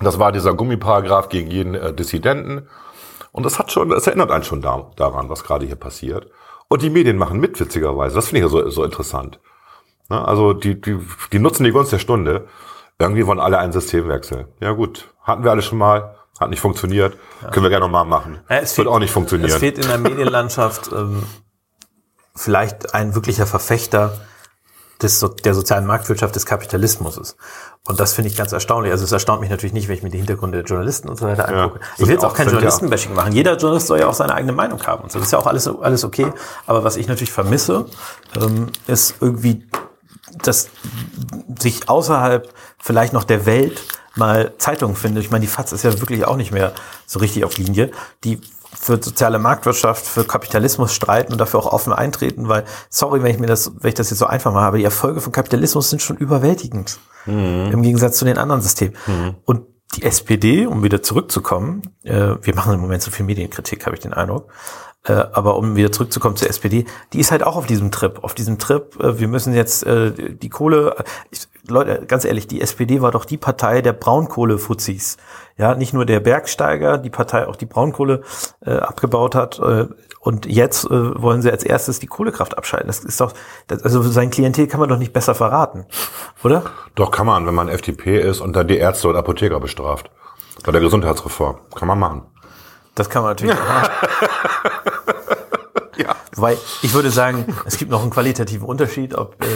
Das 0.00 0.20
war 0.20 0.30
dieser 0.30 0.54
Gummiparagraph 0.54 1.28
gegen 1.28 1.50
jeden 1.50 1.74
äh, 1.74 1.92
Dissidenten. 1.92 2.68
Und 3.36 3.42
das 3.44 3.58
hat 3.58 3.70
schon, 3.70 3.90
das 3.90 4.06
erinnert 4.06 4.30
einen 4.30 4.44
schon 4.44 4.62
da, 4.62 4.90
daran, 4.96 5.28
was 5.28 5.44
gerade 5.44 5.66
hier 5.66 5.76
passiert. 5.76 6.30
Und 6.68 6.80
die 6.80 6.88
Medien 6.90 7.18
machen 7.18 7.38
mit, 7.38 7.60
witzigerweise. 7.60 8.14
Das 8.14 8.28
finde 8.28 8.38
ich 8.38 8.44
ja 8.44 8.48
so, 8.48 8.70
so 8.70 8.82
interessant. 8.82 9.38
Ne? 10.08 10.26
Also 10.26 10.54
die, 10.54 10.80
die, 10.80 10.98
die 11.32 11.38
nutzen 11.38 11.64
die 11.64 11.70
Gunst 11.70 11.92
der 11.92 11.98
Stunde. 11.98 12.46
Irgendwie 12.98 13.26
wollen 13.26 13.38
alle 13.38 13.58
einen 13.58 13.72
Systemwechsel. 13.72 14.48
Ja 14.60 14.72
gut, 14.72 15.12
hatten 15.22 15.44
wir 15.44 15.50
alle 15.50 15.60
schon 15.60 15.76
mal, 15.76 16.16
hat 16.40 16.48
nicht 16.48 16.60
funktioniert. 16.60 17.18
Können 17.52 17.62
wir 17.64 17.68
gerne 17.70 17.84
nochmal 17.84 18.06
machen. 18.06 18.40
Ja, 18.48 18.56
es 18.56 18.76
Wird 18.78 18.86
fehlt- 18.86 18.88
auch 18.88 18.98
nicht 18.98 19.10
funktionieren. 19.12 19.50
Es 19.50 19.56
fehlt 19.58 19.76
in 19.78 19.86
der 19.86 19.98
Medienlandschaft 19.98 20.90
ähm, 20.92 21.22
vielleicht 22.34 22.94
ein 22.94 23.14
wirklicher 23.14 23.46
Verfechter 23.46 24.18
des, 25.02 25.24
der 25.44 25.54
sozialen 25.54 25.86
Marktwirtschaft 25.86 26.34
des 26.34 26.46
Kapitalismus 26.46 27.18
ist. 27.18 27.36
Und 27.86 28.00
das 28.00 28.14
finde 28.14 28.30
ich 28.30 28.36
ganz 28.36 28.52
erstaunlich. 28.52 28.92
Also 28.92 29.04
es 29.04 29.12
erstaunt 29.12 29.40
mich 29.40 29.50
natürlich 29.50 29.72
nicht, 29.74 29.88
wenn 29.88 29.96
ich 29.96 30.02
mir 30.02 30.10
die 30.10 30.18
Hintergründe 30.18 30.58
der 30.58 30.66
Journalisten 30.66 31.08
und 31.08 31.16
so 31.18 31.26
weiter 31.26 31.48
angucke. 31.48 31.80
ich 31.98 32.06
will 32.06 32.14
jetzt 32.14 32.24
auch 32.24 32.34
kein 32.34 32.46
ja- 32.46 32.52
Journalistenbashing 32.52 33.14
machen. 33.14 33.32
Jeder 33.32 33.56
Journalist 33.56 33.86
soll 33.88 34.00
ja 34.00 34.08
auch 34.08 34.14
seine 34.14 34.34
eigene 34.34 34.52
Meinung 34.52 34.82
haben. 34.86 35.04
Und 35.04 35.12
so. 35.12 35.18
Das 35.18 35.28
ist 35.28 35.32
ja 35.32 35.38
auch 35.38 35.46
alles, 35.46 35.68
alles 35.68 36.04
okay. 36.04 36.32
Aber 36.66 36.82
was 36.82 36.96
ich 36.96 37.08
natürlich 37.08 37.32
vermisse, 37.32 37.86
ähm, 38.40 38.68
ist 38.86 39.16
irgendwie, 39.20 39.66
dass 40.42 40.70
sich 41.58 41.88
außerhalb 41.88 42.52
vielleicht 42.78 43.12
noch 43.12 43.24
der 43.24 43.46
Welt 43.46 43.82
mal 44.16 44.54
Zeitungen 44.58 44.96
finde. 44.96 45.20
Ich 45.20 45.30
meine, 45.30 45.42
die 45.42 45.46
FAZ 45.46 45.72
ist 45.72 45.84
ja 45.84 46.00
wirklich 46.00 46.24
auch 46.24 46.36
nicht 46.36 46.50
mehr 46.52 46.72
so 47.06 47.18
richtig 47.18 47.44
auf 47.44 47.58
Linie. 47.58 47.90
Die 48.24 48.40
für 48.78 49.02
soziale 49.02 49.38
Marktwirtschaft, 49.38 50.06
für 50.06 50.24
Kapitalismus 50.24 50.92
streiten 50.94 51.32
und 51.32 51.38
dafür 51.38 51.60
auch 51.60 51.72
offen 51.72 51.92
eintreten, 51.92 52.48
weil, 52.48 52.64
sorry, 52.88 53.22
wenn 53.22 53.30
ich 53.30 53.38
mir 53.38 53.46
das, 53.46 53.72
wenn 53.80 53.88
ich 53.88 53.94
das 53.94 54.10
jetzt 54.10 54.18
so 54.18 54.26
einfach 54.26 54.52
mache, 54.52 54.66
aber 54.66 54.78
die 54.78 54.84
Erfolge 54.84 55.20
von 55.20 55.32
Kapitalismus 55.32 55.90
sind 55.90 56.02
schon 56.02 56.16
überwältigend. 56.16 56.98
Im 57.72 57.82
Gegensatz 57.82 58.18
zu 58.18 58.24
den 58.24 58.38
anderen 58.38 58.62
Systemen. 58.62 58.94
Und 59.44 59.62
die 59.94 60.02
SPD, 60.02 60.66
um 60.66 60.82
wieder 60.82 61.02
zurückzukommen, 61.02 61.82
äh, 62.02 62.36
wir 62.40 62.54
machen 62.54 62.74
im 62.74 62.80
Moment 62.80 63.02
so 63.02 63.10
viel 63.10 63.24
Medienkritik, 63.24 63.86
habe 63.86 63.96
ich 63.96 64.02
den 64.02 64.12
Eindruck, 64.12 64.50
äh, 65.04 65.12
aber 65.12 65.56
um 65.56 65.76
wieder 65.76 65.92
zurückzukommen 65.92 66.36
zur 66.36 66.48
SPD, 66.48 66.86
die 67.12 67.20
ist 67.20 67.30
halt 67.30 67.42
auch 67.44 67.56
auf 67.56 67.66
diesem 67.66 67.90
Trip, 67.90 68.22
auf 68.22 68.34
diesem 68.34 68.58
Trip, 68.58 68.98
äh, 69.00 69.18
wir 69.18 69.28
müssen 69.28 69.54
jetzt 69.54 69.84
äh, 69.84 70.12
die 70.12 70.48
Kohle, 70.48 70.96
ich, 71.30 71.46
Leute, 71.68 72.06
ganz 72.06 72.24
ehrlich, 72.24 72.46
die 72.46 72.60
SPD 72.60 73.00
war 73.00 73.10
doch 73.10 73.24
die 73.24 73.36
Partei 73.36 73.82
der 73.82 73.92
Braunkohle-Fuzis. 73.92 75.16
Ja, 75.56 75.74
nicht 75.74 75.92
nur 75.92 76.04
der 76.04 76.20
Bergsteiger, 76.20 76.98
die 76.98 77.10
Partei 77.10 77.46
auch 77.46 77.56
die 77.56 77.66
Braunkohle 77.66 78.22
äh, 78.64 78.72
abgebaut 78.76 79.34
hat. 79.34 79.58
Äh, 79.58 79.86
und 80.20 80.46
jetzt 80.46 80.84
äh, 80.84 81.22
wollen 81.22 81.42
sie 81.42 81.50
als 81.50 81.62
erstes 81.62 82.00
die 82.00 82.06
Kohlekraft 82.06 82.58
abschalten. 82.58 82.88
Das 82.88 83.00
ist 83.00 83.20
doch, 83.20 83.32
das, 83.68 83.82
also 83.82 84.02
sein 84.02 84.30
Klientel 84.30 84.66
kann 84.66 84.80
man 84.80 84.88
doch 84.88 84.98
nicht 84.98 85.12
besser 85.12 85.34
verraten, 85.34 85.86
oder? 86.42 86.64
Doch 86.94 87.10
kann 87.10 87.26
man, 87.26 87.46
wenn 87.46 87.54
man 87.54 87.68
FDP 87.68 88.20
ist 88.20 88.40
und 88.40 88.54
dann 88.54 88.68
die 88.68 88.76
Ärzte 88.76 89.08
und 89.08 89.16
Apotheker 89.16 89.60
bestraft. 89.60 90.10
Bei 90.64 90.72
der 90.72 90.80
Gesundheitsreform. 90.80 91.58
Kann 91.74 91.88
man 91.88 91.98
machen. 91.98 92.22
Das 92.94 93.08
kann 93.10 93.22
man 93.22 93.32
natürlich 93.32 93.54
auch 93.54 93.68
machen. 93.68 93.90
Weil 96.36 96.58
ich 96.82 96.92
würde 96.92 97.10
sagen, 97.10 97.46
es 97.64 97.78
gibt 97.78 97.90
noch 97.90 98.02
einen 98.02 98.10
qualitativen 98.10 98.66
Unterschied, 98.66 99.14
ob, 99.14 99.42
äh, 99.42 99.46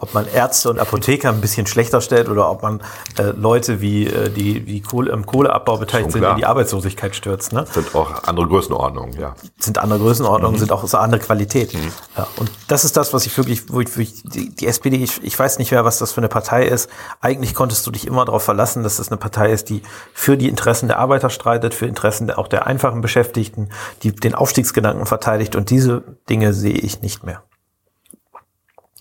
ob 0.00 0.14
man 0.14 0.26
Ärzte 0.26 0.68
und 0.70 0.78
Apotheker 0.78 1.28
ein 1.28 1.40
bisschen 1.40 1.66
schlechter 1.66 2.00
stellt 2.00 2.28
oder 2.28 2.50
ob 2.50 2.62
man 2.62 2.80
äh, 3.18 3.30
Leute, 3.36 3.80
wie 3.80 4.06
äh, 4.06 4.30
die, 4.30 4.60
die 4.60 4.80
Kohle, 4.80 5.12
im 5.12 5.26
Kohleabbau 5.26 5.76
beteiligt 5.78 6.12
sind, 6.12 6.24
in 6.24 6.36
die 6.36 6.46
Arbeitslosigkeit 6.46 7.14
stürzt. 7.14 7.52
Ne? 7.52 7.66
Sind 7.70 7.94
auch 7.94 8.24
andere 8.24 8.48
Größenordnungen, 8.48 9.18
ja. 9.18 9.34
sind 9.58 9.78
andere 9.78 10.00
Größenordnungen, 10.00 10.58
sind 10.58 10.72
auch 10.72 10.86
so 10.86 10.98
andere 10.98 11.20
Qualität. 11.20 11.72
Ja, 11.72 12.26
und 12.36 12.50
das 12.68 12.84
ist 12.84 12.96
das, 12.96 13.12
was 13.12 13.26
ich 13.26 13.36
wirklich, 13.36 13.72
wo 13.72 13.80
ich, 13.80 13.96
wo 13.96 14.00
ich 14.00 14.22
die, 14.24 14.54
die 14.54 14.66
SPD, 14.66 14.96
ich, 14.96 15.22
ich 15.22 15.38
weiß 15.38 15.58
nicht 15.58 15.70
mehr, 15.70 15.84
was 15.84 15.98
das 15.98 16.12
für 16.12 16.18
eine 16.18 16.28
Partei 16.28 16.66
ist. 16.66 16.90
Eigentlich 17.20 17.54
konntest 17.54 17.86
du 17.86 17.90
dich 17.90 18.06
immer 18.06 18.24
darauf 18.24 18.42
verlassen, 18.42 18.82
dass 18.82 18.96
das 18.96 19.08
eine 19.08 19.18
Partei 19.18 19.52
ist, 19.52 19.70
die 19.70 19.82
für 20.12 20.36
die 20.36 20.48
Interessen 20.48 20.88
der 20.88 20.98
Arbeiter 20.98 21.30
streitet, 21.30 21.74
für 21.74 21.86
Interessen 21.86 22.30
auch 22.30 22.48
der 22.48 22.66
einfachen 22.66 23.00
Beschäftigten, 23.00 23.68
die 24.02 24.14
den 24.14 24.34
Aufstiegsgedanken 24.34 25.06
verteidigt. 25.06 25.56
Und 25.56 25.70
diese 25.70 26.02
Dinge 26.28 26.52
sehe 26.52 26.72
ich 26.74 27.00
nicht 27.02 27.24
mehr. 27.24 27.42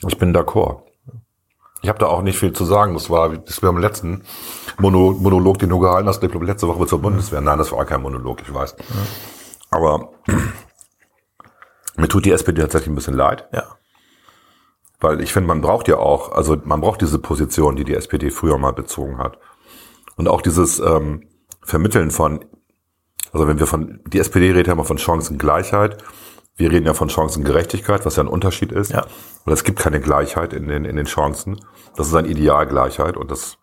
Ich 0.06 0.18
bin 0.18 0.36
d'accord. 0.36 0.82
Ich 1.82 1.90
habe 1.90 2.00
da 2.00 2.08
auch 2.08 2.22
nicht 2.22 2.38
viel 2.38 2.54
zu 2.54 2.66
sagen. 2.66 2.94
Das 2.94 3.10
war, 3.10 3.30
das 3.38 3.62
war 3.62 3.70
im 3.70 3.78
letzten 3.78 4.24
Mono, 4.80 5.12
Monolog, 5.12 5.60
den 5.60 5.70
du 5.70 5.80
gehalten 5.80 6.08
hast, 6.08 6.24
ich 6.24 6.32
glaube 6.32 6.46
letzte 6.46 6.68
Woche 6.68 6.86
zur 6.88 7.02
Bundeswehr. 7.02 7.42
Nein, 7.42 7.58
das 7.58 7.72
war 7.72 7.86
kein 7.86 8.02
Monolog, 8.02 8.42
ich 8.42 8.54
weiß. 8.54 8.76
Aber 9.70 10.12
mir 11.98 12.08
tut 12.08 12.26
die 12.26 12.32
SPD 12.32 12.62
tatsächlich 12.62 12.90
ein 12.90 12.96
bisschen 12.96 13.16
leid, 13.16 13.48
Ja. 13.54 13.64
weil 15.00 15.22
ich 15.22 15.34
finde, 15.34 15.48
man 15.48 15.62
braucht 15.62 15.88
ja 15.88 15.98
auch, 15.98 16.32
also 16.32 16.58
man 16.64 16.80
braucht 16.82 17.02
diese 17.02 17.20
Position, 17.20 17.76
die 17.76 17.84
die 17.84 17.96
SPD 17.96 18.32
früher 18.32 18.58
mal 18.58 18.74
bezogen 18.74 19.18
hat. 19.18 19.38
Und 20.16 20.28
auch 20.28 20.42
dieses 20.42 20.80
ähm, 20.80 21.28
Vermitteln 21.62 22.12
von, 22.12 22.46
also 23.32 23.48
wenn 23.48 23.60
wir 23.60 23.68
von, 23.68 24.00
die 24.08 24.20
SPD 24.20 24.48
redet 24.52 24.68
ja 24.68 24.74
immer 24.74 24.86
von 24.86 24.98
Chancengleichheit, 24.98 26.04
wir 26.56 26.72
reden 26.72 26.86
ja 26.86 26.94
von 26.94 27.10
Chancengerechtigkeit, 27.10 28.06
was 28.06 28.16
ja 28.16 28.24
ein 28.24 28.28
Unterschied 28.28 28.72
ist. 28.72 28.92
Ja. 28.92 29.06
Und 29.46 29.52
es 29.54 29.64
gibt 29.64 29.80
keine 29.80 30.00
Gleichheit 30.00 30.54
in 30.54 30.68
den, 30.68 30.86
in 30.86 30.96
den 30.96 31.06
Chancen. 31.06 31.60
Das 31.96 32.08
ist 32.08 32.16
ein 32.16 32.26
Idealgleichheit 32.26 33.18
und 33.18 33.32
das 33.32 33.58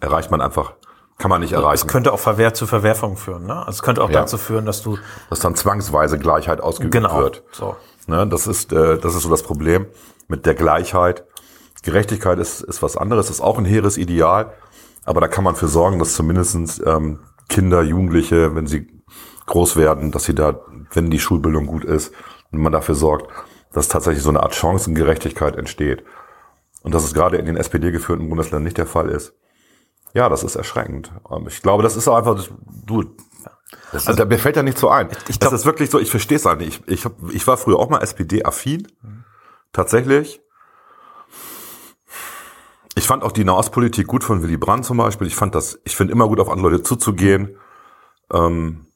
erreicht 0.00 0.30
man 0.30 0.40
einfach, 0.40 0.74
kann 1.18 1.30
man 1.30 1.40
nicht 1.40 1.52
Es 1.52 1.58
erreichen. 1.58 1.86
könnte 1.86 2.12
auch 2.12 2.18
Verwehr 2.18 2.52
zu 2.54 2.66
Verwerfungen 2.66 3.16
führen. 3.16 3.46
Ne? 3.46 3.64
Es 3.68 3.82
könnte 3.82 4.02
auch 4.02 4.10
Ja. 4.10 4.20
dazu 4.20 4.36
führen, 4.36 4.66
dass 4.66 4.82
du 4.82 4.98
dass 5.30 5.38
dann 5.40 5.54
zwangsweise 5.54 6.18
Gleichheit 6.18 6.60
ausgeübt 6.60 6.92
genau 6.92 7.18
wird. 7.20 7.42
so 7.52 7.76
Ne, 8.06 8.26
das 8.26 8.46
ist, 8.46 8.70
äh, 8.72 8.98
das 8.98 9.14
ist 9.14 9.22
so 9.22 9.30
das 9.30 9.42
Problem 9.42 9.86
mit 10.28 10.44
der 10.44 10.54
Gleichheit. 10.54 11.24
Gerechtigkeit 11.82 12.38
ist, 12.38 12.60
ist 12.62 12.82
was 12.82 12.96
anderes, 12.98 13.30
ist 13.30 13.40
auch 13.40 13.56
ein 13.58 13.64
hehres 13.64 13.96
Ideal, 13.96 14.52
aber 15.06 15.20
da 15.22 15.28
kann 15.28 15.42
man 15.44 15.54
für 15.54 15.68
sorgen, 15.68 15.98
dass 15.98 16.14
zumindestens 16.14 16.82
ähm, 16.84 17.20
Kinder, 17.48 17.82
Jugendliche, 17.82 18.54
wenn 18.54 18.66
sie 18.66 18.88
groß 19.46 19.76
werden, 19.76 20.10
dass 20.10 20.24
sie 20.24 20.34
da, 20.34 20.60
wenn 20.94 21.10
die 21.10 21.20
Schulbildung 21.20 21.66
gut 21.66 21.84
ist, 21.84 22.12
wenn 22.50 22.60
man 22.62 22.72
dafür 22.72 22.94
sorgt, 22.94 23.30
dass 23.72 23.88
tatsächlich 23.88 24.22
so 24.22 24.28
eine 24.30 24.42
Art 24.42 24.54
Chancengerechtigkeit 24.54 25.56
entsteht. 25.56 26.04
Und 26.82 26.94
dass 26.94 27.04
es 27.04 27.14
gerade 27.14 27.38
in 27.38 27.46
den 27.46 27.56
SPD-geführten 27.56 28.28
Bundesländern 28.28 28.64
nicht 28.64 28.76
der 28.78 28.86
Fall 28.86 29.08
ist. 29.08 29.34
Ja, 30.12 30.28
das 30.28 30.44
ist 30.44 30.54
erschreckend. 30.54 31.10
Ähm, 31.30 31.46
Ich 31.48 31.62
glaube, 31.62 31.82
das 31.82 31.96
ist 31.96 32.06
einfach, 32.08 32.38
du, 32.86 33.04
das, 33.90 34.06
also, 34.06 34.24
mir 34.26 34.38
fällt 34.38 34.56
ja 34.56 34.62
nicht 34.62 34.78
so 34.78 34.88
ein. 34.88 35.08
ich 35.28 35.38
das 35.38 35.48
glaub- 35.48 35.52
ist 35.54 35.64
wirklich 35.66 35.90
so, 35.90 35.98
ich 35.98 36.10
verstehe 36.10 36.36
es 36.36 36.44
nicht. 36.44 36.82
Ich, 36.86 36.88
ich, 36.88 37.04
hab, 37.04 37.14
ich 37.32 37.46
war 37.46 37.56
früher 37.56 37.78
auch 37.78 37.88
mal 37.88 38.00
SPD-affin. 38.02 38.86
Tatsächlich. 39.72 40.40
Ich 42.96 43.06
fand 43.06 43.24
auch 43.24 43.32
die 43.32 43.44
Nahostpolitik 43.44 44.06
gut 44.06 44.22
von 44.22 44.42
Willy 44.42 44.56
Brandt 44.56 44.84
zum 44.84 44.98
Beispiel. 44.98 45.26
Ich 45.26 45.34
fand 45.34 45.54
das, 45.54 45.80
ich 45.84 45.96
finde 45.96 46.12
immer 46.12 46.28
gut, 46.28 46.38
auf 46.38 46.48
andere 46.48 46.70
Leute 46.70 46.82
zuzugehen. 46.84 47.56
Ähm, 48.32 48.86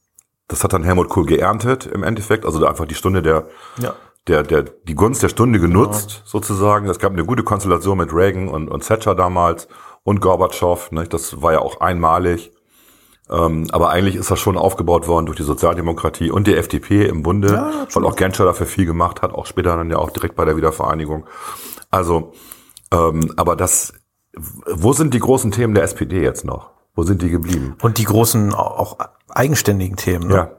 das 0.48 0.64
hat 0.64 0.72
dann 0.72 0.82
Helmut 0.82 1.08
Kohl 1.08 1.26
geerntet 1.26 1.86
im 1.86 2.02
Endeffekt. 2.02 2.44
Also 2.44 2.58
da 2.58 2.68
einfach 2.68 2.86
die 2.86 2.94
Stunde 2.94 3.22
der, 3.22 3.46
ja 3.78 3.94
der, 4.28 4.42
der, 4.42 4.62
die 4.62 4.94
Gunst 4.94 5.22
der 5.22 5.28
Stunde 5.28 5.58
genutzt, 5.58 6.22
sozusagen. 6.24 6.88
Es 6.88 6.98
gab 6.98 7.12
eine 7.12 7.24
gute 7.24 7.42
Konstellation 7.42 7.98
mit 7.98 8.12
Reagan 8.12 8.48
und, 8.48 8.68
und 8.68 8.86
Thatcher 8.86 9.14
damals 9.14 9.68
und 10.04 10.20
Gorbatschow. 10.20 10.92
Ne? 10.92 11.06
Das 11.08 11.42
war 11.42 11.52
ja 11.52 11.60
auch 11.60 11.80
einmalig. 11.80 12.52
Ähm, 13.30 13.66
aber 13.72 13.90
eigentlich 13.90 14.16
ist 14.16 14.30
das 14.30 14.38
schon 14.38 14.56
aufgebaut 14.56 15.06
worden 15.06 15.26
durch 15.26 15.36
die 15.36 15.42
Sozialdemokratie 15.42 16.30
und 16.30 16.46
die 16.46 16.54
FDP 16.54 17.06
im 17.06 17.22
Bunde, 17.22 17.86
weil 17.92 18.04
auch 18.06 18.16
Genscher 18.16 18.46
dafür 18.46 18.66
viel 18.66 18.86
gemacht 18.86 19.20
hat, 19.20 19.32
auch 19.34 19.44
später 19.44 19.76
dann 19.76 19.90
ja 19.90 19.98
auch 19.98 20.10
direkt 20.10 20.34
bei 20.34 20.46
der 20.46 20.56
Wiedervereinigung. 20.56 21.26
Also, 21.90 22.32
ähm, 22.90 23.32
aber 23.36 23.54
das, 23.54 23.92
wo 24.34 24.94
sind 24.94 25.12
die 25.12 25.18
großen 25.18 25.50
Themen 25.50 25.74
der 25.74 25.84
SPD 25.84 26.22
jetzt 26.22 26.46
noch? 26.46 26.70
Wo 26.94 27.02
sind 27.02 27.20
die 27.20 27.30
geblieben? 27.30 27.76
und 27.82 27.98
die 27.98 28.04
großen 28.04 28.54
auch 28.54 28.98
eigenständigen 29.30 29.96
Themen. 29.96 30.28
Ne? 30.28 30.34
Ja. 30.34 30.50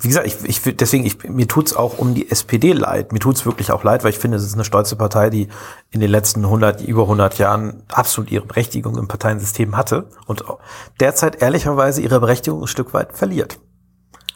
Wie 0.00 0.08
gesagt, 0.08 0.26
ich, 0.26 0.44
ich 0.44 0.76
deswegen 0.76 1.06
ich, 1.06 1.24
mir 1.24 1.48
tut's 1.48 1.74
auch 1.74 1.96
um 1.98 2.14
die 2.14 2.30
SPD 2.30 2.72
leid. 2.72 3.12
Mir 3.12 3.20
tut's 3.20 3.46
wirklich 3.46 3.72
auch 3.72 3.84
leid, 3.84 4.04
weil 4.04 4.10
ich 4.10 4.18
finde, 4.18 4.36
es 4.36 4.44
ist 4.44 4.52
eine 4.52 4.64
stolze 4.64 4.96
Partei, 4.96 5.30
die 5.30 5.48
in 5.90 6.00
den 6.00 6.10
letzten 6.10 6.44
100 6.44 6.82
über 6.82 7.02
100 7.02 7.38
Jahren 7.38 7.82
absolut 7.90 8.30
ihre 8.30 8.44
Berechtigung 8.44 8.98
im 8.98 9.08
Parteiensystem 9.08 9.78
hatte 9.78 10.10
und 10.26 10.44
derzeit 11.00 11.40
ehrlicherweise 11.40 12.02
ihre 12.02 12.20
Berechtigung 12.20 12.60
ein 12.60 12.66
Stück 12.66 12.92
weit 12.92 13.16
verliert. 13.16 13.58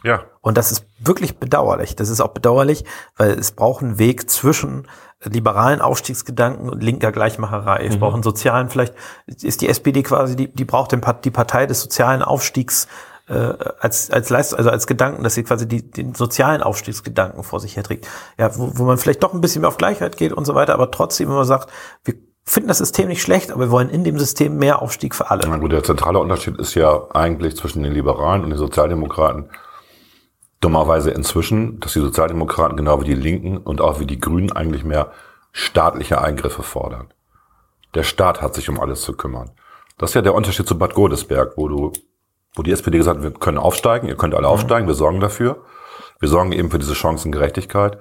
Ja. 0.04 0.24
Und 0.40 0.56
das 0.56 0.72
ist 0.72 0.86
wirklich 0.98 1.38
bedauerlich. 1.38 1.96
Das 1.96 2.08
ist 2.08 2.20
auch 2.20 2.28
bedauerlich, 2.28 2.84
weil 3.16 3.32
es 3.32 3.52
braucht 3.52 3.82
einen 3.82 3.98
Weg 3.98 4.30
zwischen 4.30 4.88
liberalen 5.24 5.80
Aufstiegsgedanken 5.80 6.68
und 6.68 6.82
linker 6.82 7.12
Gleichmacherei. 7.12 7.86
Es 7.86 7.96
braucht 7.96 8.14
einen 8.14 8.22
sozialen, 8.24 8.70
vielleicht 8.70 8.94
ist 9.26 9.60
die 9.60 9.68
SPD 9.68 10.02
quasi, 10.02 10.34
die, 10.34 10.52
die 10.52 10.64
braucht 10.64 10.92
den, 10.92 11.00
die 11.22 11.30
Partei 11.30 11.66
des 11.66 11.80
sozialen 11.80 12.22
Aufstiegs 12.22 12.88
äh, 13.28 13.54
als 13.80 14.10
als 14.10 14.30
Leistung, 14.30 14.58
also 14.58 14.70
als 14.70 14.86
Gedanken, 14.86 15.22
dass 15.22 15.34
sie 15.34 15.44
quasi 15.44 15.66
die, 15.66 15.90
den 15.90 16.14
sozialen 16.14 16.62
Aufstiegsgedanken 16.62 17.42
vor 17.42 17.60
sich 17.60 17.76
herträgt. 17.76 18.08
Ja, 18.38 18.56
wo, 18.56 18.72
wo 18.74 18.84
man 18.84 18.98
vielleicht 18.98 19.22
doch 19.22 19.32
ein 19.32 19.40
bisschen 19.40 19.60
mehr 19.60 19.68
auf 19.68 19.76
Gleichheit 19.76 20.16
geht 20.16 20.32
und 20.32 20.44
so 20.44 20.54
weiter, 20.54 20.74
aber 20.74 20.90
trotzdem 20.90 21.28
immer 21.28 21.44
sagt, 21.44 21.70
wir 22.04 22.14
finden 22.44 22.68
das 22.68 22.78
System 22.78 23.08
nicht 23.08 23.22
schlecht, 23.22 23.50
aber 23.50 23.60
wir 23.60 23.70
wollen 23.70 23.88
in 23.88 24.04
dem 24.04 24.18
System 24.18 24.56
mehr 24.56 24.82
Aufstieg 24.82 25.14
für 25.14 25.30
alle. 25.30 25.46
Na 25.48 25.56
gut, 25.56 25.72
der 25.72 25.84
zentrale 25.84 26.18
Unterschied 26.18 26.58
ist 26.58 26.74
ja 26.74 27.06
eigentlich 27.14 27.56
zwischen 27.56 27.82
den 27.82 27.92
Liberalen 27.92 28.42
und 28.42 28.50
den 28.50 28.58
Sozialdemokraten 28.58 29.50
dummerweise 30.60 31.10
inzwischen, 31.10 31.80
dass 31.80 31.92
die 31.92 32.00
Sozialdemokraten 32.00 32.76
genau 32.76 33.00
wie 33.00 33.06
die 33.06 33.14
Linken 33.14 33.58
und 33.58 33.80
auch 33.80 34.00
wie 34.00 34.06
die 34.06 34.20
Grünen 34.20 34.52
eigentlich 34.52 34.84
mehr 34.84 35.12
staatliche 35.52 36.20
Eingriffe 36.20 36.62
fordern. 36.62 37.12
Der 37.94 38.04
Staat 38.04 38.40
hat 38.40 38.54
sich 38.54 38.68
um 38.68 38.80
alles 38.80 39.02
zu 39.02 39.14
kümmern. 39.14 39.50
Das 39.98 40.10
ist 40.10 40.14
ja 40.14 40.22
der 40.22 40.34
Unterschied 40.34 40.66
zu 40.66 40.78
Bad 40.78 40.94
Godesberg, 40.94 41.56
wo 41.56 41.68
du, 41.68 41.92
wo 42.54 42.62
die 42.62 42.72
SPD 42.72 42.98
gesagt 42.98 43.18
hat, 43.18 43.24
wir 43.24 43.30
können 43.32 43.58
aufsteigen, 43.58 44.08
ihr 44.08 44.16
könnt 44.16 44.34
alle 44.34 44.48
aufsteigen, 44.48 44.86
wir 44.86 44.94
sorgen 44.94 45.20
dafür. 45.20 45.62
Wir 46.20 46.28
sorgen 46.28 46.52
eben 46.52 46.70
für 46.70 46.78
diese 46.78 46.94
Chancengerechtigkeit. 46.94 47.98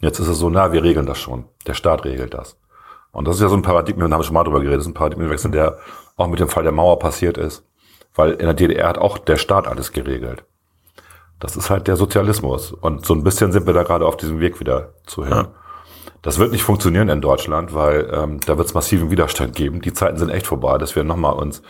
Jetzt 0.00 0.18
ist 0.18 0.28
es 0.28 0.38
so, 0.38 0.50
na, 0.50 0.72
wir 0.72 0.82
regeln 0.82 1.06
das 1.06 1.18
schon. 1.18 1.46
Der 1.66 1.74
Staat 1.74 2.04
regelt 2.04 2.34
das. 2.34 2.58
Und 3.12 3.26
das 3.26 3.36
ist 3.36 3.42
ja 3.42 3.48
so 3.48 3.56
ein 3.56 3.62
Paradigmen, 3.62 4.10
da 4.10 4.14
haben 4.14 4.20
wir 4.20 4.24
schon 4.24 4.34
mal 4.34 4.44
drüber 4.44 4.60
geredet, 4.60 4.80
das 4.80 4.84
ist 4.84 4.90
ein 4.90 4.94
Paradigmenwechsel, 4.94 5.50
der 5.50 5.78
auch 6.16 6.26
mit 6.26 6.38
dem 6.38 6.48
Fall 6.48 6.64
der 6.64 6.72
Mauer 6.72 6.98
passiert 6.98 7.38
ist. 7.38 7.64
Weil 8.14 8.32
in 8.32 8.44
der 8.44 8.54
DDR 8.54 8.88
hat 8.88 8.98
auch 8.98 9.16
der 9.16 9.36
Staat 9.36 9.66
alles 9.66 9.92
geregelt. 9.92 10.44
Das 11.38 11.56
ist 11.56 11.70
halt 11.70 11.86
der 11.86 11.96
Sozialismus. 11.96 12.72
Und 12.72 13.06
so 13.06 13.14
ein 13.14 13.22
bisschen 13.22 13.52
sind 13.52 13.66
wir 13.66 13.72
da 13.72 13.84
gerade 13.84 14.06
auf 14.06 14.16
diesem 14.16 14.40
Weg 14.40 14.60
wieder 14.60 14.94
zu 15.06 15.24
hin. 15.24 15.48
Das 16.26 16.40
wird 16.40 16.50
nicht 16.50 16.64
funktionieren 16.64 17.08
in 17.08 17.20
Deutschland, 17.20 17.72
weil 17.72 18.10
ähm, 18.12 18.40
da 18.44 18.58
wird 18.58 18.66
es 18.66 18.74
massiven 18.74 19.12
Widerstand 19.12 19.54
geben. 19.54 19.80
Die 19.80 19.92
Zeiten 19.92 20.18
sind 20.18 20.28
echt 20.28 20.48
vorbei, 20.48 20.76
dass 20.76 20.96
wir 20.96 21.04
nochmal 21.04 21.34
uns 21.34 21.62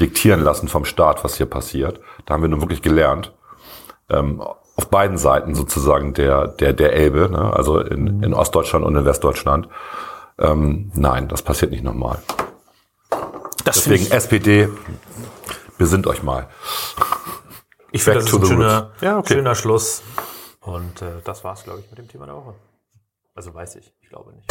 diktieren 0.00 0.40
lassen 0.40 0.68
vom 0.68 0.86
Staat, 0.86 1.22
was 1.22 1.36
hier 1.36 1.44
passiert. 1.44 2.00
Da 2.24 2.32
haben 2.32 2.40
wir 2.40 2.48
nun 2.48 2.62
wirklich 2.62 2.80
gelernt. 2.80 3.34
Ähm, 4.08 4.40
auf 4.40 4.88
beiden 4.88 5.18
Seiten 5.18 5.54
sozusagen 5.54 6.14
der, 6.14 6.48
der, 6.48 6.72
der 6.72 6.94
Elbe, 6.94 7.28
ne? 7.30 7.52
also 7.52 7.78
in, 7.78 8.22
in 8.22 8.32
Ostdeutschland 8.32 8.86
und 8.86 8.96
in 8.96 9.04
Westdeutschland. 9.04 9.68
Ähm, 10.38 10.90
nein, 10.94 11.28
das 11.28 11.42
passiert 11.42 11.70
nicht 11.70 11.84
nochmal. 11.84 12.22
Das 13.66 13.84
Deswegen 13.84 14.10
SPD, 14.10 14.70
besinnt 15.76 16.06
euch 16.06 16.22
mal. 16.22 16.48
ich 17.92 18.02
finde, 18.02 18.20
das 18.20 18.32
ist 18.32 18.34
ein 18.34 18.46
schöner. 18.46 18.92
Ja, 19.02 19.18
okay. 19.18 19.34
schöner 19.34 19.54
Schluss. 19.54 20.02
Und 20.60 21.02
äh, 21.02 21.20
das 21.22 21.44
war's, 21.44 21.64
glaube 21.64 21.80
ich, 21.80 21.90
mit 21.90 21.98
dem 21.98 22.08
Thema 22.08 22.24
der 22.24 22.36
Woche. 22.36 22.54
Also 23.40 23.54
weiß 23.54 23.76
ich, 23.76 23.94
ich 24.02 24.10
glaube 24.10 24.34
nicht. 24.34 24.46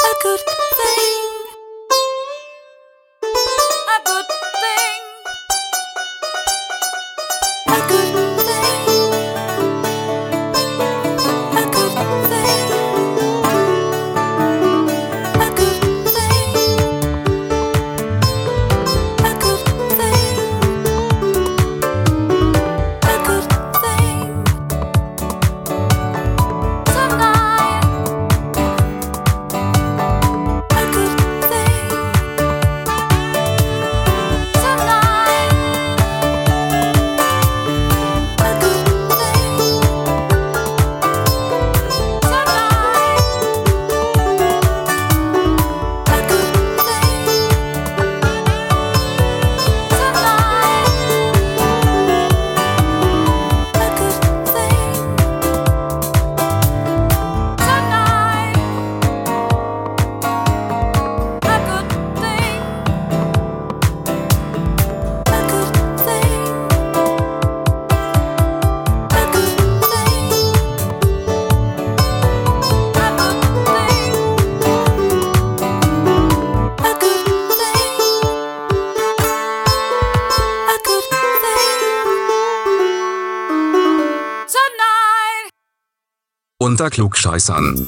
Unter 86.70 86.92
Klugscheißern. 86.92 87.88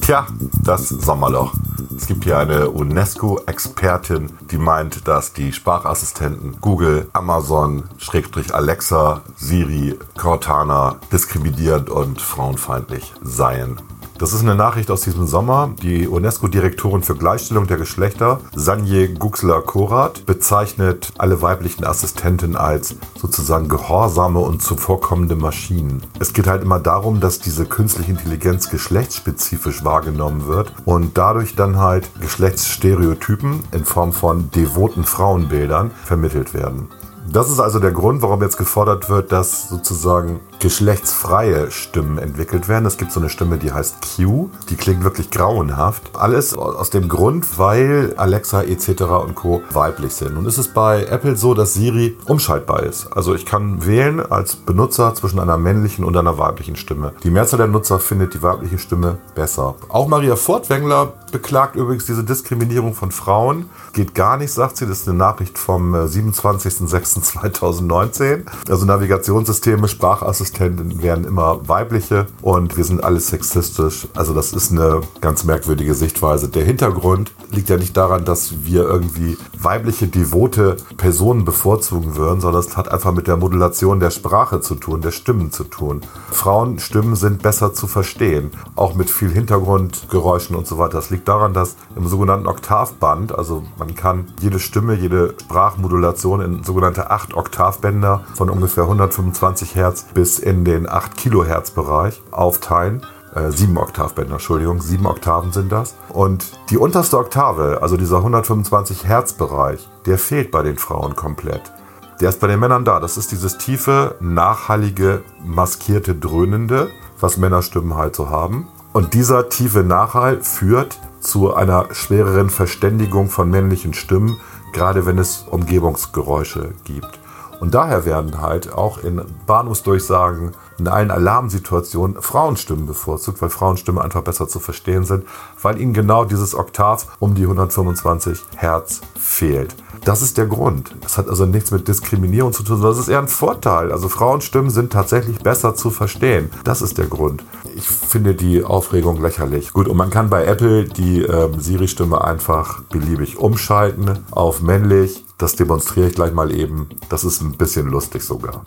Tja, 0.00 0.26
das 0.64 0.88
Sommerloch. 0.88 1.54
Es 1.96 2.08
gibt 2.08 2.24
hier 2.24 2.38
eine 2.38 2.68
UNESCO-Expertin, 2.70 4.32
die 4.50 4.58
meint, 4.58 5.06
dass 5.06 5.34
die 5.34 5.52
Sprachassistenten 5.52 6.60
Google, 6.60 7.10
Amazon, 7.12 7.84
Schrägstrich 7.98 8.52
Alexa, 8.52 9.22
Siri, 9.36 9.96
Cortana 10.18 10.96
diskriminierend 11.12 11.90
und 11.90 12.20
frauenfeindlich 12.20 13.14
seien. 13.22 13.80
Das 14.20 14.34
ist 14.34 14.42
eine 14.42 14.54
Nachricht 14.54 14.90
aus 14.90 15.00
diesem 15.00 15.26
Sommer. 15.26 15.70
Die 15.80 16.06
UNESCO-Direktorin 16.06 17.02
für 17.02 17.16
Gleichstellung 17.16 17.66
der 17.66 17.78
Geschlechter, 17.78 18.40
Sanje 18.54 19.08
Guxler-Korat, 19.14 20.26
bezeichnet 20.26 21.10
alle 21.16 21.40
weiblichen 21.40 21.84
Assistenten 21.86 22.54
als 22.54 22.96
sozusagen 23.18 23.70
gehorsame 23.70 24.40
und 24.40 24.62
zuvorkommende 24.62 25.36
Maschinen. 25.36 26.02
Es 26.18 26.34
geht 26.34 26.48
halt 26.48 26.62
immer 26.62 26.80
darum, 26.80 27.20
dass 27.20 27.38
diese 27.38 27.64
künstliche 27.64 28.10
Intelligenz 28.10 28.68
geschlechtsspezifisch 28.68 29.86
wahrgenommen 29.86 30.46
wird 30.46 30.74
und 30.84 31.16
dadurch 31.16 31.54
dann 31.54 31.78
halt 31.78 32.10
Geschlechtsstereotypen 32.20 33.60
in 33.72 33.86
Form 33.86 34.12
von 34.12 34.50
devoten 34.50 35.04
Frauenbildern 35.04 35.92
vermittelt 36.04 36.52
werden. 36.52 36.90
Das 37.32 37.50
ist 37.50 37.60
also 37.60 37.78
der 37.78 37.92
Grund, 37.92 38.20
warum 38.20 38.42
jetzt 38.42 38.58
gefordert 38.58 39.08
wird, 39.08 39.32
dass 39.32 39.70
sozusagen 39.70 40.40
geschlechtsfreie 40.60 41.70
Stimmen 41.70 42.18
entwickelt 42.18 42.68
werden. 42.68 42.84
Es 42.86 42.98
gibt 42.98 43.12
so 43.12 43.20
eine 43.20 43.30
Stimme, 43.30 43.58
die 43.58 43.72
heißt 43.72 44.16
Q, 44.16 44.50
die 44.68 44.76
klingt 44.76 45.02
wirklich 45.02 45.30
grauenhaft. 45.30 46.10
Alles 46.14 46.54
aus 46.54 46.90
dem 46.90 47.08
Grund, 47.08 47.58
weil 47.58 48.12
Alexa 48.16 48.62
etc. 48.62 49.02
und 49.24 49.34
Co. 49.34 49.62
weiblich 49.72 50.12
sind. 50.12 50.34
Nun 50.34 50.44
ist 50.44 50.58
es 50.58 50.68
bei 50.68 51.06
Apple 51.06 51.36
so, 51.36 51.54
dass 51.54 51.72
Siri 51.74 52.16
umschaltbar 52.26 52.82
ist. 52.82 53.08
Also 53.12 53.34
ich 53.34 53.46
kann 53.46 53.86
wählen 53.86 54.20
als 54.20 54.54
Benutzer 54.54 55.14
zwischen 55.14 55.40
einer 55.40 55.56
männlichen 55.56 56.04
und 56.04 56.14
einer 56.16 56.38
weiblichen 56.38 56.76
Stimme. 56.76 57.14
Die 57.24 57.30
Mehrzahl 57.30 57.58
der 57.58 57.66
Nutzer 57.66 57.98
findet 57.98 58.34
die 58.34 58.42
weibliche 58.42 58.78
Stimme 58.78 59.18
besser. 59.34 59.74
Auch 59.88 60.06
Maria 60.08 60.36
Fortwängler 60.36 61.14
beklagt 61.32 61.76
übrigens 61.76 62.04
diese 62.04 62.24
Diskriminierung 62.24 62.92
von 62.92 63.12
Frauen. 63.12 63.70
Geht 63.94 64.14
gar 64.14 64.36
nicht, 64.36 64.52
sagt 64.52 64.76
sie. 64.76 64.86
Das 64.86 65.00
ist 65.00 65.08
eine 65.08 65.16
Nachricht 65.16 65.56
vom 65.56 65.94
äh, 65.94 66.04
27.06.2019. 66.04 68.42
Also 68.68 68.84
Navigationssysteme, 68.84 69.88
Sprachassistenten 69.88 70.49
werden 70.58 71.24
immer 71.24 71.68
weibliche 71.68 72.26
und 72.42 72.76
wir 72.76 72.84
sind 72.84 73.04
alle 73.04 73.20
sexistisch. 73.20 74.08
Also 74.14 74.34
das 74.34 74.52
ist 74.52 74.72
eine 74.72 75.00
ganz 75.20 75.44
merkwürdige 75.44 75.94
Sichtweise. 75.94 76.48
Der 76.48 76.64
Hintergrund 76.64 77.32
liegt 77.50 77.68
ja 77.68 77.76
nicht 77.76 77.96
daran, 77.96 78.24
dass 78.24 78.64
wir 78.64 78.82
irgendwie 78.82 79.36
weibliche, 79.58 80.06
devote 80.06 80.76
Personen 80.96 81.44
bevorzugen 81.44 82.16
würden, 82.16 82.40
sondern 82.40 82.60
es 82.60 82.76
hat 82.76 82.90
einfach 82.90 83.12
mit 83.12 83.26
der 83.26 83.36
Modulation 83.36 84.00
der 84.00 84.10
Sprache 84.10 84.60
zu 84.60 84.74
tun, 84.74 85.00
der 85.00 85.10
Stimmen 85.10 85.52
zu 85.52 85.64
tun. 85.64 86.00
Frauenstimmen 86.30 87.16
sind 87.16 87.42
besser 87.42 87.74
zu 87.74 87.86
verstehen, 87.86 88.50
auch 88.76 88.94
mit 88.94 89.10
viel 89.10 89.30
Hintergrundgeräuschen 89.30 90.56
und 90.56 90.66
so 90.66 90.78
weiter. 90.78 90.94
Das 90.94 91.10
liegt 91.10 91.28
daran, 91.28 91.54
dass 91.54 91.76
im 91.96 92.06
sogenannten 92.06 92.46
Oktavband, 92.46 93.36
also 93.36 93.64
man 93.78 93.94
kann 93.94 94.26
jede 94.40 94.58
Stimme, 94.58 94.94
jede 94.94 95.34
Sprachmodulation 95.40 96.40
in 96.40 96.64
sogenannte 96.64 97.10
8 97.10 97.34
Oktavbänder 97.34 98.24
von 98.34 98.50
ungefähr 98.50 98.84
125 98.84 99.74
Hertz 99.74 100.06
bis 100.14 100.39
in 100.40 100.64
den 100.64 100.88
8 100.88 101.16
Kilohertz 101.16 101.70
Bereich 101.70 102.22
aufteilen. 102.30 103.06
Äh, 103.34 103.50
sieben 103.52 103.78
Oktavbänder, 103.78 104.34
Entschuldigung, 104.34 104.80
sieben 104.80 105.06
Oktaven 105.06 105.52
sind 105.52 105.70
das. 105.70 105.94
Und 106.08 106.46
die 106.70 106.78
unterste 106.78 107.16
Oktave, 107.18 107.78
also 107.80 107.96
dieser 107.96 108.18
125 108.18 109.06
Hertz 109.06 109.34
Bereich, 109.34 109.88
der 110.06 110.18
fehlt 110.18 110.50
bei 110.50 110.62
den 110.62 110.78
Frauen 110.78 111.14
komplett. 111.14 111.72
Der 112.20 112.28
ist 112.28 112.40
bei 112.40 112.48
den 112.48 112.60
Männern 112.60 112.84
da. 112.84 113.00
Das 113.00 113.16
ist 113.16 113.30
dieses 113.30 113.56
tiefe, 113.56 114.16
nachhallige, 114.20 115.22
maskierte, 115.44 116.14
dröhnende, 116.14 116.90
was 117.20 117.36
Männerstimmen 117.36 117.94
halt 117.94 118.16
so 118.16 118.28
haben. 118.28 118.66
Und 118.92 119.14
dieser 119.14 119.48
tiefe 119.48 119.84
Nachhall 119.84 120.42
führt 120.42 120.98
zu 121.20 121.54
einer 121.54 121.94
schwereren 121.94 122.50
Verständigung 122.50 123.30
von 123.30 123.50
männlichen 123.50 123.94
Stimmen, 123.94 124.38
gerade 124.72 125.06
wenn 125.06 125.18
es 125.18 125.44
Umgebungsgeräusche 125.48 126.72
gibt. 126.84 127.19
Und 127.60 127.74
daher 127.74 128.06
werden 128.06 128.40
halt 128.40 128.72
auch 128.72 128.98
in 128.98 129.22
Bahnhofsdurchsagen, 129.46 130.54
in 130.80 130.88
allen 130.88 131.10
Alarmsituationen 131.10 132.20
Frauenstimmen 132.20 132.86
bevorzugt, 132.86 133.40
weil 133.42 133.50
Frauenstimmen 133.50 134.02
einfach 134.02 134.22
besser 134.22 134.48
zu 134.48 134.58
verstehen 134.58 135.04
sind, 135.04 135.24
weil 135.60 135.80
ihnen 135.80 135.92
genau 135.92 136.24
dieses 136.24 136.54
Oktav 136.54 137.06
um 137.20 137.34
die 137.34 137.42
125 137.42 138.40
Hertz 138.56 139.02
fehlt. 139.18 139.76
Das 140.04 140.22
ist 140.22 140.38
der 140.38 140.46
Grund. 140.46 140.94
Das 141.02 141.18
hat 141.18 141.28
also 141.28 141.44
nichts 141.44 141.70
mit 141.70 141.86
Diskriminierung 141.86 142.52
zu 142.54 142.62
tun, 142.62 142.76
sondern 142.76 142.92
das 142.92 143.00
ist 143.00 143.08
eher 143.08 143.18
ein 143.18 143.28
Vorteil. 143.28 143.92
Also 143.92 144.08
Frauenstimmen 144.08 144.70
sind 144.70 144.92
tatsächlich 144.92 145.38
besser 145.38 145.74
zu 145.74 145.90
verstehen. 145.90 146.50
Das 146.64 146.80
ist 146.80 146.96
der 146.96 147.06
Grund. 147.06 147.44
Ich 147.76 147.86
finde 147.86 148.34
die 148.34 148.64
Aufregung 148.64 149.20
lächerlich. 149.20 149.72
Gut, 149.72 149.88
und 149.88 149.98
man 149.98 150.08
kann 150.08 150.30
bei 150.30 150.44
Apple 150.46 150.84
die 150.84 151.22
ähm, 151.22 151.60
Siri-Stimme 151.60 152.24
einfach 152.24 152.82
beliebig 152.84 153.36
umschalten 153.38 154.24
auf 154.30 154.62
männlich. 154.62 155.24
Das 155.36 155.56
demonstriere 155.56 156.08
ich 156.08 156.14
gleich 156.14 156.32
mal 156.32 156.50
eben. 156.50 156.88
Das 157.10 157.24
ist 157.24 157.42
ein 157.42 157.52
bisschen 157.52 157.86
lustig 157.86 158.22
sogar. 158.22 158.64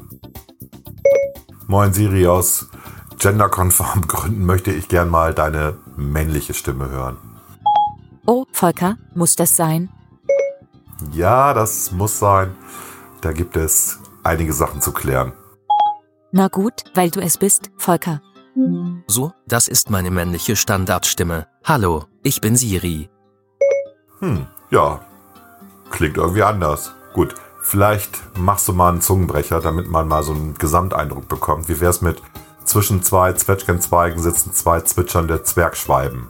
Moin 1.74 1.92
Siri, 1.92 2.28
aus 2.28 2.68
genderkonformen 3.18 4.08
Gründen 4.08 4.46
möchte 4.46 4.72
ich 4.72 4.90
gern 4.90 5.10
mal 5.10 5.34
deine 5.34 5.74
männliche 5.96 6.54
Stimme 6.54 6.88
hören. 6.92 7.18
Oh, 8.28 8.46
Volker, 8.52 8.98
muss 9.16 9.36
das 9.36 9.56
sein? 9.56 9.90
Ja, 11.14 11.56
das 11.56 11.92
muss 11.92 12.20
sein. 12.20 12.54
Da 13.22 13.32
gibt 13.32 13.58
es 13.58 13.98
einige 14.22 14.54
Sachen 14.54 14.82
zu 14.82 14.92
klären. 14.92 15.34
Na 16.32 16.48
gut, 16.48 16.84
weil 16.94 17.10
du 17.10 17.20
es 17.22 17.40
bist, 17.40 17.72
Volker. 17.78 18.22
So, 19.08 19.34
das 19.48 19.68
ist 19.68 19.90
meine 19.90 20.12
männliche 20.12 20.56
Standardstimme. 20.56 21.48
Hallo, 21.66 22.04
ich 22.22 22.40
bin 22.40 22.56
Siri. 22.56 23.10
Hm, 24.20 24.46
ja. 24.70 25.00
Klingt 25.90 26.18
irgendwie 26.18 26.44
anders. 26.44 26.94
Gut, 27.14 27.34
vielleicht 27.64 28.38
machst 28.38 28.68
du 28.68 28.74
mal 28.74 28.90
einen 28.90 29.02
Zungenbrecher, 29.02 29.62
damit 29.62 29.90
man 29.90 30.08
mal 30.08 30.22
so 30.22 30.34
einen 30.34 30.54
Gesamteindruck 30.54 31.28
bekommt. 31.28 31.70
Wie 31.70 31.80
wär's 31.80 32.02
mit 32.02 32.22
zwischen 32.66 33.02
zwei 33.02 33.34
Zwetschgenzweigen 33.34 34.22
sitzen 34.22 34.54
zwei 34.54 34.82
zwitschernde 34.82 35.44
Zwergschwalben? 35.44 36.30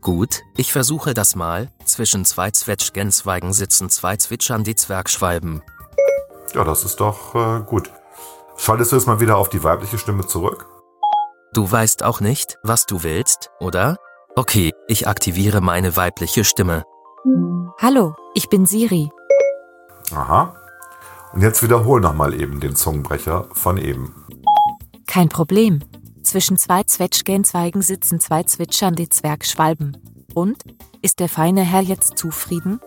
Gut, 0.00 0.42
ich 0.56 0.72
versuche 0.72 1.14
das 1.14 1.36
mal. 1.36 1.70
Zwischen 1.84 2.24
zwei 2.24 2.50
Zwetschgenzweigen 2.50 3.52
sitzen 3.52 3.90
zwei 3.90 4.16
zwitschernde 4.16 4.74
Zwergschwalben. 4.74 5.62
Ja, 6.54 6.64
das 6.64 6.84
ist 6.84 7.00
doch 7.00 7.34
äh, 7.34 7.62
gut. 7.64 7.90
Schaltest 8.56 8.92
du 8.92 8.96
jetzt 8.96 9.06
mal 9.06 9.20
wieder 9.20 9.36
auf 9.36 9.50
die 9.50 9.62
weibliche 9.62 9.98
Stimme 9.98 10.26
zurück? 10.26 10.66
Du 11.52 11.70
weißt 11.70 12.02
auch 12.02 12.20
nicht, 12.20 12.58
was 12.62 12.86
du 12.86 13.02
willst, 13.02 13.50
oder? 13.60 13.96
Okay, 14.36 14.72
ich 14.86 15.06
aktiviere 15.06 15.60
meine 15.60 15.96
weibliche 15.96 16.44
Stimme. 16.44 16.84
Hallo, 17.80 18.14
ich 18.34 18.48
bin 18.48 18.66
Siri. 18.66 19.10
Aha. 20.12 20.54
Und 21.32 21.42
jetzt 21.42 21.62
wiederhol 21.62 22.00
nochmal 22.00 22.34
eben 22.34 22.60
den 22.60 22.74
Zungenbrecher 22.74 23.46
von 23.52 23.76
eben. 23.76 24.14
Kein 25.06 25.28
Problem. 25.28 25.80
Zwischen 26.22 26.56
zwei 26.56 26.82
Zwetschgenzweigen 26.82 27.80
sitzen 27.80 28.20
zwei 28.20 28.42
zwitschernde 28.42 29.08
Zwergschwalben. 29.08 29.96
Und? 30.34 30.62
Ist 31.00 31.20
der 31.20 31.28
feine 31.28 31.62
Herr 31.62 31.80
jetzt 31.80 32.18
zufrieden? 32.18 32.80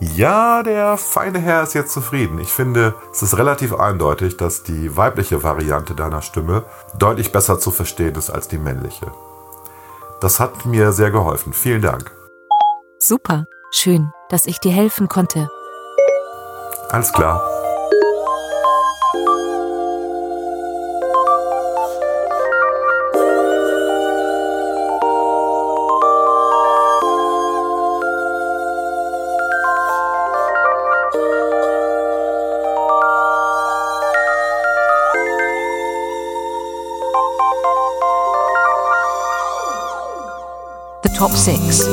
Ja, 0.00 0.62
der 0.62 0.96
feine 0.96 1.38
Herr 1.38 1.62
ist 1.62 1.74
jetzt 1.74 1.92
zufrieden. 1.92 2.38
Ich 2.38 2.48
finde, 2.48 2.94
es 3.12 3.22
ist 3.22 3.36
relativ 3.36 3.74
eindeutig, 3.74 4.36
dass 4.38 4.62
die 4.62 4.96
weibliche 4.96 5.42
Variante 5.42 5.94
deiner 5.94 6.22
Stimme 6.22 6.64
deutlich 6.98 7.32
besser 7.32 7.58
zu 7.58 7.70
verstehen 7.70 8.14
ist 8.14 8.30
als 8.30 8.48
die 8.48 8.58
männliche. 8.58 9.12
Das 10.20 10.40
hat 10.40 10.64
mir 10.64 10.92
sehr 10.92 11.10
geholfen. 11.10 11.52
Vielen 11.52 11.82
Dank. 11.82 12.10
Super. 12.98 13.44
Schön, 13.72 14.10
dass 14.30 14.46
ich 14.46 14.58
dir 14.58 14.72
helfen 14.72 15.08
konnte. 15.08 15.48
Alles 16.92 17.12
klar. 17.12 17.40
The 41.02 41.08
top 41.16 41.30
six. 41.30 41.84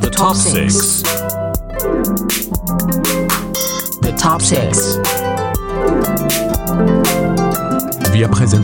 The 0.00 0.10
top 0.10 0.36
six. 0.36 1.02
The 1.02 1.37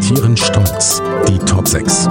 präsentieren 0.04 0.36
stolz 0.36 1.02
die 1.26 1.38
Top 1.38 1.66
6. 1.66 2.08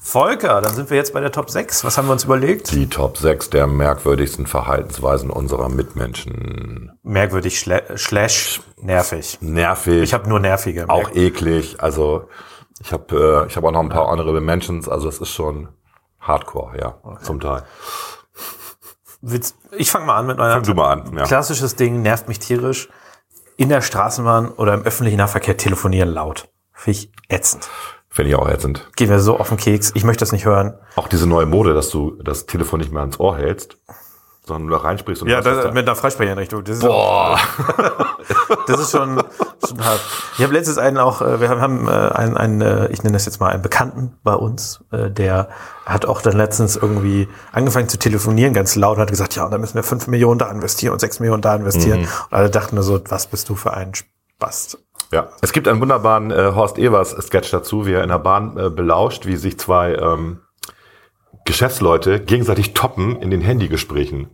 Volker, 0.00 0.60
dann 0.60 0.74
sind 0.74 0.90
wir 0.90 0.96
jetzt 0.98 1.14
bei 1.14 1.20
der 1.20 1.32
Top 1.32 1.48
6. 1.48 1.84
Was 1.84 1.96
haben 1.96 2.06
wir 2.06 2.12
uns 2.12 2.24
überlegt? 2.24 2.70
Die 2.72 2.86
Top 2.86 3.16
6 3.16 3.48
der 3.48 3.66
merkwürdigsten 3.66 4.46
Verhaltensweisen 4.46 5.30
unserer 5.30 5.70
Mitmenschen. 5.70 6.92
Merkwürdig, 7.02 7.58
schle- 7.58 7.96
slash 7.96 8.60
nervig. 8.76 9.38
Nervig. 9.40 10.02
Ich 10.02 10.12
habe 10.12 10.28
nur 10.28 10.38
nervige. 10.38 10.84
auch 10.90 11.10
eklig. 11.14 11.76
Also 11.82 12.28
ich 12.80 12.92
habe 12.92 13.44
äh, 13.44 13.48
ich 13.48 13.56
habe 13.56 13.66
auch 13.68 13.72
noch 13.72 13.80
ein 13.80 13.88
paar 13.88 14.08
andere 14.10 14.38
Mentions. 14.42 14.86
Also 14.86 15.08
es 15.08 15.18
ist 15.18 15.30
schon 15.30 15.68
Hardcore, 16.20 16.78
ja, 16.78 16.98
zum 17.22 17.40
Teil. 17.40 17.62
Witz- 19.22 19.54
Ich 19.72 19.90
fange 19.90 20.04
mal 20.04 20.18
an 20.18 20.26
mit 20.26 20.36
meiner 20.36 20.54
Fang 20.56 20.62
du 20.64 20.74
mal 20.74 20.92
an. 20.92 21.16
Ja. 21.16 21.24
klassisches 21.24 21.74
Ding, 21.76 22.02
nervt 22.02 22.28
mich 22.28 22.38
tierisch. 22.38 22.90
In 23.56 23.68
der 23.68 23.80
Straßenbahn 23.82 24.48
oder 24.50 24.74
im 24.74 24.82
öffentlichen 24.82 25.18
Nahverkehr 25.18 25.56
telefonieren 25.56 26.08
laut. 26.08 26.48
Finde 26.72 26.98
ich 26.98 27.12
ätzend. 27.28 27.68
Finde 28.08 28.30
ich 28.30 28.36
auch 28.36 28.48
ätzend. 28.48 28.88
Geht 28.96 29.08
mir 29.08 29.20
so 29.20 29.38
auf 29.38 29.48
den 29.48 29.58
Keks. 29.58 29.92
Ich 29.94 30.04
möchte 30.04 30.22
das 30.22 30.32
nicht 30.32 30.44
hören. 30.44 30.74
Auch 30.96 31.08
diese 31.08 31.26
neue 31.28 31.46
Mode, 31.46 31.74
dass 31.74 31.90
du 31.90 32.12
das 32.22 32.46
Telefon 32.46 32.80
nicht 32.80 32.92
mehr 32.92 33.00
ans 33.00 33.18
Ohr 33.18 33.36
hältst, 33.36 33.76
sondern 34.44 34.66
nur 34.68 34.84
reinsprichst 34.84 35.22
und 35.22 35.28
Ja, 35.28 35.40
das, 35.40 35.64
da- 35.64 35.70
mit 35.72 35.86
einer 35.86 35.96
Freisprecheinrichtung. 35.96 36.62
Das 36.64 36.80
Boah. 36.80 37.38
das 38.66 38.80
ist 38.80 38.90
schon, 38.90 39.22
schon 39.66 39.84
hart. 39.84 40.00
Ich 40.36 40.42
habe 40.42 40.52
letztens 40.52 40.78
einen 40.78 40.98
auch, 40.98 41.22
äh, 41.22 41.40
wir 41.40 41.48
haben, 41.48 41.88
äh, 41.88 41.90
einen, 41.90 42.36
einen, 42.36 42.60
äh, 42.60 42.88
ich 42.88 43.02
nenne 43.02 43.14
das 43.14 43.26
jetzt 43.26 43.40
mal 43.40 43.50
einen 43.50 43.62
Bekannten 43.62 44.16
bei 44.22 44.34
uns, 44.34 44.84
der 44.90 45.48
hat 45.86 46.06
auch 46.06 46.22
dann 46.22 46.36
letztens 46.36 46.76
irgendwie 46.76 47.28
angefangen 47.52 47.88
zu 47.88 47.98
telefonieren, 47.98 48.54
ganz 48.54 48.74
laut 48.76 48.96
und 48.96 49.02
hat 49.02 49.10
gesagt, 49.10 49.36
ja, 49.36 49.44
und 49.44 49.50
da 49.50 49.58
müssen 49.58 49.74
wir 49.74 49.82
fünf 49.82 50.06
Millionen 50.06 50.38
da 50.38 50.50
investieren 50.50 50.92
und 50.92 51.00
sechs 51.00 51.20
Millionen 51.20 51.42
da 51.42 51.54
investieren. 51.54 52.00
Und 52.00 52.08
alle 52.30 52.50
dachten 52.50 52.76
nur 52.76 52.84
so, 52.84 53.00
was 53.08 53.26
bist 53.26 53.48
du 53.48 53.54
für 53.54 53.74
ein 53.74 53.92
Spast? 53.94 54.78
Ja, 55.12 55.28
es 55.42 55.52
gibt 55.52 55.68
einen 55.68 55.80
wunderbaren 55.80 56.30
äh, 56.30 56.52
Horst 56.54 56.78
Evers 56.78 57.10
Sketch 57.10 57.50
dazu, 57.50 57.86
wie 57.86 57.92
er 57.92 58.02
in 58.02 58.08
der 58.08 58.18
Bahn 58.18 58.56
äh, 58.56 58.70
belauscht, 58.70 59.26
wie 59.26 59.36
sich 59.36 59.58
zwei 59.58 59.94
ähm, 59.94 60.40
Geschäftsleute 61.44 62.20
gegenseitig 62.20 62.72
toppen 62.72 63.16
in 63.16 63.30
den 63.30 63.42
Handygesprächen. 63.42 64.28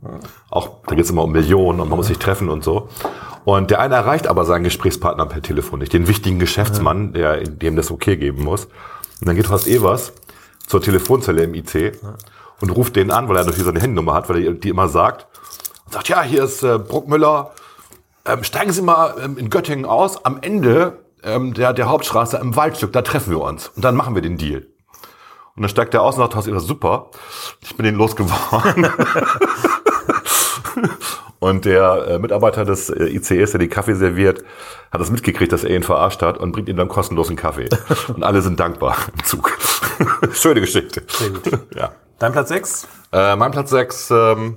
Auch 0.48 0.82
da 0.86 0.94
geht 0.94 1.04
es 1.04 1.10
immer 1.10 1.24
um 1.24 1.32
Millionen 1.32 1.80
und 1.80 1.88
man 1.88 1.96
muss 1.96 2.06
sich 2.06 2.18
treffen 2.18 2.48
und 2.48 2.62
so. 2.62 2.88
Und 3.44 3.70
der 3.70 3.80
eine 3.80 3.96
erreicht 3.96 4.26
aber 4.26 4.44
seinen 4.44 4.64
Gesprächspartner 4.64 5.26
per 5.26 5.42
Telefon 5.42 5.80
nicht, 5.80 5.92
den 5.92 6.06
wichtigen 6.06 6.38
Geschäftsmann, 6.38 7.12
der 7.12 7.42
dem 7.42 7.74
das 7.74 7.90
okay 7.90 8.16
geben 8.16 8.44
muss. 8.44 8.66
Und 8.66 9.26
dann 9.26 9.34
geht 9.34 9.48
Horst 9.50 9.66
Evers 9.66 10.12
zur 10.66 10.80
Telefonzelle 10.80 11.42
im 11.42 11.54
IC 11.54 11.98
und 12.60 12.70
ruft 12.70 12.96
den 12.96 13.10
an, 13.10 13.28
weil 13.28 13.36
er 13.36 13.44
natürlich 13.44 13.64
seine 13.64 13.80
Handynummer 13.80 14.14
hat, 14.14 14.28
weil 14.28 14.44
er 14.44 14.52
die 14.52 14.68
immer 14.68 14.88
sagt. 14.88 15.26
Und 15.86 15.94
sagt, 15.94 16.08
ja, 16.08 16.22
hier 16.22 16.44
ist 16.44 16.62
äh, 16.62 16.78
Bruckmüller, 16.78 17.52
ähm, 18.26 18.44
steigen 18.44 18.72
Sie 18.72 18.82
mal 18.82 19.14
ähm, 19.22 19.36
in 19.36 19.50
Göttingen 19.50 19.84
aus, 19.84 20.24
am 20.24 20.38
Ende 20.42 20.98
ähm, 21.24 21.54
der, 21.54 21.72
der 21.72 21.88
Hauptstraße 21.88 22.36
im 22.36 22.54
Waldstück, 22.56 22.92
da 22.92 23.02
treffen 23.02 23.30
wir 23.30 23.40
uns 23.40 23.68
und 23.68 23.84
dann 23.84 23.96
machen 23.96 24.14
wir 24.14 24.22
den 24.22 24.36
Deal. 24.36 24.66
Und 25.60 25.64
dann 25.64 25.68
steigt 25.68 25.92
er 25.92 26.00
aus 26.00 26.14
und 26.14 26.22
sagt, 26.22 26.34
Horst 26.34 26.48
Evers, 26.48 26.64
super, 26.64 27.10
ich 27.60 27.76
bin 27.76 27.84
den 27.84 27.94
losgeworden. 27.94 28.86
Und 31.38 31.66
der 31.66 32.08
äh, 32.08 32.18
Mitarbeiter 32.18 32.64
des 32.64 32.88
äh, 32.88 33.04
ICEs, 33.04 33.50
der 33.50 33.60
die 33.60 33.68
Kaffee 33.68 33.94
serviert, 33.94 34.42
hat 34.90 35.02
das 35.02 35.10
mitgekriegt, 35.10 35.52
dass 35.52 35.62
er 35.62 35.76
ihn 35.76 35.82
verarscht 35.82 36.22
hat 36.22 36.38
und 36.38 36.52
bringt 36.52 36.70
ihm 36.70 36.78
dann 36.78 36.88
kostenlosen 36.88 37.36
Kaffee. 37.36 37.68
Und 38.08 38.22
alle 38.22 38.40
sind 38.40 38.58
dankbar 38.58 38.96
im 39.12 39.22
Zug. 39.22 39.58
Schöne 40.32 40.62
Geschichte. 40.62 41.02
Sehr 41.08 41.28
gut. 41.28 41.42
Ja. 41.74 41.92
Dein 42.18 42.32
Platz 42.32 42.48
sechs? 42.48 42.88
Äh, 43.12 43.36
mein 43.36 43.50
Platz 43.50 43.68
6 43.68 44.10
ähm, 44.12 44.56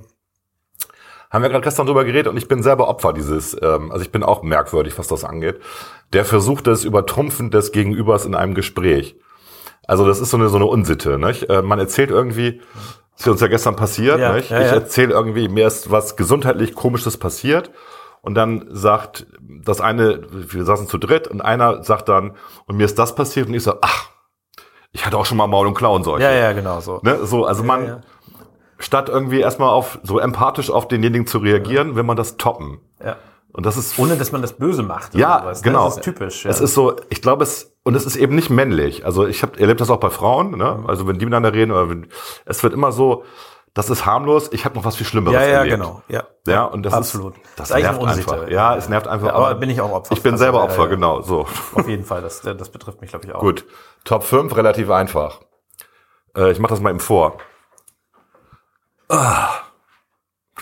Haben 1.29 1.41
wir 1.41 1.49
gerade 1.49 1.65
gestern 1.65 1.85
drüber 1.85 2.05
geredet 2.05 2.29
und 2.29 2.37
ich 2.37 2.47
bin 2.47 2.63
selber 2.63 2.87
Opfer 2.87 3.11
dieses, 3.11 3.57
ähm, 3.61 3.91
also 3.91 4.05
ich 4.05 4.11
bin 4.13 4.23
auch 4.23 4.41
merkwürdig, 4.41 4.97
was 4.97 5.09
das 5.09 5.25
angeht. 5.25 5.59
Der 6.13 6.23
versucht 6.23 6.65
das 6.65 6.85
Übertrumpfen 6.85 7.51
des 7.51 7.73
Gegenübers 7.73 8.25
in 8.25 8.35
einem 8.35 8.53
Gespräch. 8.53 9.17
Also 9.87 10.05
das 10.07 10.19
ist 10.19 10.29
so 10.29 10.37
eine, 10.37 10.49
so 10.49 10.55
eine 10.57 10.65
Unsitte. 10.65 11.17
Nicht? 11.19 11.49
Äh, 11.49 11.61
man 11.61 11.79
erzählt 11.79 12.09
irgendwie, 12.09 12.61
das 13.13 13.21
ist 13.21 13.27
uns 13.27 13.41
ja 13.41 13.47
gestern 13.47 13.75
passiert, 13.75 14.19
Ja, 14.19 14.33
nicht? 14.33 14.49
ja, 14.49 14.59
ich 14.59 14.67
ja. 14.67 14.73
erzähle 14.73 15.13
irgendwie, 15.13 15.47
mir 15.49 15.67
ist 15.67 15.91
was 15.91 16.15
gesundheitlich 16.15 16.73
Komisches 16.73 17.17
passiert 17.17 17.71
und 18.21 18.35
dann 18.35 18.65
sagt 18.69 19.27
das 19.39 19.81
eine, 19.81 20.21
wir 20.31 20.63
saßen 20.65 20.87
zu 20.87 20.97
dritt 20.97 21.27
und 21.27 21.41
einer 21.41 21.83
sagt 21.83 22.09
dann, 22.09 22.35
und 22.65 22.77
mir 22.77 22.85
ist 22.85 22.97
das 22.97 23.15
passiert 23.15 23.47
und 23.47 23.53
ich 23.53 23.63
so, 23.63 23.73
ach, 23.81 24.09
ich 24.91 25.05
hatte 25.05 25.17
auch 25.17 25.25
schon 25.25 25.37
mal 25.37 25.47
Maul- 25.47 25.67
und 25.67 25.73
Klauenseuche. 25.73 26.23
Ja, 26.23 26.31
ja, 26.31 26.53
genau 26.53 26.79
so. 26.79 26.99
Ne? 27.03 27.25
So, 27.25 27.45
also 27.45 27.63
man, 27.63 28.03
statt 28.77 29.09
irgendwie 29.09 29.39
erstmal 29.39 29.69
auf 29.69 29.99
so 30.03 30.19
empathisch 30.19 30.69
auf 30.69 30.87
denjenigen 30.87 31.27
zu 31.27 31.39
reagieren, 31.39 31.95
will 31.95 32.03
man 32.03 32.15
das 32.17 32.37
toppen. 32.37 32.79
Ja. 33.03 33.17
Und 33.53 33.65
das 33.65 33.77
ist 33.77 33.97
Ohne 33.99 34.17
dass 34.17 34.31
man 34.31 34.41
das 34.41 34.53
böse 34.53 34.81
macht. 34.83 35.13
ja, 35.15 35.39
sowas, 35.41 35.61
ne? 35.61 35.63
genau. 35.63 35.85
Das 35.85 35.97
ist 35.97 36.03
typisch. 36.03 36.43
Ja. 36.43 36.49
Es 36.51 36.59
ist 36.59 36.73
so, 36.73 36.95
ich 37.09 37.21
glaube 37.21 37.43
es 37.43 37.75
und 37.83 37.95
es 37.95 38.05
ist 38.05 38.15
eben 38.15 38.33
nicht 38.35 38.49
männlich. 38.49 39.05
Also 39.05 39.27
ich 39.27 39.43
habe 39.43 39.59
erlebt 39.59 39.79
das 39.79 39.89
auch 39.89 39.99
bei 39.99 40.09
Frauen, 40.09 40.57
ne? 40.57 40.79
Mhm. 40.79 40.87
Also 40.87 41.07
wenn 41.07 41.19
die 41.19 41.25
miteinander 41.25 41.53
reden 41.53 41.71
oder 41.71 41.89
wenn, 41.89 42.07
es 42.45 42.63
wird 42.63 42.73
immer 42.73 42.91
so, 42.91 43.23
das 43.75 43.89
ist 43.89 44.05
harmlos. 44.05 44.49
Ich 44.53 44.65
habe 44.65 44.75
noch 44.75 44.85
was 44.85 44.95
viel 44.95 45.05
Schlimmeres 45.05 45.35
ja, 45.35 45.41
ja, 45.45 45.57
erlebt. 45.59 45.75
genau. 45.77 46.01
Ja, 46.07 46.23
Ja, 46.47 46.63
und 46.65 46.83
das 46.83 46.93
absolut. 46.93 47.35
ist 47.35 47.43
das 47.57 47.69
ist 47.69 47.75
eigentlich 47.75 47.99
nervt 48.05 48.17
einfach. 48.29 48.49
Ja, 48.49 48.75
es 48.75 48.89
nervt 48.89 49.07
einfach. 49.07 49.27
Ja, 49.27 49.33
aber 49.33 49.55
bin 49.55 49.69
ich 49.69 49.81
auch 49.81 49.91
Opfer. 49.91 50.13
Ich 50.13 50.21
bin 50.23 50.37
selber 50.37 50.59
ja, 50.59 50.63
Opfer, 50.65 50.83
ja. 50.83 50.89
genau. 50.89 51.21
So 51.21 51.45
Auf 51.75 51.87
jeden 51.87 52.05
Fall. 52.05 52.21
Das, 52.21 52.41
das 52.41 52.69
betrifft 52.69 53.01
mich, 53.01 53.09
glaube 53.11 53.25
ich, 53.25 53.33
auch. 53.33 53.39
gut. 53.39 53.65
Top 54.03 54.23
5, 54.23 54.55
relativ 54.55 54.89
einfach. 54.89 55.41
Äh, 56.35 56.51
ich 56.51 56.59
mache 56.59 56.71
das 56.71 56.81
mal 56.81 56.89
eben 56.91 56.99
vor. 56.99 57.37
Ah. 59.09 59.49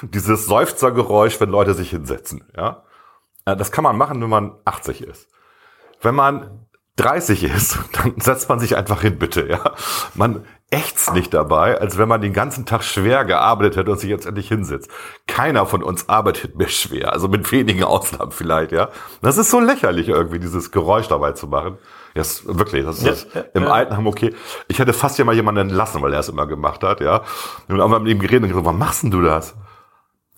Dieses 0.01 0.45
Seufzergeräusch, 0.45 1.39
wenn 1.39 1.49
Leute 1.49 1.73
sich 1.73 1.89
hinsetzen. 1.91 2.43
Ja, 2.55 2.83
Äh, 3.45 3.55
das 3.55 3.71
kann 3.71 3.83
man 3.83 3.97
machen, 3.97 4.21
wenn 4.21 4.29
man 4.29 4.53
80 4.65 5.01
ist. 5.01 5.27
Wenn 6.01 6.15
man 6.15 6.67
30 6.97 7.43
ist, 7.43 7.79
dann 7.93 8.13
setzt 8.19 8.49
man 8.49 8.59
sich 8.59 8.75
einfach 8.77 9.01
hin, 9.01 9.17
bitte. 9.17 9.47
Ja, 9.47 9.73
man 10.13 10.45
ächzt 10.69 11.13
nicht 11.13 11.33
dabei, 11.33 11.79
als 11.79 11.97
wenn 11.97 12.07
man 12.07 12.21
den 12.21 12.31
ganzen 12.33 12.65
Tag 12.65 12.83
schwer 12.83 13.25
gearbeitet 13.25 13.75
hätte 13.75 13.91
und 13.91 13.99
sich 13.99 14.09
jetzt 14.09 14.25
endlich 14.25 14.47
hinsetzt. 14.47 14.89
Keiner 15.27 15.65
von 15.65 15.83
uns 15.83 16.07
arbeitet 16.07 16.55
mehr 16.55 16.69
schwer, 16.69 17.11
also 17.11 17.27
mit 17.27 17.51
wenigen 17.51 17.83
Ausnahmen 17.83 18.31
vielleicht. 18.31 18.71
Ja, 18.71 18.89
das 19.21 19.37
ist 19.37 19.51
so 19.51 19.59
lächerlich 19.59 20.07
irgendwie, 20.07 20.39
dieses 20.39 20.71
Geräusch 20.71 21.07
dabei 21.07 21.33
zu 21.33 21.47
machen. 21.47 21.77
Ja, 22.15 22.21
ist, 22.21 22.45
wirklich, 22.57 22.85
das 22.85 23.01
ist 23.03 23.27
ja, 23.33 23.41
im 23.53 23.63
ja. 23.63 23.69
Altenheim 23.69 24.07
okay. 24.07 24.33
Ich 24.67 24.79
hätte 24.79 24.93
fast 24.93 25.17
ja 25.17 25.25
mal 25.25 25.35
jemanden 25.35 25.69
entlassen, 25.69 26.01
weil 26.01 26.13
er 26.13 26.19
es 26.19 26.29
immer 26.29 26.45
gemacht 26.45 26.83
hat. 26.83 27.01
Ja, 27.01 27.21
und 27.67 27.81
auch 27.81 27.87
mal 27.89 27.99
mit 27.99 28.11
ihm 28.11 28.19
geredet 28.19 28.43
und 28.43 28.49
gesagt, 28.49 28.65
warum 28.65 28.79
machst 28.79 29.03
denn 29.03 29.11
du 29.11 29.21
das? 29.21 29.55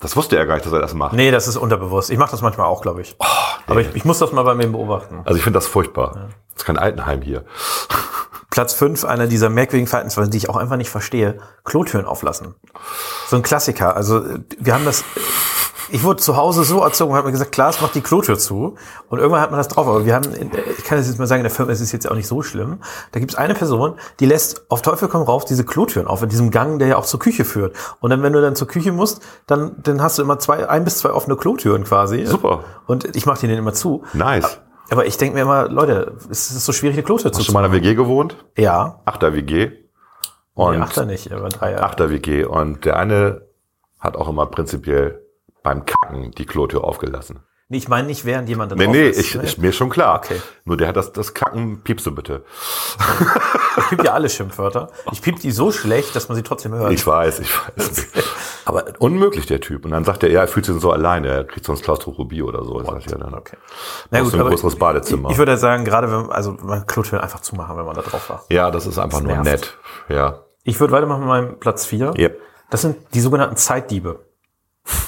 Das 0.04 0.16
wusste 0.16 0.36
er 0.36 0.44
gar 0.44 0.56
nicht, 0.56 0.66
dass 0.66 0.72
er 0.74 0.82
das 0.82 0.92
macht. 0.92 1.14
Nee, 1.14 1.30
das 1.30 1.48
ist 1.48 1.56
unterbewusst. 1.56 2.10
Ich 2.10 2.18
mache 2.18 2.30
das 2.30 2.42
manchmal 2.42 2.66
auch, 2.66 2.82
glaube 2.82 3.00
ich. 3.00 3.16
Aber 3.66 3.80
ich, 3.80 3.88
ich 3.94 4.04
muss 4.04 4.18
das 4.18 4.32
mal 4.32 4.42
bei 4.42 4.54
mir 4.54 4.66
beobachten. 4.66 5.22
Also 5.24 5.38
ich 5.38 5.42
finde 5.42 5.56
das 5.56 5.66
furchtbar. 5.66 6.28
Das 6.52 6.58
ist 6.58 6.64
kein 6.66 6.76
Altenheim 6.76 7.22
hier. 7.22 7.46
Platz 8.50 8.74
5, 8.74 9.06
einer 9.06 9.28
dieser 9.28 9.48
merkwürdigen 9.48 9.86
Verhaltensweisen, 9.86 10.30
die 10.30 10.36
ich 10.36 10.50
auch 10.50 10.56
einfach 10.56 10.76
nicht 10.76 10.90
verstehe. 10.90 11.38
Klotüren 11.64 12.04
auflassen. 12.04 12.54
So 13.28 13.36
ein 13.36 13.42
Klassiker. 13.42 13.96
Also 13.96 14.18
äh, 14.18 14.40
wir 14.58 14.74
haben 14.74 14.84
das. 14.84 15.04
Ich 15.90 16.02
wurde 16.02 16.20
zu 16.20 16.36
Hause 16.36 16.64
so 16.64 16.80
erzogen, 16.82 17.14
hat 17.14 17.24
mir 17.24 17.30
gesagt, 17.32 17.52
Klaas, 17.52 17.80
mach 17.80 17.90
die 17.92 18.00
Klotür 18.00 18.38
zu. 18.38 18.74
Und 19.08 19.18
irgendwann 19.18 19.40
hat 19.40 19.50
man 19.50 19.58
das 19.58 19.68
drauf. 19.68 19.86
Aber 19.86 20.04
wir 20.06 20.14
haben, 20.14 20.32
in- 20.34 20.50
ich 20.78 20.84
kann 20.84 20.98
das 20.98 21.06
jetzt 21.08 21.18
mal 21.18 21.26
sagen, 21.26 21.40
in 21.40 21.44
der 21.44 21.50
Firma 21.50 21.72
ist 21.72 21.80
es 21.80 21.92
jetzt 21.92 22.10
auch 22.10 22.14
nicht 22.14 22.26
so 22.26 22.42
schlimm. 22.42 22.78
Da 23.12 23.20
gibt 23.20 23.32
es 23.32 23.38
eine 23.38 23.54
Person, 23.54 23.94
die 24.20 24.26
lässt 24.26 24.70
auf 24.70 24.82
Teufel 24.82 25.08
komm 25.08 25.22
rauf 25.22 25.44
diese 25.44 25.64
Klotüren 25.64 26.06
auf, 26.06 26.22
in 26.22 26.28
diesem 26.28 26.50
Gang, 26.50 26.78
der 26.78 26.88
ja 26.88 26.96
auch 26.96 27.04
zur 27.06 27.20
Küche 27.20 27.44
führt. 27.44 27.76
Und 28.00 28.10
dann, 28.10 28.22
wenn 28.22 28.32
du 28.32 28.40
dann 28.40 28.56
zur 28.56 28.68
Küche 28.68 28.92
musst, 28.92 29.22
dann, 29.46 29.76
dann 29.82 30.02
hast 30.02 30.18
du 30.18 30.22
immer 30.22 30.38
zwei, 30.38 30.68
ein 30.68 30.84
bis 30.84 30.98
zwei 30.98 31.10
offene 31.10 31.36
Klotüren 31.36 31.84
quasi. 31.84 32.24
Super. 32.26 32.64
Und 32.86 33.14
ich 33.16 33.26
mache 33.26 33.40
die 33.40 33.48
dann 33.48 33.56
immer 33.58 33.72
zu. 33.72 34.02
Nice. 34.12 34.60
Aber 34.90 35.06
ich 35.06 35.16
denke 35.16 35.34
mir 35.36 35.42
immer, 35.42 35.68
Leute, 35.68 36.12
es 36.30 36.50
ist 36.50 36.64
so 36.64 36.72
schwierig, 36.72 36.96
eine 36.96 37.02
Klotür 37.04 37.30
Hast 37.30 37.40
du 37.40 37.44
zu 37.44 37.52
mal 37.52 37.60
in 37.60 37.64
einer 37.66 37.74
WG 37.74 37.94
gewohnt? 37.94 38.36
Ja, 38.56 39.00
Achter 39.06 39.32
WG. 39.34 39.70
Und 40.54 40.76
nee, 40.76 40.82
Achter 40.82 41.04
nicht, 41.06 41.32
aber 41.32 41.48
drei 41.48 41.72
Jahre. 41.72 41.82
Achter 41.84 42.10
WG. 42.10 42.44
Und 42.44 42.84
der 42.84 42.96
eine 42.98 43.42
hat 43.98 44.16
auch 44.16 44.28
immer 44.28 44.46
prinzipiell 44.46 45.23
beim 45.64 45.84
Kacken 45.84 46.30
die 46.30 46.46
Klotür 46.46 46.84
aufgelassen. 46.84 47.40
Nee, 47.68 47.78
ich 47.78 47.88
meine 47.88 48.06
nicht, 48.06 48.26
während 48.26 48.46
jemand 48.50 48.70
da 48.72 48.76
Nee, 48.76 48.86
nee, 48.88 49.08
ist. 49.08 49.18
ich, 49.18 49.34
ich, 49.42 49.56
mir 49.58 49.70
ist 49.70 49.76
schon 49.76 49.88
klar. 49.88 50.18
Okay. 50.18 50.40
Nur 50.66 50.76
der 50.76 50.86
hat 50.88 50.96
das, 50.96 51.12
das 51.12 51.32
Kacken, 51.32 51.82
piepst 51.82 52.04
du 52.04 52.14
bitte. 52.14 52.44
Ich 53.78 53.88
piep 53.88 54.04
ja 54.04 54.12
alle 54.12 54.28
Schimpfwörter. 54.28 54.90
Ich 55.12 55.22
piep 55.22 55.40
die 55.40 55.50
so 55.50 55.72
schlecht, 55.72 56.14
dass 56.14 56.28
man 56.28 56.36
sie 56.36 56.42
trotzdem 56.42 56.72
hört. 56.74 56.92
Ich 56.92 57.06
weiß, 57.06 57.40
ich 57.40 57.48
weiß. 57.50 58.06
Aber 58.66 58.84
unmöglich, 58.98 59.46
der 59.46 59.60
Typ. 59.62 59.86
Und 59.86 59.92
dann 59.92 60.04
sagt 60.04 60.22
er, 60.22 60.30
ja, 60.30 60.42
er 60.42 60.46
fühlt 60.48 60.66
sich 60.66 60.78
so 60.78 60.92
alleine, 60.92 61.28
er 61.28 61.44
kriegt 61.44 61.64
sonst 61.64 61.82
Klaustrophobie 61.82 62.42
oder 62.42 62.64
so. 62.64 62.80
Ich 62.82 62.86
sag, 62.86 63.10
ja, 63.10 63.16
dann 63.16 63.34
okay. 63.34 63.56
brauchst 64.10 64.34
du 64.34 64.38
ein 64.38 64.46
größeres 64.46 64.76
Badezimmer. 64.76 65.28
Ich, 65.30 65.32
ich 65.32 65.38
würde 65.38 65.56
sagen, 65.56 65.86
gerade 65.86 66.10
wenn, 66.12 66.30
also 66.30 66.56
man 66.62 66.86
Klotüren 66.86 67.22
einfach 67.22 67.40
zumachen, 67.40 67.78
wenn 67.78 67.86
man 67.86 67.94
da 67.94 68.02
drauf 68.02 68.28
war. 68.28 68.44
ja, 68.50 68.70
das 68.70 68.86
ist 68.86 68.98
einfach 68.98 69.20
Das 69.20 69.26
nur 69.26 69.36
nervt. 69.42 69.46
nett. 69.46 69.78
Ja. 70.14 70.40
Ich 70.64 70.78
würde 70.80 70.92
weitermachen 70.92 71.20
mit 71.20 71.28
meinem 71.28 71.58
Platz 71.60 71.86
4. 71.86 72.12
Yep. 72.18 72.40
Das 72.70 72.82
sind 72.82 72.96
die 73.14 73.20
sogenannten 73.20 73.56
Zeitdiebe. 73.56 74.20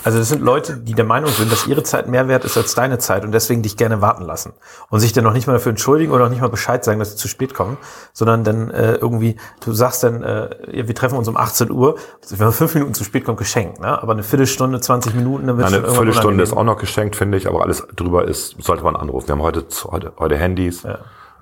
Also 0.05 0.19
das 0.19 0.29
sind 0.29 0.41
Leute, 0.41 0.77
die 0.77 0.95
der 0.95 1.05
Meinung 1.05 1.31
sind, 1.31 1.53
dass 1.53 1.67
ihre 1.67 1.83
Zeit 1.83 2.09
mehr 2.09 2.29
wert 2.29 2.45
ist 2.45 2.57
als 2.57 2.75
deine 2.75 2.99
Zeit 2.99 3.25
und 3.25 3.33
deswegen 3.33 3.62
dich 3.62 3.77
gerne 3.77 4.01
warten 4.01 4.25
lassen. 4.25 4.53
Und 4.89 5.01
sich 5.01 5.12
dann 5.12 5.25
noch 5.25 5.33
nicht 5.33 5.47
mal 5.47 5.55
dafür 5.55 5.71
entschuldigen 5.71 6.12
oder 6.12 6.25
noch 6.25 6.31
nicht 6.31 6.41
mal 6.41 6.49
Bescheid 6.49 6.83
sagen, 6.83 6.99
dass 6.99 7.11
sie 7.11 7.17
zu 7.17 7.29
spät 7.29 7.53
kommen, 7.53 7.77
sondern 8.12 8.45
dann 8.45 8.71
äh, 8.71 8.95
irgendwie, 8.95 9.37
du 9.65 9.73
sagst 9.73 10.03
dann, 10.05 10.23
äh, 10.23 10.79
ja, 10.79 10.89
wir 10.89 10.95
treffen 10.95 11.19
uns 11.19 11.29
um 11.29 11.37
18 11.37 11.71
Uhr, 11.71 11.97
wenn 12.31 12.39
man 12.39 12.53
fünf 12.53 12.75
Minuten 12.75 12.95
zu 12.95 13.05
spät 13.05 13.25
kommt, 13.25 13.39
geschenkt, 13.39 13.81
ne? 13.81 14.01
Aber 14.01 14.12
eine 14.12 14.23
Viertelstunde, 14.23 14.81
20 14.81 15.15
Minuten, 15.15 15.47
dann 15.47 15.59
wird 15.59 15.67
Eine 15.67 15.87
Viertelstunde 15.87 16.43
ist 16.43 16.57
auch 16.57 16.65
noch 16.65 16.79
geschenkt, 16.79 17.17
finde 17.17 17.37
ich, 17.37 17.47
aber 17.49 17.62
alles 17.62 17.87
drüber 17.95 18.27
ist, 18.27 18.57
sollte 18.62 18.83
man 18.83 18.97
anrufen. 18.97 19.29
Wir 19.29 19.35
haben 19.35 19.43
heute, 19.43 19.67
heute, 19.91 20.12
heute 20.19 20.37
Handys. 20.37 20.85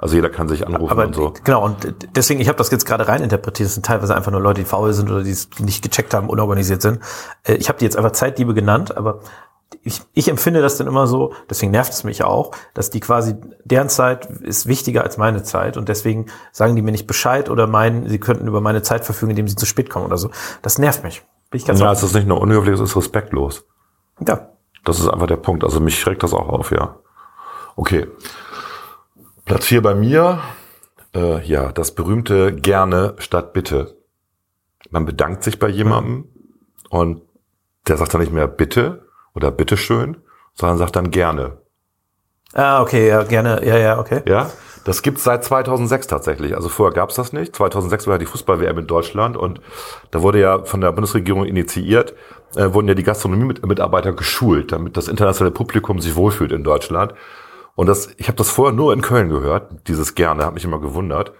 Also 0.04 0.16
jeder 0.16 0.28
kann 0.28 0.48
sich 0.48 0.66
anrufen 0.66 0.92
Aber 0.92 1.06
und 1.06 1.14
so. 1.14 1.32
genau, 1.44 1.64
und 1.64 1.94
deswegen, 2.14 2.38
ich 2.38 2.48
habe 2.48 2.58
das 2.58 2.70
jetzt 2.70 2.84
gerade 2.84 3.08
rein 3.08 3.22
interpretiert, 3.22 3.68
das 3.68 3.72
sind 3.74 3.86
teilweise 3.86 4.14
einfach 4.14 4.30
nur 4.30 4.40
Leute, 4.42 4.60
die 4.60 4.66
faul 4.66 4.92
sind 4.92 5.10
oder 5.10 5.22
die 5.22 5.30
es 5.30 5.48
nicht 5.60 5.82
gecheckt 5.82 6.12
haben, 6.12 6.28
unorganisiert 6.28 6.82
sind. 6.82 6.98
Äh, 7.42 7.54
Ich 7.54 7.70
habe 7.70 7.78
die 7.78 7.86
jetzt 7.86 7.96
einfach 7.96 8.12
Zeitdiebe 8.12 8.52
genannt, 8.52 8.94
aber 8.98 9.20
ich, 9.82 10.02
ich 10.12 10.28
empfinde 10.28 10.60
das 10.60 10.76
dann 10.76 10.88
immer 10.88 11.06
so, 11.06 11.32
deswegen 11.48 11.72
nervt 11.72 11.90
es 11.94 12.04
mich 12.04 12.22
auch, 12.22 12.50
dass 12.74 12.90
die 12.90 13.00
quasi, 13.00 13.34
deren 13.64 13.88
Zeit 13.88 14.26
ist 14.26 14.66
wichtiger 14.66 15.04
als 15.04 15.16
meine 15.16 15.42
Zeit 15.42 15.78
und 15.78 15.88
deswegen 15.88 16.26
sagen 16.52 16.76
die 16.76 16.82
mir 16.82 16.92
nicht 16.92 17.06
Bescheid 17.06 17.48
oder 17.48 17.66
meinen, 17.66 18.06
sie 18.06 18.20
könnten 18.20 18.46
über 18.46 18.60
meine 18.60 18.82
Zeit 18.82 19.06
verfügen, 19.06 19.30
indem 19.30 19.48
sie 19.48 19.56
zu 19.56 19.64
spät 19.64 19.88
kommen 19.88 20.04
oder 20.04 20.18
so. 20.18 20.28
Das 20.60 20.78
nervt 20.78 21.02
mich. 21.02 21.22
Bin 21.50 21.60
ich 21.60 21.66
ganz 21.66 21.80
Ja, 21.80 21.86
offen. 21.86 21.96
es 21.96 22.02
ist 22.02 22.14
nicht 22.14 22.28
nur 22.28 22.42
unhöflich, 22.42 22.74
es 22.74 22.80
ist 22.80 22.94
respektlos. 22.94 23.64
ja. 24.20 24.50
Das 24.84 25.00
ist 25.00 25.08
einfach 25.08 25.28
der 25.28 25.36
Punkt. 25.38 25.64
Also 25.64 25.80
mich 25.80 25.98
schreckt 25.98 26.22
das 26.22 26.34
auch 26.34 26.50
auf, 26.50 26.70
ja. 26.70 26.96
Okay. 27.74 28.06
Platz 29.44 29.66
4 29.66 29.82
bei 29.82 29.94
mir. 29.94 30.40
Äh, 31.14 31.44
ja, 31.44 31.70
das 31.72 31.94
berühmte 31.94 32.54
gerne 32.54 33.14
statt 33.18 33.52
bitte. 33.52 33.96
Man 34.90 35.04
bedankt 35.04 35.42
sich 35.42 35.58
bei 35.58 35.68
jemandem 35.68 36.28
und 36.88 37.22
der 37.86 37.96
sagt 37.96 38.14
dann 38.14 38.20
nicht 38.20 38.32
mehr 38.32 38.48
bitte 38.48 39.06
oder 39.34 39.50
bitteschön, 39.50 40.16
sondern 40.54 40.78
sagt 40.78 40.96
dann 40.96 41.10
gerne. 41.10 41.58
Ah, 42.54 42.80
okay, 42.80 43.08
ja, 43.08 43.22
gerne, 43.24 43.66
ja, 43.66 43.76
ja, 43.76 43.98
okay. 43.98 44.22
Ja, 44.26 44.50
das 44.84 45.02
gibt's 45.02 45.24
seit 45.24 45.44
2006 45.44 46.06
tatsächlich. 46.06 46.54
Also 46.54 46.68
vorher 46.68 46.94
gab's 46.94 47.16
das 47.16 47.32
nicht. 47.32 47.54
2006 47.54 48.06
war 48.06 48.14
ja 48.14 48.18
die 48.18 48.26
Fußball-WM 48.26 48.78
in 48.78 48.86
Deutschland 48.86 49.36
und 49.36 49.60
da 50.10 50.22
wurde 50.22 50.40
ja 50.40 50.64
von 50.64 50.80
der 50.80 50.92
Bundesregierung 50.92 51.44
initiiert, 51.44 52.14
äh, 52.54 52.72
wurden 52.72 52.88
ja 52.88 52.94
die 52.94 53.02
Gastronomie-Mitarbeiter 53.02 54.12
geschult, 54.12 54.72
damit 54.72 54.96
das 54.96 55.08
internationale 55.08 55.52
Publikum 55.52 56.00
sich 56.00 56.14
wohlfühlt 56.16 56.52
in 56.52 56.64
Deutschland. 56.64 57.12
Und 57.76 57.86
das, 57.86 58.08
ich 58.18 58.28
habe 58.28 58.36
das 58.36 58.50
vorher 58.50 58.74
nur 58.74 58.92
in 58.92 59.02
Köln 59.02 59.28
gehört, 59.28 59.88
dieses 59.88 60.14
gerne, 60.14 60.44
hat 60.46 60.54
mich 60.54 60.64
immer 60.64 60.80
gewundert. 60.80 61.32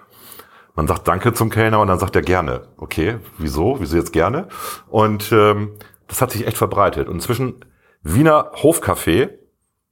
Man 0.75 0.89
sagt 0.89 1.07
Danke 1.07 1.33
zum 1.33 1.51
Kellner 1.51 1.81
und 1.81 1.87
dann 1.89 2.01
sagt 2.01 2.17
er 2.17 2.23
gerne. 2.23 2.63
Okay, 2.77 3.19
wieso? 3.39 3.77
Wieso 3.79 3.97
jetzt 3.97 4.13
gerne? 4.13 4.49
Und 4.89 5.31
ähm, 5.31 5.77
das 6.09 6.21
hat 6.21 6.33
sich 6.33 6.47
echt 6.47 6.57
verbreitet. 6.59 7.09
Und 7.09 7.21
zwischen 7.23 7.65
Wiener 8.03 8.51
Hofcafé, 8.57 9.31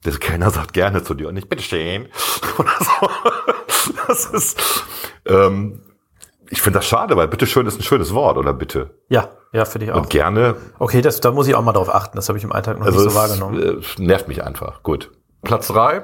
der 0.05 0.13
Kellner 0.15 0.51
sagt 0.51 0.73
gerne 0.73 1.05
zu 1.05 1.15
dir 1.15 1.29
und 1.29 1.35
nicht 1.35 1.49
bitteschön. 1.49 2.09
Oder 2.59 2.71
so. 2.81 3.09
Das 4.07 4.27
ist, 4.27 4.85
ähm, 5.27 5.81
ich 6.51 6.63
finde 6.63 6.79
das 6.79 6.87
schade, 6.87 7.17
weil 7.17 7.27
bitteschön 7.27 7.67
ist 7.67 7.81
ein 7.81 7.83
schönes 7.83 8.15
Wort, 8.15 8.37
oder 8.37 8.53
bitte? 8.53 8.91
Ja, 9.09 9.31
ja, 9.53 9.65
finde 9.65 9.87
ich 9.87 9.93
auch. 9.93 9.97
Und 9.97 10.11
gerne, 10.11 10.55
Okay, 10.79 11.01
das, 11.01 11.19
da 11.21 11.33
muss 11.33 11.49
ich 11.49 11.55
auch 11.57 11.63
mal 11.63 11.73
drauf 11.73 11.93
achten. 11.93 12.17
Das 12.17 12.29
habe 12.29 12.39
ich 12.39 12.45
im 12.45 12.53
Alltag 12.53 12.79
noch 12.79 12.87
also 12.87 13.01
nicht 13.01 13.11
so 13.13 13.19
es 13.19 13.29
wahrgenommen. 13.29 13.81
äh, 13.99 14.03
nervt 14.03 14.29
mich 14.29 14.45
einfach. 14.45 14.83
Gut. 14.85 15.11
Platz 15.43 15.67
drei, 15.67 16.03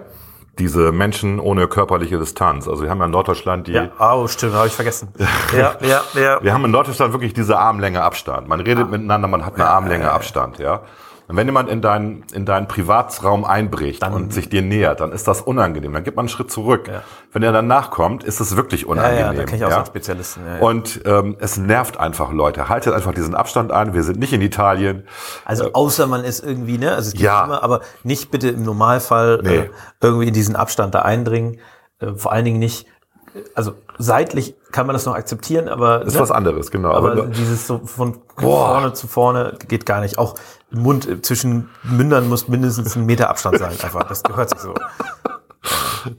diese 0.59 0.93
Menschen 0.93 1.41
ohne 1.41 1.69
körperliche 1.69 2.19
Distanz. 2.19 2.69
Also 2.69 2.83
wir 2.83 2.91
haben 2.91 2.99
ja 2.99 3.07
in 3.07 3.11
Norddeutschland 3.11 3.67
die, 3.67 3.73
Ja, 3.73 3.91
oh, 3.99 4.27
stimmt, 4.27 4.55
habe 4.55 4.67
ich 4.67 4.73
vergessen. 4.73 5.09
ja, 5.57 5.75
ja, 5.81 6.03
ja. 6.21 6.39
wir 6.43 6.53
haben 6.53 6.65
in 6.65 6.71
Norddeutschland 6.71 7.13
wirklich 7.13 7.33
diese 7.33 7.59
Armlänge 7.59 8.03
Abstand. 8.03 8.49
Man 8.49 8.61
redet 8.61 8.91
miteinander, 8.91 9.29
man 9.29 9.45
hat 9.47 9.55
eine 9.55 9.67
Armlänge 9.69 10.11
Abstand, 10.11 10.59
ja. 10.59 10.83
Und 11.29 11.37
wenn 11.37 11.47
jemand 11.47 11.69
in 11.69 11.83
deinen, 11.83 12.25
in 12.33 12.47
deinen 12.47 12.69
Privatraum 12.69 13.45
einbricht 13.45 14.03
Dann- 14.03 14.15
und 14.15 14.33
sich 14.33 14.49
dir 14.49 14.63
nähert, 14.63 15.01
dann 15.01 15.13
ist 15.13 15.29
das 15.29 15.43
unangenehm. 15.43 15.93
Dann 15.93 16.03
gibt 16.03 16.17
man 16.17 16.23
einen 16.25 16.29
Schritt 16.31 16.51
zurück. 16.51 16.89
Ja. 16.89 17.03
Wenn 17.33 17.43
er 17.43 17.53
danach 17.53 17.91
kommt, 17.91 18.25
ist 18.25 18.41
es 18.41 18.57
wirklich 18.57 18.83
Ja, 18.83 18.89
unangenehm. 18.89 19.19
ja, 19.19 19.33
da 19.35 19.45
kenne 19.45 19.57
ich 19.59 19.65
auch 19.67 19.71
so 19.71 19.77
einen 19.77 19.87
Spezialisten. 19.87 20.41
Ja, 20.47 20.55
ja. 20.57 20.61
Und 20.63 21.01
ähm, 21.05 21.37
es 21.39 21.59
nervt 21.59 22.01
einfach 22.01 22.33
Leute. 22.33 22.71
Haltet 22.71 22.95
einfach 22.95 23.13
diesen 23.13 23.35
Abstand 23.35 23.73
ein. 23.73 23.93
Wir 23.93 24.05
sind 24.05 24.19
nicht 24.19 24.33
in 24.33 24.41
Italien. 24.41 25.05
Also 25.45 25.73
außer 25.75 26.07
man 26.07 26.25
ist 26.25 26.43
irgendwie, 26.43 26.79
ne, 26.79 26.95
also 26.95 27.09
es 27.09 27.13
gibt 27.13 27.25
Ja. 27.25 27.45
immer, 27.45 27.63
aber 27.63 27.81
nicht 28.05 28.31
bitte 28.31 28.49
im 28.49 28.63
Normalfall 28.63 29.41
Nee. 29.43 29.57
äh, 29.57 29.69
irgendwie 30.01 30.29
in 30.29 30.35
diesen 30.35 30.57
Abstand 30.57 30.95
da 30.95 31.03
eindringen. 31.03 31.59
Äh, 32.01 32.15
vor 32.17 32.33
allen 32.33 32.47
Dingen 32.47 32.59
nicht, 32.59 32.87
äh, 33.35 33.41
also 33.55 33.73
seitlich 33.99 34.55
kann 34.73 34.87
man 34.87 34.95
das 34.95 35.05
noch 35.05 35.15
akzeptieren, 35.15 35.69
aber 35.69 36.03
Ist 36.07 36.15
ne, 36.15 36.21
was 36.21 36.31
anderes, 36.31 36.71
genau. 36.71 36.93
aber 36.93 37.13
Aber- 37.13 37.27
dieses 37.27 37.67
so 37.67 37.81
von 37.85 38.19
Boah. 38.41 38.69
vorne 38.73 38.93
zu 38.95 39.07
vorne 39.09 39.59
geht 39.69 39.85
gar 39.85 40.01
nicht. 40.01 40.19
Auch 40.19 40.35
Mund 40.71 41.09
äh, 41.09 41.23
zwischen 41.23 41.71
Mündern 41.83 42.29
muss 42.29 42.49
mindestens 42.49 42.97
ein 42.97 43.07
Meter 43.07 43.31
Abstand 43.31 43.59
sein. 43.59 43.71
Einfach, 43.71 44.05
das 44.05 44.23
gehört 44.23 44.51
sich 44.51 44.61
so. 44.61 44.75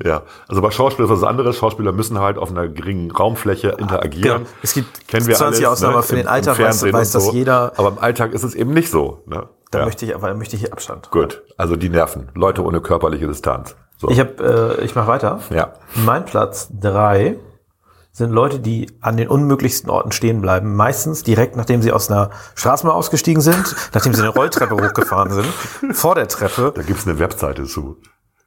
Ja, 0.03 0.23
also 0.47 0.61
bei 0.61 0.71
Schauspielern 0.71 1.11
ist 1.11 1.21
was 1.21 1.27
anderes. 1.27 1.57
Schauspieler 1.57 1.91
müssen 1.91 2.19
halt 2.19 2.37
auf 2.37 2.51
einer 2.51 2.67
geringen 2.67 3.11
Raumfläche 3.11 3.69
interagieren. 3.69 4.39
Genau. 4.39 4.49
Es 4.61 4.73
gibt 4.73 5.07
Kennen 5.07 5.25
wir 5.25 5.35
20 5.35 5.65
alles, 5.65 5.77
Ausnahmen, 5.77 5.93
ne? 5.93 5.97
aber 5.97 6.07
für 6.07 6.15
den 6.15 6.27
Alltag 6.27 6.59
weiß, 6.59 6.83
weiß 6.91 7.15
und 7.15 7.25
das 7.25 7.33
jeder. 7.33 7.71
Aber 7.77 7.87
im 7.89 7.99
Alltag 7.99 8.33
ist 8.33 8.43
es 8.43 8.53
eben 8.55 8.73
nicht 8.73 8.91
so. 8.91 9.23
Ne? 9.25 9.47
Da 9.71 9.79
ja. 9.79 9.85
möchte 9.85 10.05
ich, 10.05 10.15
aber 10.15 10.27
da 10.27 10.33
möchte 10.33 10.55
ich 10.55 10.61
hier 10.61 10.73
Abstand. 10.73 11.09
Gut, 11.11 11.43
also 11.57 11.75
die 11.75 11.89
Nerven. 11.89 12.29
Leute 12.35 12.63
ohne 12.63 12.81
körperliche 12.81 13.27
Distanz. 13.27 13.75
So. 13.97 14.09
Ich 14.09 14.19
habe, 14.19 14.77
äh, 14.79 14.83
ich 14.83 14.95
mache 14.95 15.07
weiter. 15.07 15.39
ja. 15.49 15.73
Mein 15.95 16.25
Platz 16.25 16.69
drei 16.71 17.37
sind 18.11 18.31
Leute, 18.31 18.59
die 18.59 18.91
an 19.01 19.17
den 19.17 19.27
unmöglichsten 19.27 19.89
Orten 19.89 20.11
stehen 20.11 20.41
bleiben. 20.41 20.75
Meistens 20.75 21.23
direkt, 21.23 21.55
nachdem 21.55 21.81
sie 21.81 21.91
aus 21.91 22.09
einer 22.09 22.31
Straßenbahn 22.55 22.95
ausgestiegen 22.95 23.41
sind, 23.41 23.75
nachdem 23.93 24.13
sie 24.13 24.21
eine 24.21 24.29
Rolltreppe 24.29 24.75
hochgefahren 24.81 25.31
sind, 25.31 25.95
vor 25.95 26.15
der 26.15 26.27
Treppe. 26.27 26.73
Da 26.75 26.81
gibt's 26.81 27.07
eine 27.07 27.19
Webseite 27.19 27.65
zu. 27.65 27.97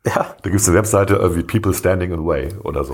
Ja, 0.04 0.26
Da 0.42 0.50
gibt's 0.50 0.66
eine 0.66 0.76
Webseite 0.78 1.14
irgendwie 1.14 1.44
People 1.44 1.72
Standing 1.72 2.10
in 2.12 2.26
Way 2.26 2.48
oder 2.64 2.82
so. 2.82 2.92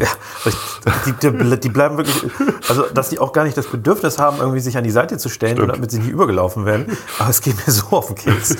die, 1.06 1.12
die, 1.30 1.60
die 1.60 1.68
bleiben 1.70 1.96
wirklich, 1.96 2.22
also 2.68 2.82
dass 2.92 3.08
die 3.08 3.18
auch 3.18 3.32
gar 3.32 3.44
nicht 3.44 3.56
das 3.56 3.66
Bedürfnis 3.66 4.18
haben, 4.18 4.38
irgendwie 4.40 4.60
sich 4.60 4.76
an 4.76 4.84
die 4.84 4.90
Seite 4.90 5.16
zu 5.16 5.30
stellen, 5.30 5.56
Stimmt. 5.56 5.72
damit 5.72 5.90
sie 5.90 6.00
nicht 6.00 6.10
übergelaufen 6.10 6.66
werden. 6.66 6.98
Aber 7.18 7.30
es 7.30 7.40
geht 7.40 7.56
mir 7.66 7.72
so 7.72 7.86
auf 7.96 8.08
den 8.08 8.16
Keks. 8.16 8.56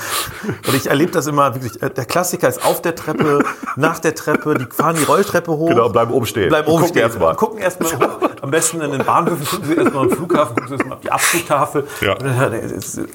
Und 0.67 0.73
ich 0.73 0.87
erlebe 0.89 1.11
das 1.11 1.27
immer 1.27 1.53
wirklich. 1.53 1.79
äh, 1.83 1.91
Der 1.91 2.05
Klassiker 2.05 2.49
ist 2.49 2.65
auf 2.65 2.81
der 2.81 2.95
Treppe, 2.95 3.43
nach 3.75 3.99
der 3.99 4.15
Treppe, 4.15 4.55
die 4.55 4.65
fahren 4.65 4.95
die 4.99 5.03
Rolltreppe 5.03 5.51
hoch. 5.51 5.69
Genau, 5.69 5.89
bleiben 5.89 6.11
oben 6.11 6.25
stehen. 6.25 6.49
Bleiben 6.49 6.67
oben 6.69 6.77
gucken 6.85 6.89
stehen. 6.95 7.03
erst 7.03 7.19
mal. 7.19 7.35
Gucken 7.35 7.59
erstmal 7.59 7.91
hoch. 7.91 8.29
Am 8.41 8.49
besten 8.49 8.81
in 8.81 8.91
den 8.91 9.05
Bahnhöfen 9.05 9.45
gucken 9.45 9.67
sie 9.67 9.75
erstmal 9.75 10.05
am 10.05 10.09
Flughafen, 10.11 10.55
gucken 10.55 10.69
sie 10.69 10.73
erstmal 10.75 10.95
auf 10.97 11.01
die 11.03 11.11
Abflugtafel. 11.11 11.87
Ja. 12.01 12.13
Äh, 12.13 12.57
es- 12.65 12.97
äh, 12.97 13.05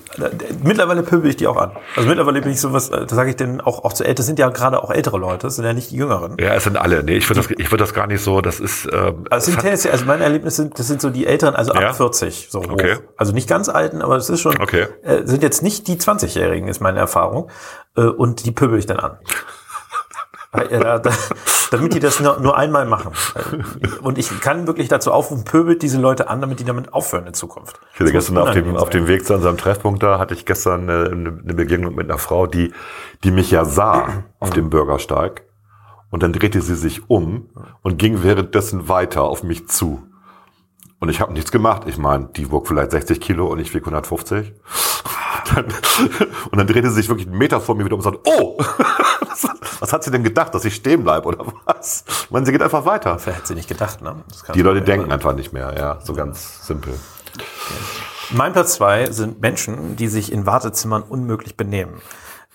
Mittlerweile 0.62 1.03
pöbel 1.03 1.28
ich 1.30 1.37
die 1.37 1.49
auch 1.49 1.57
an. 1.57 1.72
Also 1.97 2.09
mittlerweile 2.09 2.41
bin 2.41 2.53
ich 2.53 2.61
sowas, 2.61 2.91
äh, 2.91 3.05
da 3.05 3.16
sage 3.16 3.30
ich 3.30 3.37
denn 3.37 3.61
auch, 3.61 3.82
auch 3.85 3.93
zu 3.95 4.05
älter, 4.05 4.14
das 4.18 4.26
sind 4.26 4.39
ja 4.39 4.49
gerade 4.51 4.80
auch 4.82 4.91
ältere 4.91 5.18
Leute, 5.18 5.24
das 5.39 5.57
sind 5.57 5.64
ja 5.64 5.72
nicht 5.72 5.91
die 5.91 5.97
Jüngeren. 5.97 6.37
Ja, 6.39 6.55
es 6.55 6.64
sind 6.64 6.77
alle. 6.77 7.03
Nee, 7.03 7.16
ich 7.16 7.29
würde 7.29 7.41
das, 7.43 7.51
ich 7.51 7.70
würde 7.70 7.83
das 7.85 7.93
gar 7.95 8.07
nicht 8.07 8.22
so. 8.22 8.41
Das 8.41 8.61
ist. 8.61 8.87
Ähm, 8.93 9.25
Also, 9.31 9.37
es 9.39 9.45
sind 9.47 9.61
tendenziell, 9.61 9.93
also 9.93 10.05
meine 10.05 10.25
Erlebnisse 10.25 10.62
sind, 10.62 10.79
das 10.79 10.87
sind 10.87 11.01
so 11.01 11.11
die 11.11 11.27
Älteren, 11.27 11.55
also 11.57 11.72
ab 11.72 11.83
Ja? 11.83 11.93
40 11.93 12.49
so 12.51 12.61
hoch. 12.62 12.70
Okay. 12.70 12.97
Also 13.16 13.33
nicht 13.33 13.49
ganz 13.49 13.68
alten, 13.68 14.03
aber 14.03 14.16
es 14.16 14.29
ist 14.31 14.41
schon, 14.41 14.61
Okay. 14.61 14.87
äh, 15.03 15.27
sind 15.27 15.43
jetzt 15.43 15.62
nicht 15.62 15.89
die 15.89 15.97
20-Jährigen, 15.97 16.68
ist 16.68 16.81
meine 16.81 16.99
Erfahrung. 17.01 17.51
Äh, 17.97 18.03
und 18.03 18.45
die 18.47 18.53
pöbel 18.53 18.79
ich 18.79 18.87
dann 18.87 18.99
an. 19.01 19.18
Weil, 19.22 19.31
äh, 19.31 19.93
da, 20.11 20.20
da, 20.33 20.39
damit 21.71 21.95
die 21.95 22.01
das 22.01 22.21
nur, 22.21 22.39
nur 22.41 22.57
einmal 22.57 22.87
machen. 22.87 23.13
Äh, 23.35 23.89
Und 24.03 24.19
ich 24.19 24.41
kann 24.41 24.67
wirklich 24.67 24.89
dazu 24.89 25.13
aufrufen, 25.13 25.45
pöbelt 25.45 25.83
diese 25.83 26.01
Leute 26.01 26.29
an, 26.29 26.41
damit 26.41 26.61
die 26.61 26.65
damit 26.65 26.93
aufhören 26.93 27.27
in 27.27 27.35
Zukunft. 27.35 27.81
Ich 27.95 28.01
hatte 28.01 28.13
gestern 28.13 28.39
auf 28.39 28.51
dem, 28.53 28.77
auf 28.77 28.91
dem. 28.91 29.07
Weg 29.09 29.27
zu 29.27 29.35
unserem 29.35 29.57
Treffpunkt 29.59 30.03
da, 30.03 30.19
hatte 30.19 30.35
ich 30.35 30.47
gestern 30.47 30.89
eine, 30.89 31.11
eine 31.11 31.55
Begegnung 31.55 31.95
mit 31.95 32.09
einer 32.09 32.19
Frau, 32.19 32.47
die, 32.47 32.73
die 33.23 33.31
mich 33.31 33.51
ja 33.51 33.65
sah 33.65 34.25
auf 34.39 34.51
dem 34.51 34.71
Bürgersteig. 34.71 35.43
Und 36.11 36.23
dann 36.23 36.33
drehte 36.33 36.61
sie 36.61 36.77
sich 36.77 37.11
um 37.11 37.49
und 37.83 37.99
ging 37.99 38.23
währenddessen 38.23 38.89
weiter 38.89 39.23
auf 39.25 39.43
mich 39.43 39.69
zu. 39.69 40.03
Und 41.01 41.09
ich 41.09 41.21
habe 41.21 41.33
nichts 41.33 41.51
gemacht. 41.51 41.83
Ich 41.87 41.99
meine, 41.99 42.31
die 42.37 42.51
wog 42.51 42.69
vielleicht 42.69 42.93
60 42.93 43.21
Kilo 43.21 43.47
und 43.47 43.59
ich 43.59 43.75
wieg 43.75 43.83
150. 43.83 44.55
Dann, 45.55 45.67
und 46.51 46.59
dann 46.59 46.67
drehte 46.67 46.89
sie 46.89 46.97
sich 46.97 47.09
wirklich 47.09 47.27
einen 47.27 47.39
Meter 47.39 47.61
vor 47.61 47.75
mir 47.75 47.85
wieder 47.85 47.95
um 47.95 48.01
und 48.01 48.05
sagte, 48.05 48.21
oh, 48.25 48.59
was 49.81 49.93
hat 49.93 50.05
sie 50.05 50.11
denn 50.11 50.25
gedacht, 50.25 50.55
dass 50.55 50.65
ich 50.65 50.75
stehen 50.75 51.05
bleibe 51.05 51.27
oder 51.27 51.45
was? 51.67 52.05
Ich 52.07 52.31
meine, 52.31 52.47
sie 52.47 52.53
geht 52.53 52.63
einfach 52.63 52.85
weiter. 52.87 53.19
Wer 53.25 53.35
hätte 53.35 53.49
sie 53.49 53.55
nicht 53.55 53.69
gedacht, 53.69 54.01
ne? 54.01 54.17
Die 54.55 54.63
Leute 54.63 54.83
denken 54.83 55.13
einfach 55.13 55.35
nicht 55.35 55.53
mehr, 55.53 55.75
ja, 55.77 55.99
so 56.03 56.15
ganz 56.15 56.67
simpel. 56.67 56.95
Mein 58.31 58.53
Platz 58.53 58.75
zwei 58.75 59.11
sind 59.11 59.41
Menschen, 59.41 59.97
die 59.97 60.09
sich 60.09 60.33
in 60.33 60.47
Wartezimmern 60.47 61.03
unmöglich 61.03 61.57
benehmen. 61.57 62.01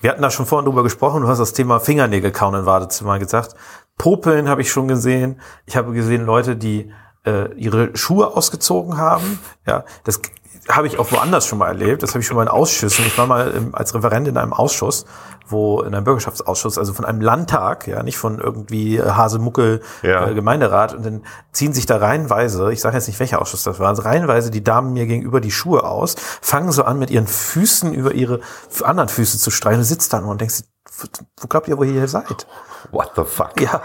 Wir 0.02 0.12
hatten 0.12 0.22
da 0.22 0.32
schon 0.32 0.46
vorhin 0.46 0.66
drüber 0.66 0.84
gesprochen, 0.84 1.22
du 1.22 1.28
hast 1.28 1.40
das 1.40 1.54
Thema 1.54 1.80
Fingernägel 1.80 2.32
kauen 2.32 2.56
in 2.56 2.66
Wartezimmern 2.66 3.20
gesagt. 3.20 3.56
Popeln 3.98 4.48
habe 4.48 4.62
ich 4.62 4.72
schon 4.72 4.88
gesehen. 4.88 5.42
Ich 5.66 5.76
habe 5.76 5.92
gesehen 5.92 6.26
Leute, 6.26 6.56
die 6.56 6.92
äh, 7.26 7.54
ihre 7.56 7.96
Schuhe 7.98 8.36
ausgezogen 8.36 8.98
haben. 8.98 9.40
Ja, 9.68 9.84
das 10.06 10.22
habe 10.70 10.88
ich 10.88 10.99
auch 10.99 11.11
woanders 11.11 11.45
schon 11.47 11.57
mal 11.57 11.67
erlebt. 11.67 12.03
Das 12.03 12.11
habe 12.11 12.20
ich 12.20 12.28
schon 12.28 12.38
mal 12.38 12.43
in 12.43 12.47
Ausschüssen. 12.49 13.05
Ich 13.05 13.17
war 13.17 13.26
mal 13.26 13.51
im, 13.51 13.76
als 13.76 13.93
Referent 13.93 14.28
in 14.28 14.38
einem 14.38 14.53
Ausschuss, 14.53 15.05
wo 15.47 15.82
in 15.82 15.95
einem 15.95 16.03
Bürgerschaftsausschuss, 16.03 16.78
also 16.78 16.93
von 16.93 17.05
einem 17.05 17.22
Landtag, 17.22 17.88
ja, 17.88 18.03
nicht 18.03 18.17
von 18.17 18.39
irgendwie 18.39 18.97
äh, 18.97 19.09
Hasemuckel 19.09 19.82
Ja. 20.03 20.28
äh, 20.28 20.34
Gemeinderat 20.36 20.93
und 20.93 21.05
dann 21.05 21.24
ziehen 21.51 21.74
sich 21.74 21.86
da 21.88 21.97
reihenweise, 21.97 22.72
ich 22.72 22.82
sage 22.82 22.95
jetzt 22.97 23.07
nicht 23.07 23.20
welcher 23.20 23.41
Ausschuss 23.41 23.63
das 23.63 23.80
war, 23.80 23.88
also 23.88 24.03
reihenweise 24.03 24.51
die 24.51 24.63
Damen 24.63 24.93
mir 24.93 25.07
gegenüber 25.07 25.41
die 25.41 25.51
Schuhe 25.51 25.84
aus, 25.84 26.15
fangen 26.41 26.72
so 26.72 26.84
an 26.84 26.99
mit 26.99 27.09
ihren 27.09 27.28
Füßen 27.28 27.93
über 27.93 28.13
ihre 28.13 28.39
anderen 28.84 29.09
Füße 29.09 29.39
zu 29.39 29.49
streichen, 29.49 29.80
du 29.80 29.86
sitzt 29.86 30.13
da 30.13 30.22
nur 30.22 30.32
und 30.32 30.41
denkst, 30.41 30.61
wo, 30.99 31.07
wo 31.41 31.47
glaubt 31.47 31.67
ihr, 31.67 31.78
wo 31.78 31.84
ihr 31.84 31.93
hier 31.93 32.07
seid? 32.07 32.45
What 32.92 33.12
the 33.16 33.24
fuck? 33.26 33.60
Ja, 33.62 33.82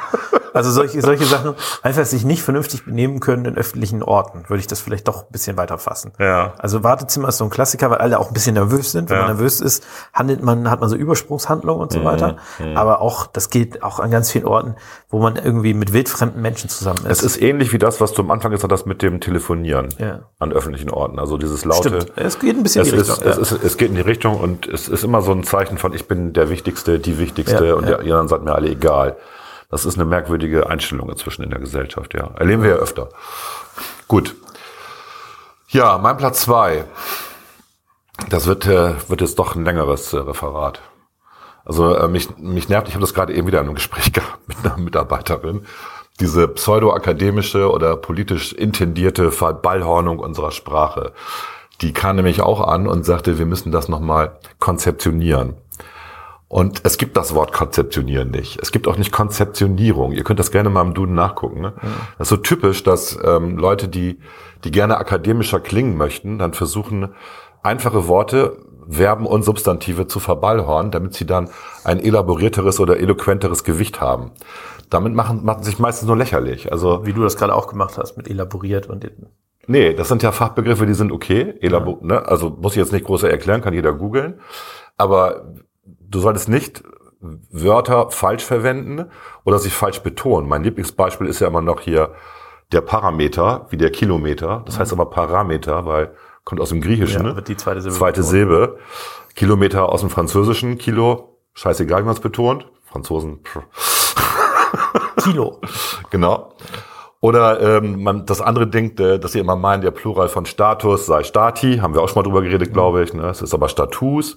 also 0.53 0.71
solche, 0.71 1.01
solche 1.03 1.25
Sachen, 1.25 1.55
einfach 1.83 2.05
sich 2.05 2.25
nicht 2.25 2.43
vernünftig 2.43 2.85
benehmen 2.85 3.21
können 3.21 3.45
in 3.45 3.57
öffentlichen 3.57 4.03
Orten, 4.03 4.45
würde 4.49 4.61
ich 4.61 4.67
das 4.67 4.81
vielleicht 4.81 5.09
doch 5.09 5.23
ein 5.23 5.33
bisschen 5.33 5.57
weiter 5.57 5.79
fassen. 5.79 6.13
Ja. 6.19 6.55
Also 6.59 6.83
Wartezimmer 6.85 7.29
ist 7.29 7.39
so 7.39 7.45
ein 7.45 7.51
Klassiker, 7.51 7.91
weil 7.91 7.99
alle 7.99 8.19
auch 8.21 8.29
ein 8.29 8.35
bisschen 8.35 8.55
nervös 8.55 8.93
sind. 8.93 9.11
Wenn 9.11 9.17
Ja. 9.19 9.25
man 9.27 9.37
nervös 9.37 9.61
ist, 9.61 9.85
handelt 10.13 10.43
man, 10.43 10.71
hat 10.71 10.81
man 10.81 10.89
so 10.89 10.97
Übersprungshandlungen 10.97 11.83
und 11.83 11.93
so 11.93 12.05
weiter. 12.05 12.37
Aber 12.75 13.01
auch, 13.01 13.27
das 13.27 13.51
geht 13.51 13.83
auch 13.83 13.99
an 13.99 14.11
ganz 14.11 14.31
vielen 14.31 14.47
Orten, 14.47 14.77
wo 15.11 15.19
man 15.19 15.37
irgendwie 15.37 15.75
mit 15.75 15.93
wildfremden 15.93 16.41
Menschen 16.41 16.71
zusammen 16.71 17.05
ist. 17.07 17.19
Es 17.19 17.23
ist 17.23 17.43
ähnlich 17.43 17.73
wie 17.73 17.79
das, 17.79 18.01
was 18.01 18.13
du 18.13 18.23
am 18.23 18.31
Anfang 18.31 18.51
gesagt 18.53 18.73
hast 18.73 18.87
mit 18.87 19.03
dem 19.03 19.21
Telefonieren 19.21 19.89
Ja. 19.99 20.21
an 20.39 20.53
öffentlichen 20.53 20.91
Orten. 20.91 21.19
Also 21.19 21.37
dieses 21.37 21.65
laute. 21.65 21.89
Stimmt. 22.01 22.13
Es 22.17 22.39
geht 22.39 22.57
ein 22.57 22.63
bisschen 22.63 22.83
Es, 22.83 22.89
in 22.89 22.95
die 22.95 23.01
ist, 23.03 23.11
Richtung. 23.11 23.29
es, 23.31 23.37
ja. 23.51 23.57
ist, 23.57 23.65
es 23.65 23.77
geht 23.77 23.89
in 23.91 23.97
die 23.97 24.01
Richtung 24.03 24.37
und 24.39 24.67
es 24.69 24.89
ist 24.89 25.03
immer 25.05 25.21
so 25.23 25.33
ein 25.33 25.43
Zeichen 25.43 25.79
von, 25.79 25.93
ich 25.95 26.07
bin 26.07 26.33
der 26.33 26.49
Wichtigste, 26.49 26.99
die 27.01 27.19
Wichtigste 27.19 27.75
und 27.77 27.89
ja. 27.89 27.97
die 27.99 28.11
anderen 28.11 28.29
seid 28.29 28.43
mir 28.45 28.55
alle 28.55 28.69
egal. 28.69 28.93
Das 29.70 29.84
ist 29.84 29.97
eine 29.97 30.05
merkwürdige 30.05 30.68
Einstellung 30.68 31.09
inzwischen 31.11 31.42
in 31.42 31.51
der 31.51 31.59
Gesellschaft, 31.59 32.14
ja. 32.14 32.30
Erleben 32.36 32.62
wir 32.62 32.70
ja 32.70 32.76
öfter. 32.76 33.09
Gut. 34.07 34.34
Ja, 35.68 35.99
mein 35.99 36.16
Platz 36.16 36.42
zwei. 36.42 36.84
Das 38.28 38.47
wird, 38.47 38.66
äh, 38.66 38.95
wird 39.09 39.20
jetzt 39.20 39.38
doch 39.38 39.57
ein 39.57 39.64
längeres 39.64 40.12
äh, 40.12 40.18
Referat. 40.18 40.80
Also 41.64 41.97
äh, 41.97 42.09
mich, 42.09 42.36
mich 42.38 42.68
nervt, 42.68 42.88
ich 42.88 42.95
habe 42.95 43.01
das 43.01 43.14
gerade 43.14 43.34
eben 43.34 43.47
wieder 43.47 43.61
in 43.61 43.66
einem 43.66 43.74
Gespräch 43.74 44.12
gehabt 44.12 44.47
mit 44.47 44.59
einer 44.64 44.76
Mitarbeiterin, 44.76 45.66
diese 46.20 46.47
pseudo-akademische 46.47 47.70
oder 47.70 47.97
politisch 47.97 48.53
intendierte 48.53 49.32
Verballhornung 49.32 50.20
unserer 50.20 50.53
Sprache. 50.53 51.12
Die 51.80 51.92
kam 51.92 52.16
nämlich 52.16 52.40
auch 52.40 52.61
an 52.61 52.86
und 52.86 53.05
sagte, 53.05 53.38
wir 53.38 53.47
müssen 53.47 53.72
das 53.72 53.88
nochmal 53.88 54.38
konzeptionieren. 54.61 55.57
Und 56.49 56.82
es 56.84 56.99
gibt 56.99 57.16
das 57.16 57.34
Wort 57.34 57.53
konzeptionieren 57.53 58.30
nicht. 58.30 58.61
Es 58.61 58.70
gibt 58.70 58.86
auch 58.86 58.97
nicht 58.97 59.12
Konzeptionierung. 59.12 60.12
Ihr 60.12 60.24
könnt 60.24 60.38
das 60.38 60.51
gerne 60.51 60.70
mal 60.70 60.82
im 60.82 60.95
Duden 60.95 61.14
nachgucken. 61.14 61.61
Ne? 61.61 61.72
Das 62.18 62.26
ist 62.26 62.28
so 62.28 62.36
typisch, 62.36 62.82
dass 62.82 63.18
ähm, 63.24 63.57
Leute, 63.57 63.88
die, 63.88 64.18
die 64.62 64.70
gerne 64.70 64.99
akademischer 64.99 65.59
klingen 65.59 65.97
möchten, 65.97 66.38
dann 66.38 66.53
versuchen, 66.53 67.14
einfache 67.62 68.07
Worte, 68.07 68.59
Verben 68.88 69.26
und 69.26 69.42
Substantive 69.42 70.07
zu 70.07 70.20
verballhornen, 70.20 70.92
damit 70.92 71.14
sie 71.14 71.26
dann 71.26 71.49
ein 71.84 71.99
elaborierteres 71.99 72.78
oder 72.80 72.99
eloquenteres 72.99 73.64
Gewicht 73.64 74.01
haben. 74.01 74.32
Damit 74.90 75.14
machen, 75.14 75.45
machen 75.45 75.64
sich 75.64 75.78
meistens 75.78 76.07
nur 76.07 76.16
lächerlich. 76.16 76.70
Also 76.70 77.07
Wie 77.07 77.14
du 77.14 77.22
das 77.22 77.36
gerade 77.36 77.55
auch 77.55 77.68
gemacht 77.68 77.97
hast, 77.99 78.16
mit 78.16 78.28
elaboriert 78.28 78.86
und 78.88 79.11
Nee, 79.66 79.95
das 79.95 80.09
sind 80.09 80.22
ja 80.22 80.30
Fachbegriffe, 80.30 80.86
die 80.86 80.95
sind 80.95 81.11
okay. 81.11 81.55
Elabo 81.61 81.99
ne? 82.03 82.26
Also 82.28 82.51
muss 82.51 82.72
ich 82.72 82.78
jetzt 82.78 82.92
nicht 82.92 83.07
groß 83.07 83.22
erklären, 83.22 83.62
kann 83.62 83.72
jeder 83.72 83.95
googeln. 83.95 84.40
Aber 84.99 85.55
du 85.85 86.20
solltest 86.20 86.49
nicht 86.49 86.82
Wörter 87.51 88.11
falsch 88.11 88.45
verwenden 88.45 89.11
oder 89.45 89.59
sich 89.59 89.72
falsch 89.72 90.01
betonen. 90.01 90.49
Mein 90.49 90.62
Lieblingsbeispiel 90.62 91.26
ist 91.26 91.41
ja 91.41 91.49
immer 91.49 91.62
noch 91.62 91.80
hier 91.80 92.14
der 92.72 92.82
Parameter, 92.82 93.66
wie 93.70 93.76
der 93.76 93.91
Kilometer. 93.91 94.62
Das 94.66 94.78
heißt 94.78 94.93
aber 94.93 95.07
Parameter, 95.07 95.87
weil 95.87 96.14
kommt 96.45 96.61
aus 96.61 96.68
dem 96.68 96.80
Griechischen. 96.80 97.22
Ja, 97.22 97.30
ne? 97.30 97.37
wird 97.37 97.49
die 97.49 97.57
zweite 97.57 97.80
Silbe 97.80 97.97
Zweite 97.97 98.20
betont. 98.20 98.30
Silbe. 98.30 98.78
Kilometer 99.35 99.89
aus 99.89 100.01
dem 100.01 100.11
Französischen. 100.11 100.78
Kilo, 100.78 101.39
scheißegal, 101.55 102.03
wie 102.03 102.07
man 102.07 102.14
es 102.14 102.20
betont. 102.20 102.70
Franzosen, 102.85 103.41
pff. 103.43 104.14
Kilo. 105.22 105.61
Genau. 106.11 106.55
Oder 107.25 107.79
ähm, 107.79 108.03
man, 108.03 108.27
das 108.27 108.43
andere 108.43 108.66
Ding, 108.66 108.99
äh, 108.99 109.18
dass 109.18 109.33
sie 109.33 109.39
immer 109.39 109.57
meinen, 109.57 109.81
der 109.81 109.93
Plural 109.93 110.29
von 110.29 110.45
Status 110.45 111.07
sei 111.07 111.22
Stati, 111.22 111.79
haben 111.79 111.95
wir 111.95 112.03
auch 112.03 112.09
schon 112.11 112.16
mal 112.16 112.22
drüber 112.22 112.43
geredet, 112.43 112.75
glaube 112.75 113.03
ich. 113.03 113.14
Ne? 113.14 113.22
Es 113.29 113.41
ist 113.41 113.55
aber 113.55 113.70
Status, 113.70 114.37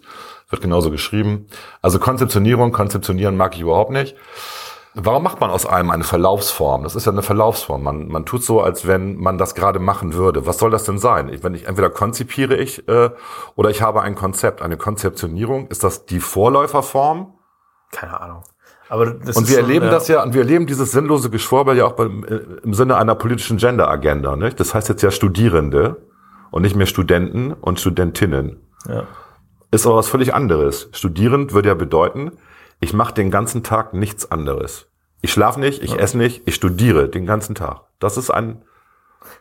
wird 0.49 0.61
genauso 0.61 0.89
geschrieben. 0.89 1.47
Also 1.81 1.99
Konzeptionierung, 1.99 2.71
konzeptionieren 2.71 3.35
mag 3.35 3.55
ich 3.55 3.59
überhaupt 3.59 3.91
nicht. 3.91 4.15
Warum 4.93 5.21
macht 5.21 5.41
man 5.41 5.49
aus 5.49 5.65
einem 5.65 5.91
eine 5.91 6.05
Verlaufsform? 6.05 6.83
Das 6.83 6.95
ist 6.95 7.05
ja 7.05 7.11
eine 7.11 7.23
Verlaufsform. 7.23 7.83
Man, 7.83 8.07
man 8.07 8.25
tut 8.25 8.45
so, 8.45 8.61
als 8.61 8.88
wenn 8.88 9.17
man 9.17 9.38
das 9.38 9.53
gerade 9.53 9.79
machen 9.79 10.13
würde. 10.13 10.45
Was 10.45 10.57
soll 10.57 10.71
das 10.71 10.85
denn 10.85 10.97
sein? 10.97 11.27
Ich, 11.27 11.43
wenn 11.43 11.55
ich 11.55 11.67
entweder 11.67 11.89
konzipiere 11.89 12.55
ich 12.55 12.88
äh, 12.88 13.09
oder 13.57 13.69
ich 13.69 13.81
habe 13.81 14.01
ein 14.01 14.15
Konzept, 14.15 14.61
eine 14.61 14.77
Konzeptionierung. 14.77 15.67
Ist 15.67 15.83
das 15.83 16.05
die 16.05 16.21
Vorläuferform? 16.21 17.33
Keine 17.91 18.17
Ahnung. 18.17 18.43
Und 18.89 19.25
wir 19.25 19.33
schon, 19.33 19.45
erleben 19.55 19.85
ja, 19.85 19.91
das 19.91 20.07
ja, 20.07 20.23
und 20.23 20.33
wir 20.33 20.41
erleben 20.41 20.65
dieses 20.65 20.91
sinnlose 20.91 21.29
Geschwurbel 21.29 21.75
ja 21.75 21.85
auch 21.85 21.93
beim, 21.93 22.23
im 22.63 22.73
Sinne 22.73 22.97
einer 22.97 23.15
politischen 23.15 23.57
Gender-Agenda. 23.57 24.35
Nicht? 24.35 24.59
Das 24.59 24.73
heißt 24.73 24.88
jetzt 24.89 25.01
ja 25.01 25.11
Studierende 25.11 25.97
und 26.51 26.61
nicht 26.61 26.75
mehr 26.75 26.85
Studenten 26.85 27.53
und 27.53 27.79
Studentinnen. 27.79 28.57
Ja. 28.88 29.03
Ist 29.71 29.85
aber 29.85 29.97
was 29.97 30.07
völlig 30.07 30.33
anderes. 30.33 30.89
Studierend 30.93 31.53
würde 31.53 31.69
ja 31.69 31.75
bedeuten, 31.75 32.31
ich 32.79 32.93
mache 32.93 33.13
den 33.13 33.31
ganzen 33.31 33.63
Tag 33.63 33.93
nichts 33.93 34.31
anderes. 34.31 34.88
Ich 35.21 35.33
schlafe 35.33 35.59
nicht, 35.59 35.81
ich 35.83 35.99
esse 35.99 36.17
nicht, 36.17 36.43
ich 36.45 36.55
studiere 36.55 37.09
den 37.09 37.25
ganzen 37.25 37.55
Tag. 37.55 37.81
Das 37.99 38.17
ist 38.17 38.29
ein 38.29 38.61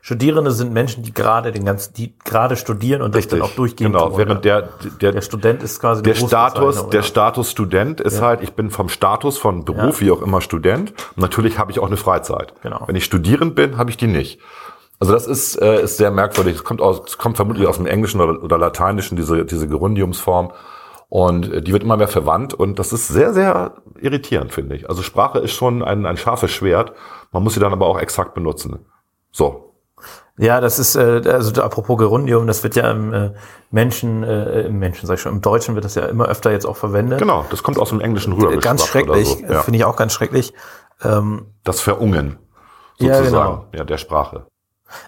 Studierende 0.00 0.50
sind 0.50 0.72
Menschen, 0.72 1.02
die 1.02 1.12
gerade 1.12 1.52
den 1.52 1.64
ganzen, 1.64 1.94
die 1.94 2.14
gerade 2.24 2.56
studieren 2.56 3.02
und 3.02 3.14
das 3.14 3.28
dann 3.28 3.42
auch 3.42 3.50
durchgehend 3.50 3.94
Genau, 3.94 4.10
tun, 4.10 4.18
während 4.18 4.44
ja. 4.44 4.60
der, 4.62 4.68
der, 5.00 5.12
der 5.12 5.22
Student 5.22 5.62
ist 5.62 5.80
quasi 5.80 6.02
der 6.02 6.14
Status, 6.14 6.88
der 6.88 7.00
ja. 7.00 7.06
Status 7.06 7.50
Student 7.50 8.00
ist 8.00 8.20
halt, 8.20 8.42
ich 8.42 8.52
bin 8.52 8.70
vom 8.70 8.88
Status 8.88 9.38
von 9.38 9.64
Beruf, 9.64 10.00
wie 10.00 10.10
auch 10.10 10.22
immer 10.22 10.40
Student. 10.40 10.92
Und 11.16 11.22
natürlich 11.22 11.58
habe 11.58 11.70
ich 11.72 11.78
auch 11.80 11.86
eine 11.86 11.96
Freizeit. 11.96 12.54
Genau. 12.62 12.84
Wenn 12.86 12.96
ich 12.96 13.04
studierend 13.04 13.54
bin, 13.54 13.76
habe 13.76 13.90
ich 13.90 13.96
die 13.96 14.06
nicht. 14.06 14.40
Also 14.98 15.12
das 15.12 15.26
ist, 15.26 15.60
äh, 15.60 15.82
ist 15.82 15.98
sehr 15.98 16.10
merkwürdig. 16.10 16.56
Es 16.56 16.64
kommt 16.64 16.80
aus, 16.80 17.02
es 17.06 17.18
kommt 17.18 17.36
vermutlich 17.36 17.66
aus 17.66 17.76
dem 17.76 17.86
Englischen 17.86 18.20
oder, 18.20 18.42
oder 18.42 18.58
Lateinischen, 18.58 19.16
diese, 19.16 19.44
diese 19.44 19.68
Gerundiumsform. 19.68 20.52
Und 21.08 21.52
äh, 21.52 21.62
die 21.62 21.72
wird 21.72 21.82
immer 21.82 21.96
mehr 21.96 22.08
verwandt 22.08 22.54
und 22.54 22.78
das 22.78 22.92
ist 22.92 23.08
sehr, 23.08 23.32
sehr 23.32 23.74
irritierend, 24.00 24.52
finde 24.52 24.74
ich. 24.74 24.88
Also 24.88 25.02
Sprache 25.02 25.38
ist 25.38 25.52
schon 25.52 25.82
ein, 25.82 26.06
ein 26.06 26.16
scharfes 26.16 26.50
Schwert. 26.50 26.92
Man 27.30 27.42
muss 27.42 27.54
sie 27.54 27.60
dann 27.60 27.72
aber 27.72 27.86
auch 27.86 28.00
exakt 28.00 28.34
benutzen. 28.34 28.86
So. 29.30 29.74
Ja, 30.38 30.60
das 30.60 30.78
ist, 30.78 30.96
äh, 30.96 31.22
also 31.26 31.62
apropos 31.62 31.96
Gerundium, 31.96 32.46
das 32.46 32.62
wird 32.62 32.76
ja 32.76 32.90
im 32.90 33.12
äh, 33.14 33.30
Menschen, 33.70 34.22
äh, 34.22 34.62
im 34.62 34.78
Menschen, 34.78 35.06
sag 35.06 35.14
ich 35.14 35.20
schon, 35.22 35.32
im 35.32 35.40
Deutschen 35.40 35.74
wird 35.74 35.84
das 35.86 35.94
ja 35.94 36.04
immer 36.06 36.26
öfter 36.26 36.50
jetzt 36.52 36.66
auch 36.66 36.76
verwendet. 36.76 37.18
Genau, 37.18 37.46
das 37.50 37.62
kommt 37.62 37.78
aus 37.78 37.88
dem 37.88 38.00
Englischen 38.00 38.34
rüber. 38.34 38.54
Ganz 38.58 38.86
schrecklich, 38.86 39.28
So. 39.28 39.40
Ja. 39.46 39.62
finde 39.62 39.78
ich 39.78 39.84
auch 39.86 39.96
ganz 39.96 40.12
schrecklich. 40.12 40.52
Ähm, 41.02 41.46
Das 41.64 41.80
Verungen, 41.80 42.38
Ja, 42.98 43.16
sozusagen, 43.18 43.54
genau. 43.54 43.66
ja, 43.74 43.84
der 43.84 43.96
Sprache. 43.96 44.46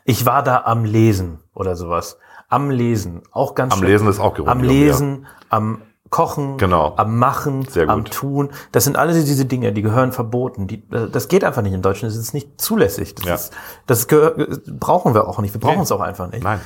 ich 0.04 0.24
war 0.24 0.42
da 0.42 0.62
am 0.64 0.84
Lesen 0.84 1.40
oder 1.54 1.76
sowas. 1.76 2.18
Am 2.48 2.70
Lesen, 2.70 3.22
auch 3.30 3.54
ganz 3.54 3.74
Am 3.74 3.80
schlimm. 3.80 3.90
Lesen 3.92 4.08
ist 4.08 4.20
auch 4.20 4.32
Gerundium, 4.32 4.58
Am 4.58 4.64
Lesen, 4.66 5.26
am 5.50 5.82
Kochen, 6.10 6.56
Genau. 6.58 6.94
am 6.96 7.18
Machen, 7.18 7.66
am 7.86 8.04
Tun. 8.04 8.50
Das 8.72 8.84
sind 8.84 8.96
alle 8.96 9.12
diese 9.12 9.44
Dinge, 9.44 9.72
die 9.72 9.82
gehören 9.82 10.12
verboten. 10.12 10.66
Die, 10.66 10.82
äh, 10.92 11.08
das 11.10 11.28
geht 11.28 11.44
einfach 11.44 11.62
nicht 11.62 11.72
im 11.74 11.82
Deutschen. 11.82 12.06
Das 12.08 12.16
ist 12.16 12.32
nicht 12.34 12.60
zulässig. 12.60 13.14
Das, 13.14 13.24
Ja. 13.26 13.34
ist, 13.34 13.52
das 13.86 14.08
gehör, 14.08 14.34
brauchen 14.68 15.14
wir 15.14 15.28
auch 15.28 15.38
nicht. 15.40 15.54
Wir 15.54 15.60
brauchen 15.60 15.76
Nee. 15.78 15.82
es 15.82 15.92
auch 15.92 16.00
einfach 16.00 16.30
nicht. 16.30 16.42
Nein. 16.44 16.60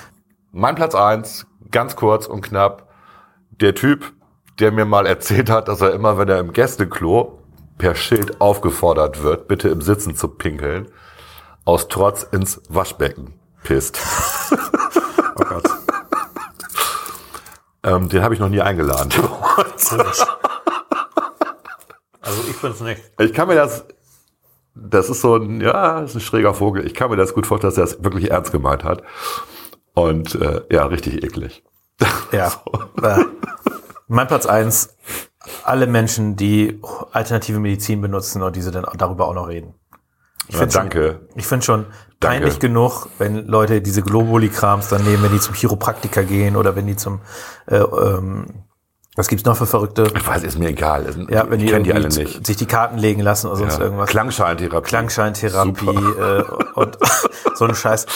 Mein 0.53 0.75
Platz 0.75 0.95
eins, 0.95 1.47
ganz 1.71 1.97
kurz 1.97 2.27
und 2.27 2.43
knapp, 2.43 2.89
der 3.61 3.75
Typ, 3.75 4.13
der 4.61 4.71
mir 4.71 4.85
mal 4.85 5.07
erzählt 5.07 5.51
hat, 5.51 5.69
dass 5.69 5.81
er 5.81 5.93
immer, 5.93 6.19
wenn 6.19 6.29
er 6.29 6.39
im 6.39 6.53
Gästeklo 6.53 7.39
per 7.79 7.95
Schild 7.95 8.41
aufgefordert 8.41 9.23
wird, 9.23 9.49
bitte 9.49 9.69
im 9.71 9.81
Sitzen 9.81 10.15
zu 10.15 10.29
pinkeln, 10.29 10.89
aus 11.65 11.89
Trotz 11.89 12.23
ins 12.23 12.61
Waschbecken 12.69 13.35
pisst. 13.65 13.99
Ähm, 17.85 18.09
den 18.09 18.23
habe 18.23 18.35
ich 18.35 18.41
noch 18.41 18.49
nie 18.49 18.61
eingeladen. 18.61 19.11
Also 22.23 22.41
ich 22.49 22.57
bin's 22.61 22.81
nicht. 22.81 23.03
Ich 23.19 23.33
kann 23.33 23.49
mir 23.49 23.57
das, 23.57 23.85
das 24.75 25.11
ist 25.11 25.21
so 25.21 25.37
ein, 25.37 25.61
ja, 25.61 26.01
das 26.01 26.11
ist 26.11 26.17
ein 26.17 26.21
schräger 26.21 26.55
Vogel. 26.55 26.87
Ich 26.87 26.95
kann 26.95 27.11
mir 27.11 27.17
das 27.17 27.35
gut 27.35 27.47
vorstellen, 27.47 27.75
dass 27.75 27.79
er 27.79 27.97
das 27.97 28.05
wirklich 28.05 28.31
ernst 28.31 28.53
gemeint 28.53 28.85
hat. 28.85 29.03
Und 29.95 30.37
äh, 30.37 30.63
ja, 30.71 30.87
richtig 30.87 31.23
eklig. 31.23 31.63
Ja. 32.33 32.51
Äh, 33.03 33.25
mein 34.09 34.27
Platz 34.27 34.47
eins: 34.47 34.97
alle 35.65 35.87
Menschen, 35.87 36.37
die 36.37 36.81
alternative 37.13 37.61
Medizin 37.61 38.01
benutzen 38.01 38.43
und 38.43 38.57
diese 38.57 38.71
dann 38.71 38.87
darüber 38.97 39.29
auch 39.29 39.35
noch 39.35 39.49
reden. 39.49 39.75
Ich 40.49 40.55
Ja, 40.55 40.61
finde 40.61 40.73
schon, 40.73 40.81
danke. 40.83 41.21
ich 41.37 41.47
find 41.47 41.65
schon 41.65 41.87
Danke. 42.21 42.39
peinlich 42.41 42.59
genug, 42.59 43.09
wenn 43.19 43.47
Leute 43.47 43.81
diese 43.81 44.03
Globuli-Krams 44.03 44.89
dann 44.89 45.03
nehmen, 45.05 45.23
wenn 45.23 45.33
die 45.33 45.41
zum 45.41 45.55
Chiropraktiker 45.55 46.23
gehen 46.25 46.57
oder 46.57 46.77
wenn 46.77 46.87
die 46.87 46.97
zum, 46.97 47.21
äh, 47.67 47.77
ähm, 47.77 48.47
was 49.15 49.29
gibt's 49.29 49.45
noch 49.45 49.57
für 49.57 49.67
Verrückte? 49.67 50.05
Ich 50.17 50.27
weiß, 50.27 50.43
ist 50.43 50.59
mir 50.59 50.69
egal. 50.71 51.05
Ja, 51.29 51.45
wenn 51.51 51.59
die, 51.59 51.67
die 51.83 51.93
alle 51.93 52.09
nicht. 52.09 52.47
sich 52.47 52.57
die 52.57 52.65
Karten 52.67 52.97
legen 52.97 53.21
lassen 53.21 53.47
oder 53.49 53.57
sonst 53.57 53.79
Ja. 53.79 53.85
irgendwas. 53.85 54.09
Klangscheintherapie. 54.09 54.89
Klangscheintherapie 54.89 55.87
äh, 55.89 56.43
und 56.75 56.97
so 57.55 57.67
ein 57.67 57.75
Scheiß. 57.75 58.07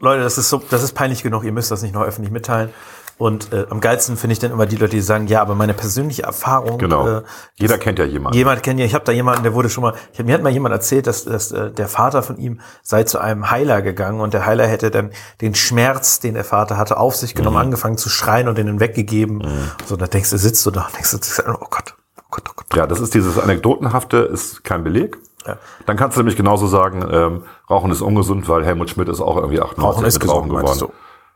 Leute, 0.00 0.22
das 0.22 0.36
ist 0.36 0.50
so, 0.50 0.62
das 0.68 0.82
ist 0.82 0.92
peinlich 0.92 1.22
genug. 1.22 1.44
Ihr 1.44 1.52
müsst 1.52 1.70
das 1.70 1.80
nicht 1.82 1.94
noch 1.94 2.02
öffentlich 2.02 2.30
mitteilen. 2.30 2.70
Und 3.16 3.52
äh, 3.52 3.66
am 3.70 3.80
geilsten 3.80 4.16
finde 4.16 4.32
ich 4.32 4.38
dann 4.40 4.50
immer 4.50 4.66
die 4.66 4.76
Leute, 4.76 4.96
die 4.96 5.00
sagen, 5.00 5.28
ja, 5.28 5.40
aber 5.40 5.54
meine 5.54 5.72
persönliche 5.74 6.22
Erfahrung. 6.24 6.78
Genau. 6.78 7.06
Äh, 7.18 7.22
Jeder 7.54 7.78
kennt 7.78 7.98
ja 7.98 8.04
jemanden. 8.04 8.36
Jemand 8.36 8.62
kennt 8.62 8.80
ja, 8.80 8.86
ich 8.86 8.94
habe 8.94 9.04
da 9.04 9.12
jemanden, 9.12 9.44
der 9.44 9.54
wurde 9.54 9.70
schon 9.70 9.82
mal, 9.82 9.94
ich 10.12 10.18
hab, 10.18 10.26
mir 10.26 10.34
hat 10.34 10.42
mal 10.42 10.50
jemand 10.52 10.72
erzählt, 10.74 11.06
dass, 11.06 11.24
dass 11.24 11.52
äh, 11.52 11.70
der 11.70 11.86
Vater 11.88 12.22
von 12.24 12.36
ihm 12.38 12.60
sei 12.82 13.04
zu 13.04 13.18
einem 13.20 13.50
Heiler 13.50 13.82
gegangen 13.82 14.20
und 14.20 14.34
der 14.34 14.46
Heiler 14.46 14.66
hätte 14.66 14.90
dann 14.90 15.10
den 15.40 15.54
Schmerz, 15.54 16.18
den 16.20 16.34
der 16.34 16.44
Vater 16.44 16.76
hatte, 16.76 16.96
auf 16.96 17.14
sich 17.14 17.34
Mhm. 17.34 17.38
genommen, 17.38 17.56
angefangen 17.58 17.98
zu 17.98 18.08
schreien 18.08 18.48
und 18.48 18.58
den 18.58 18.80
weggegeben. 18.80 19.46
So, 19.86 19.96
da 19.96 20.06
denkst 20.06 20.30
du, 20.30 20.38
sitzt 20.38 20.64
du 20.66 20.70
da 20.70 20.86
und 20.86 20.94
denkst 20.96 21.10
du, 21.12 21.18
oh 21.52 21.66
Gott, 21.70 21.94
oh 22.18 22.22
Gott, 22.30 22.44
oh 22.48 22.52
Gott. 22.56 22.66
Ja, 22.76 22.86
das 22.86 23.00
ist 23.00 23.14
dieses 23.14 23.38
Anekdotenhafte, 23.38 24.16
ist 24.18 24.64
kein 24.64 24.82
Beleg. 24.82 25.16
Ja. 25.46 25.56
Dann 25.86 25.96
kannst 25.96 26.16
du 26.16 26.20
nämlich 26.20 26.36
genauso 26.36 26.66
sagen, 26.66 27.06
ähm, 27.10 27.42
Rauchen 27.68 27.90
ist 27.90 28.00
ungesund, 28.00 28.48
weil 28.48 28.64
Helmut 28.64 28.90
Schmidt 28.90 29.08
ist 29.08 29.20
auch 29.20 29.36
irgendwie 29.36 29.60
98 29.60 30.22
Rauchen 30.28 30.48
mit 30.48 30.56
Rauchen 30.56 30.78
geworden. 30.78 30.92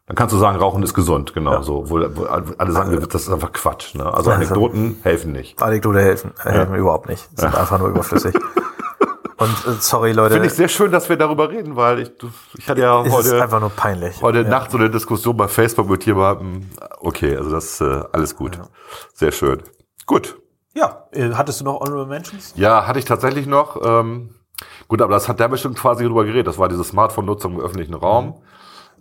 Dann 0.09 0.17
kannst 0.17 0.35
du 0.35 0.39
sagen, 0.39 0.59
Rauchen 0.59 0.83
ist 0.83 0.95
gesund, 0.95 1.35
genau 1.35 1.53
Ja. 1.53 1.63
so. 1.63 1.91
Wo, 1.91 2.01
wo 2.15 2.25
alle 2.25 2.73
sagen, 2.73 2.99
das 3.11 3.23
ist 3.23 3.31
einfach 3.31 3.53
Quatsch. 3.53 3.95
Ne? 3.95 4.13
Also 4.13 4.31
Anekdoten 4.31 4.99
helfen 5.03 5.33
nicht. 5.33 5.63
Anekdote 5.63 6.01
helfen, 6.01 6.33
äh, 6.45 6.51
helfen 6.51 6.75
überhaupt 6.75 7.09
nicht. 7.11 7.29
Sind 7.39 7.55
einfach 7.55 7.79
nur 7.79 7.89
überflüssig. 7.89 8.35
Und 9.37 9.51
äh, 9.51 9.73
sorry, 9.81 10.13
Leute, 10.13 10.33
Finde 10.35 10.49
ich 10.49 10.55
sehr 10.55 10.69
schön, 10.69 10.91
dass 10.91 11.09
wir 11.11 11.17
darüber 11.17 11.51
reden, 11.51 11.77
weil 11.77 12.01
ich, 12.01 12.11
ich 12.57 12.69
hatte 12.69 12.81
ja 12.81 13.05
heute, 13.09 13.41
einfach 13.41 13.61
nur 13.61 13.71
peinlich. 13.71 14.21
heute 14.21 14.41
ja. 14.41 14.49
Nacht 14.49 14.71
so 14.73 14.79
eine 14.79 14.91
Diskussion 14.91 15.37
bei 15.37 15.47
Facebook 15.47 15.89
mit 15.89 16.05
jemandem. 16.07 16.71
Okay, 17.01 17.37
also 17.37 17.51
das 17.51 17.67
ist 17.67 17.81
äh, 17.83 18.03
alles 18.11 18.35
gut. 18.35 18.59
Sehr 19.15 19.31
schön. 19.31 19.63
Gut. 20.07 20.39
Ja, 20.75 21.05
äh, 21.13 21.31
hattest 21.35 21.61
du 21.61 21.65
noch 21.67 21.81
Honorable 21.81 22.07
Mentions? 22.07 22.55
Ja, 22.57 22.87
hatte 22.87 22.99
ich 22.99 23.05
tatsächlich 23.05 23.47
noch. 23.47 23.77
Ähm, 23.85 24.31
gut, 24.89 25.03
aber 25.03 25.13
das 25.13 25.29
hat 25.29 25.39
der 25.39 25.49
bestimmt 25.49 25.79
quasi 25.79 26.05
drüber 26.05 26.25
geredet. 26.25 26.47
Das 26.47 26.59
war 26.59 26.69
diese 26.69 26.83
Smartphone-Nutzung 26.83 27.55
im 27.57 27.61
öffentlichen 27.61 27.95
Raum. 27.95 28.41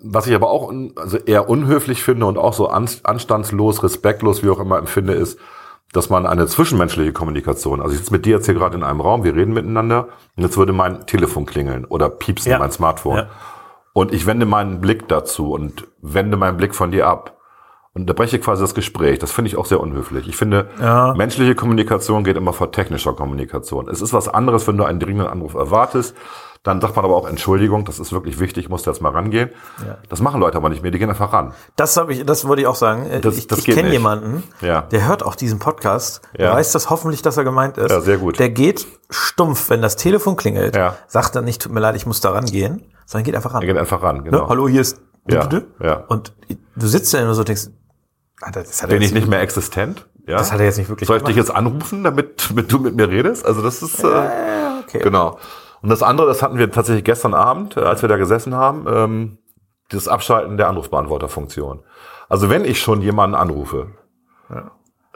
Was 0.04 0.28
ich 0.28 0.36
aber 0.36 0.50
auch 0.50 0.68
un, 0.68 0.94
also 0.96 1.18
eher 1.18 1.50
unhöflich 1.50 2.04
finde 2.04 2.26
und 2.28 2.38
auch 2.38 2.54
so 2.54 2.68
an, 2.70 2.88
anstandslos, 3.04 3.84
respektlos, 3.84 4.44
wie 4.44 4.50
auch 4.50 4.60
immer 4.60 4.78
empfinde, 4.78 5.14
ist, 5.14 5.40
dass 5.94 6.10
man 6.10 6.26
eine 6.28 6.46
zwischenmenschliche 6.48 7.14
Kommunikation, 7.14 7.82
also 7.82 7.94
ich 7.94 8.00
sitze 8.00 8.12
mit 8.14 8.26
dir 8.26 8.36
jetzt 8.36 8.46
hier 8.46 8.54
gerade 8.56 8.76
in 8.76 8.84
einem 8.84 9.00
Raum, 9.02 9.24
wir 9.24 9.36
reden 9.36 9.54
miteinander 9.54 10.10
und 10.36 10.44
jetzt 10.44 10.58
würde 10.58 10.74
mein 10.74 11.06
Telefon 11.08 11.46
klingeln 11.46 11.86
oder 11.86 12.10
piepsen, 12.10 12.52
Ja. 12.52 12.60
mein 12.60 12.72
Smartphone. 12.72 13.18
Ja. 13.18 13.28
Und 13.94 14.14
ich 14.14 14.28
wende 14.28 14.46
meinen 14.46 14.82
Blick 14.82 15.08
dazu 15.08 15.52
und 15.52 15.88
wende 16.02 16.38
meinen 16.38 16.58
Blick 16.58 16.76
von 16.76 16.92
dir 16.92 17.08
ab. 17.08 17.34
Und 17.94 18.02
unterbreche 18.02 18.38
quasi 18.38 18.62
das 18.62 18.76
Gespräch. 18.76 19.18
Das 19.18 19.32
finde 19.32 19.48
ich 19.50 19.58
auch 19.58 19.66
sehr 19.66 19.80
unhöflich. 19.80 20.28
Ich 20.28 20.36
finde, 20.38 20.70
Ja. 20.80 21.16
menschliche 21.18 21.56
Kommunikation 21.56 22.24
geht 22.24 22.38
immer 22.38 22.54
vor 22.54 22.72
technischer 22.72 23.14
Kommunikation. 23.14 23.88
Es 23.90 24.02
ist 24.04 24.14
was 24.14 24.28
anderes, 24.28 24.68
wenn 24.68 24.78
du 24.78 24.84
einen 24.84 25.00
dringenden 25.00 25.28
Anruf 25.28 25.56
erwartest. 25.56 26.16
Dann 26.64 26.82
sagt 26.82 26.96
man 26.96 27.06
aber 27.06 27.16
auch 27.16 27.28
Entschuldigung, 27.28 27.86
das 27.86 28.00
ist 28.00 28.12
wirklich 28.12 28.40
wichtig, 28.40 28.66
ich 28.66 28.70
muss 28.70 28.84
da 28.84 28.92
jetzt 28.92 29.02
mal 29.02 29.12
rangehen. 29.12 29.50
Das 30.10 30.20
machen 30.22 30.42
Leute 30.42 30.58
aber 30.58 30.70
nicht 30.70 30.82
mehr, 30.82 30.92
die 30.92 31.00
gehen 31.00 31.10
einfach 31.10 31.32
ran. 31.32 31.54
Das 31.76 31.96
habe 31.98 32.14
ich, 32.14 32.26
das 32.26 32.48
wollte 32.48 32.62
ich 32.62 32.68
auch 32.68 32.76
sagen. 32.76 33.08
Das- 33.22 33.38
ich 33.38 33.50
ich 33.52 33.66
kenne 33.66 33.92
jemanden, 33.92 34.44
Ja. 34.62 34.82
der 34.82 35.08
hört 35.08 35.24
auch 35.24 35.36
diesen 35.36 35.60
Podcast, 35.60 36.22
der 36.38 36.48
Ja. 36.48 36.54
weiß 36.54 36.72
das 36.72 36.90
hoffentlich, 36.90 37.22
dass 37.22 37.38
er 37.38 37.44
gemeint 37.44 37.78
ist. 37.78 37.92
Ja, 37.92 38.02
sehr 38.02 38.18
gut. 38.18 38.40
Der 38.40 38.50
geht 38.50 38.86
stumpf, 39.10 39.70
wenn 39.70 39.82
das 39.82 39.96
Telefon 39.96 40.36
klingelt, 40.36 40.76
Ja. 40.76 40.96
sagt 41.08 41.36
dann 41.36 41.46
nicht, 41.46 41.62
tut 41.62 41.72
mir 41.72 41.80
leid, 41.80 41.96
ich 41.96 42.06
muss 42.06 42.20
da 42.22 42.32
rangehen, 42.32 42.84
sondern 43.06 43.24
geht 43.26 43.36
einfach 43.36 43.54
ran. 43.54 43.62
Er 43.62 43.68
geht 43.68 43.78
einfach 43.78 44.02
ran, 44.04 44.24
genau. 44.24 44.42
ne? 44.44 44.50
Hallo, 44.50 44.68
hier 44.68 44.82
ist 44.82 45.00
Ja, 45.30 45.48
ja. 45.82 46.04
und 46.08 46.34
du 46.76 46.88
sitzt 46.88 47.14
da 47.14 47.20
immer 47.20 47.34
so 47.34 47.42
und 47.42 47.48
denkst, 47.50 47.68
Alter, 48.42 48.64
das 48.64 48.82
hat 48.84 48.90
Bin 48.90 49.02
ich 49.02 49.14
nicht 49.14 49.28
mehr 49.28 49.42
existent? 49.42 50.08
Ja. 50.28 50.38
Das 50.38 50.52
hat 50.52 50.60
er 50.60 50.66
jetzt 50.66 50.78
nicht 50.78 50.90
wirklich 50.90 51.08
Soll 51.08 51.18
ich 51.18 51.24
dich 51.24 51.36
gemacht. 51.36 51.50
jetzt 51.50 51.58
anrufen, 51.58 52.04
damit, 52.04 52.50
damit 52.50 52.72
du 52.72 52.80
mit 52.80 52.96
mir 52.96 53.10
redest? 53.10 53.46
Also 53.46 53.62
das 53.62 53.82
ist 53.82 54.04
äh, 54.04 54.08
okay. 54.84 55.00
genau. 55.00 55.38
Und 55.82 55.90
das 55.90 56.04
andere, 56.04 56.28
das 56.28 56.42
hatten 56.42 56.58
wir 56.58 56.72
tatsächlich 56.72 57.04
gestern 57.04 57.34
Abend, 57.34 57.78
äh, 57.78 57.82
als 57.82 58.02
wir 58.02 58.10
da 58.10 58.18
gesessen 58.18 58.56
haben, 58.56 58.86
ähm, 58.90 59.38
das 59.90 60.08
Abschalten 60.08 60.58
der 60.58 60.68
Anrufbeantworterfunktion. 60.68 61.84
Also 62.30 62.50
wenn 62.50 62.66
ich 62.66 62.82
schon 62.82 63.02
jemanden 63.02 63.36
anrufe, 63.36 63.88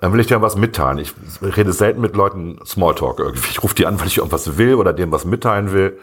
dann 0.01 0.13
will 0.13 0.19
ich 0.19 0.27
dir 0.27 0.41
was 0.41 0.55
mitteilen. 0.55 0.97
Ich 0.97 1.13
rede 1.41 1.73
selten 1.73 2.01
mit 2.01 2.15
Leuten 2.15 2.59
Smalltalk 2.65 3.19
irgendwie. 3.19 3.49
Ich 3.49 3.63
rufe 3.63 3.75
die 3.75 3.85
an, 3.85 3.99
weil 3.99 4.07
ich 4.07 4.17
irgendwas 4.17 4.57
will 4.57 4.75
oder 4.75 4.93
denen 4.93 5.11
was 5.11 5.25
mitteilen 5.25 5.73
will. 5.73 5.99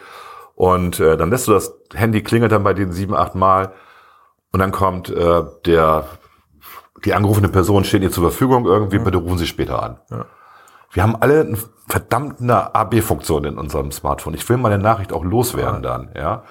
Und 0.54 1.00
äh, 1.00 1.16
dann 1.16 1.30
lässt 1.30 1.48
du 1.48 1.52
das 1.52 1.74
Handy 1.94 2.22
klingelt 2.22 2.52
dann 2.52 2.62
bei 2.62 2.74
den 2.74 2.92
sieben, 2.92 3.14
acht 3.14 3.34
Mal 3.34 3.72
und 4.52 4.60
dann 4.60 4.72
kommt 4.72 5.08
äh, 5.08 5.42
der 5.66 6.04
die 7.04 7.14
angerufene 7.14 7.48
Person 7.48 7.84
steht 7.84 8.02
ihr 8.02 8.10
zur 8.10 8.24
Verfügung 8.24 8.66
irgendwie, 8.66 8.98
bitte 8.98 9.18
rufen 9.18 9.38
Sie 9.38 9.46
später 9.46 9.82
an. 9.82 9.98
Wir 10.90 11.02
haben 11.02 11.16
alle 11.16 11.56
verdammte 11.88 12.74
AB-Funktion 12.74 13.44
in 13.44 13.58
unserem 13.58 13.90
Smartphone. 13.92 14.34
Ich 14.34 14.48
will 14.48 14.56
meine 14.56 14.78
Nachricht 14.78 15.12
auch 15.12 15.24
loswerden 15.24 15.82
dann, 15.82 16.10
ja. 16.14 16.44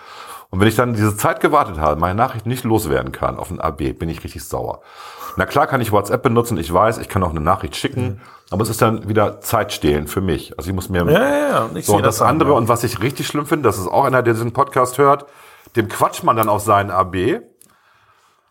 Und 0.49 0.61
wenn 0.61 0.67
ich 0.67 0.75
dann 0.75 0.93
diese 0.93 1.17
Zeit 1.17 1.41
gewartet 1.41 1.77
habe, 1.77 1.99
meine 1.99 2.15
Nachricht 2.15 2.45
nicht 2.45 2.63
loswerden 2.63 3.11
kann 3.11 3.37
auf 3.37 3.51
ein 3.51 3.59
AB, 3.59 3.93
bin 3.93 4.07
ich 4.07 4.23
richtig 4.23 4.45
sauer. 4.45 4.81
Na 5.35 5.45
klar 5.45 5.67
kann 5.67 5.81
ich 5.81 5.91
WhatsApp 5.91 6.23
benutzen, 6.23 6.57
ich 6.57 6.73
weiß, 6.73 6.97
ich 6.97 7.09
kann 7.09 7.21
auch 7.23 7.31
eine 7.31 7.41
Nachricht 7.41 7.75
schicken, 7.75 8.21
aber 8.49 8.63
es 8.63 8.69
ist 8.69 8.81
dann 8.81 9.07
wieder 9.09 9.41
Zeitstehlen 9.41 10.07
für 10.07 10.21
mich. 10.21 10.57
Also 10.57 10.69
ich 10.69 10.75
muss 10.75 10.89
mir 10.89 11.03
Ja, 11.05 11.11
ja, 11.11 11.49
ja. 11.49 11.69
Ich 11.75 11.85
so, 11.85 11.99
das 11.99 12.21
auch, 12.21 12.27
andere, 12.27 12.51
ja. 12.51 12.57
und 12.57 12.69
was 12.69 12.83
ich 12.83 13.01
richtig 13.01 13.27
schlimm 13.27 13.45
finde, 13.45 13.67
das 13.67 13.77
ist 13.77 13.87
auch 13.87 14.05
einer, 14.05 14.23
der 14.23 14.33
diesen 14.33 14.53
Podcast 14.53 14.97
hört, 14.97 15.25
dem 15.75 15.89
quatscht 15.89 16.23
man 16.23 16.37
dann 16.37 16.49
auf 16.49 16.61
seinen 16.61 16.89
AB 16.89 17.41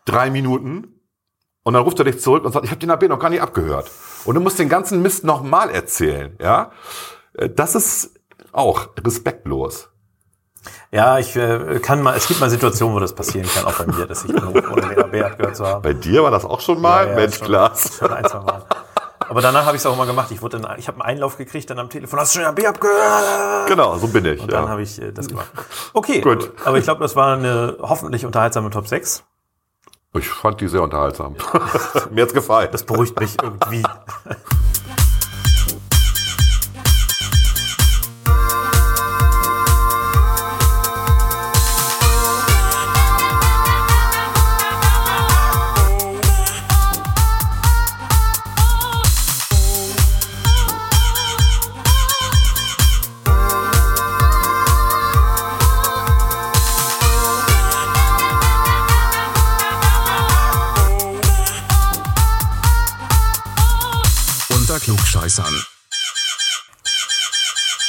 drei 0.04 0.30
Minuten 0.30 1.00
und 1.64 1.74
dann 1.74 1.82
ruft 1.82 1.98
er 1.98 2.04
dich 2.04 2.20
zurück 2.20 2.44
und 2.44 2.52
sagt, 2.52 2.64
ich 2.64 2.70
habe 2.70 2.78
den 2.78 2.90
AB 2.90 3.08
noch 3.08 3.18
gar 3.18 3.30
nicht 3.30 3.42
abgehört. 3.42 3.90
Und 4.26 4.34
du 4.34 4.40
musst 4.40 4.58
den 4.58 4.68
ganzen 4.68 5.02
Mist 5.02 5.24
nochmal 5.24 5.70
erzählen, 5.70 6.36
ja. 6.40 6.70
Äh, 7.34 7.48
Das 7.48 7.74
ist 7.74 8.18
auch 8.52 8.88
respektlos. 9.04 9.88
Ja, 10.90 11.18
ich 11.18 11.36
äh, 11.36 11.78
kann 11.80 12.02
mal, 12.02 12.16
es 12.16 12.26
gibt 12.26 12.40
mal 12.40 12.50
Situationen, 12.50 12.96
wo 12.96 13.00
das 13.00 13.14
passieren 13.14 13.48
kann, 13.48 13.66
auch 13.66 13.74
bei 13.74 13.86
mir, 13.86 14.06
dass 14.06 14.24
ich 14.24 14.34
anrufe, 14.34 14.68
ohne 14.72 14.88
den 14.88 14.98
AB 14.98 15.24
abgehört 15.24 15.56
zu 15.56 15.66
haben. 15.66 15.82
Bei 15.82 15.92
dir 15.92 16.24
war 16.24 16.30
das 16.30 16.44
auch 16.44 16.60
schon 16.60 16.80
mal? 16.80 17.04
Ja, 17.06 17.10
ja, 17.10 17.16
Mensch. 17.16 17.38
Schon 17.38 17.54
ein, 17.54 18.24
zwei 18.24 18.40
Mal. 18.40 18.64
Aber 19.28 19.40
danach 19.40 19.64
habe 19.64 19.76
ich 19.76 19.82
es 19.82 19.86
auch 19.86 19.96
mal 19.96 20.06
gemacht. 20.06 20.30
Ich 20.30 20.42
wurde 20.42 20.60
dann, 20.60 20.78
ich 20.78 20.88
habe 20.88 21.00
einen 21.00 21.10
Einlauf 21.16 21.36
gekriegt, 21.36 21.68
dann 21.70 21.78
am 21.78 21.90
Telefon, 21.90 22.18
hast 22.18 22.34
du 22.34 22.40
schon 22.40 22.54
den 22.54 22.64
AB 22.66 22.68
abgehört? 22.68 23.68
Genau, 23.68 23.96
so 23.98 24.08
bin 24.08 24.24
ich. 24.24 24.40
Und 24.40 24.52
dann 24.52 24.64
ja. 24.64 24.70
habe 24.70 24.82
ich 24.82 25.00
äh, 25.00 25.12
das 25.12 25.28
gemacht. 25.28 25.50
Okay, 25.92 26.20
Gut. 26.20 26.52
aber 26.64 26.78
ich 26.78 26.84
glaube, 26.84 27.00
das 27.02 27.16
war 27.16 27.36
eine 27.36 27.76
hoffentlich 27.80 28.24
unterhaltsame 28.24 28.70
Top 28.70 28.88
6. 28.88 29.24
Ich 30.14 30.28
fand 30.28 30.60
die 30.60 30.68
sehr 30.68 30.82
unterhaltsam. 30.82 31.36
Mir 32.10 32.22
hat's 32.22 32.32
gefallen. 32.34 32.68
Das 32.72 32.84
beruhigt 32.84 33.18
mich 33.20 33.36
irgendwie. 33.42 33.82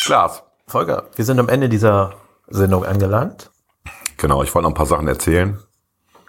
Klaas. 0.07 0.41
Volker, 0.67 1.03
wir 1.17 1.25
sind 1.25 1.37
am 1.37 1.49
Ende 1.49 1.67
dieser 1.67 2.13
Sendung 2.47 2.85
angelangt. 2.85 3.51
Genau, 4.15 4.41
ich 4.41 4.55
wollte 4.55 4.63
noch 4.63 4.71
ein 4.71 4.73
paar 4.73 4.85
Sachen 4.85 5.05
erzählen. 5.05 5.59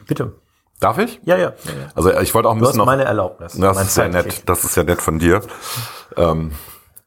Bitte. 0.05 0.35
Darf 0.81 0.99
ich? 0.99 1.21
Ja, 1.23 1.37
ja. 1.37 1.43
ja, 1.43 1.73
ja. 1.73 1.87
Also 1.95 2.13
ich 2.19 2.35
wollte 2.35 2.49
auch 2.49 2.55
ein 2.55 2.59
Du 2.59 2.65
hast 2.65 2.71
bisschen 2.73 2.79
noch. 2.79 2.87
meine 2.87 3.05
Erlaubnis. 3.05 3.53
Das 3.53 3.81
ist 3.81 3.97
ja 3.97 4.09
nett. 4.09 4.49
Das 4.49 4.65
ist 4.65 4.77
ja 4.77 4.83
nett 4.83 5.01
von 5.01 5.21
dir. 5.21 5.43
Ähm, 6.17 6.51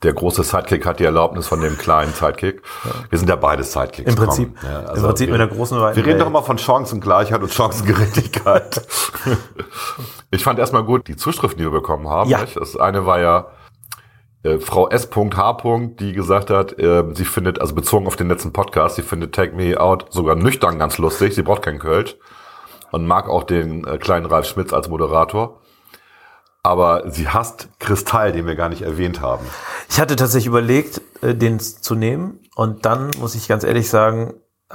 der 0.01 0.13
große 0.13 0.43
Sidekick 0.43 0.86
hat 0.86 1.01
die 1.01 1.03
Erlaubnis 1.03 1.45
von 1.45 1.59
dem 1.59 1.78
kleinen 1.78 2.13
Sidekick. 2.13 2.61
Wir 3.09 3.19
sind 3.19 3.28
ja 3.28 3.36
beide 3.36 3.65
Sidekicks. 3.65 4.09
Im 4.09 4.15
Prinzip. 4.15 4.55
Ja, 4.63 4.93
Im 4.93 5.03
Prinzip 5.03 5.28
wir, 5.28 5.38
mit 5.38 5.41
der 5.41 5.47
großen 5.57 5.78
weiten 5.78 5.97
Wir 5.97 6.03
reden 6.05 6.13
Welt. 6.13 6.22
doch 6.22 6.28
immer 6.28 6.43
von 6.43 6.57
Chancengleichheit 6.57 7.41
und 7.41 7.51
Chancengerechtigkeit. 7.53 8.82
ich 10.32 10.41
fand 10.41 10.57
erstmal 10.57 10.86
gut 10.86 11.09
die 11.09 11.17
Zuschriften, 11.17 11.57
die 11.57 11.65
wir 11.65 11.72
bekommen 11.72 12.07
haben. 12.07 12.30
Ja. 12.30 12.39
Nicht? 12.39 12.55
Das 12.55 12.78
eine 12.78 13.05
war 13.05 13.19
ja 13.19 13.47
äh, 14.43 14.59
Frau 14.59 14.89
S.H., 14.89 15.79
die 15.99 16.13
gesagt 16.13 16.49
hat, 16.49 16.77
äh, 16.79 17.03
sie 17.13 17.25
findet, 17.25 17.61
also 17.61 17.75
bezogen 17.75 18.07
auf 18.07 18.15
den 18.15 18.27
letzten 18.27 18.53
Podcast, 18.53 18.95
sie 18.95 19.01
findet 19.01 19.33
Take 19.33 19.55
Me 19.55 19.79
Out 19.79 20.07
sogar 20.09 20.35
nüchtern 20.35 20.79
ganz 20.79 20.97
lustig. 20.97 21.35
Sie 21.35 21.43
braucht 21.43 21.61
keinen 21.61 21.79
Kölsch 21.79 22.15
und 22.91 23.05
mag 23.05 23.29
auch 23.29 23.43
den 23.43 23.85
äh, 23.85 23.97
kleinen 23.97 24.25
Ralf 24.25 24.47
Schmitz 24.47 24.73
als 24.73 24.89
Moderator. 24.89 25.61
Aber 26.63 27.09
sie 27.09 27.27
hasst 27.27 27.69
Kristall, 27.79 28.33
den 28.33 28.45
wir 28.45 28.55
gar 28.55 28.69
nicht 28.69 28.83
erwähnt 28.83 29.21
haben. 29.21 29.45
Ich 29.89 29.99
hatte 29.99 30.15
tatsächlich 30.15 30.47
überlegt, 30.47 31.01
äh, 31.21 31.33
den 31.33 31.59
zu 31.59 31.95
nehmen. 31.95 32.39
Und 32.55 32.85
dann 32.85 33.09
muss 33.19 33.33
ich 33.33 33.47
ganz 33.47 33.63
ehrlich 33.63 33.89
sagen, 33.89 34.33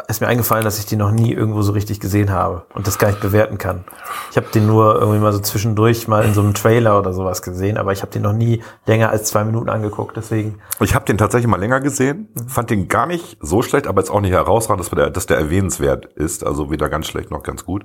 ist 0.09 0.21
mir 0.21 0.27
eingefallen, 0.29 0.65
dass 0.65 0.79
ich 0.79 0.87
den 0.87 0.99
noch 0.99 1.11
nie 1.11 1.33
irgendwo 1.33 1.63
so 1.63 1.73
richtig 1.73 2.01
gesehen 2.01 2.31
habe 2.31 2.67
und 2.75 2.87
das 2.87 2.99
gar 2.99 3.09
nicht 3.09 3.21
bewerten 3.21 3.59
kann. 3.59 3.85
Ich 4.31 4.37
habe 4.37 4.47
den 4.55 4.67
nur 4.67 4.95
irgendwie 4.97 5.19
mal 5.19 5.33
so 5.33 5.39
zwischendurch 5.39 6.09
mal 6.09 6.25
in 6.25 6.35
so 6.35 6.41
einem 6.41 6.55
Trailer 6.55 6.99
oder 6.99 7.13
sowas 7.13 7.43
gesehen, 7.43 7.77
aber 7.79 7.93
ich 7.93 8.03
habe 8.03 8.13
den 8.13 8.23
noch 8.23 8.33
nie 8.33 8.63
länger 8.87 9.11
als 9.11 9.25
zwei 9.29 9.45
Minuten 9.45 9.69
angeguckt. 9.69 10.17
Deswegen, 10.17 10.61
Ich 10.81 10.95
habe 10.95 11.05
den 11.05 11.19
tatsächlich 11.19 11.49
mal 11.51 11.61
länger 11.61 11.81
gesehen, 11.81 12.29
fand 12.49 12.71
den 12.71 12.89
gar 12.89 13.07
nicht 13.07 13.37
so 13.41 13.63
schlecht, 13.63 13.87
aber 13.87 14.01
jetzt 14.01 14.11
auch 14.11 14.21
nicht 14.21 14.33
herausragend, 14.33 14.81
dass 14.85 14.91
der, 14.91 15.11
dass 15.11 15.27
der 15.27 15.39
erwähnenswert 15.39 16.07
ist. 16.07 16.45
Also 16.45 16.71
weder 16.71 16.89
ganz 16.89 17.07
schlecht 17.07 17.31
noch 17.31 17.43
ganz 17.43 17.65
gut. 17.65 17.85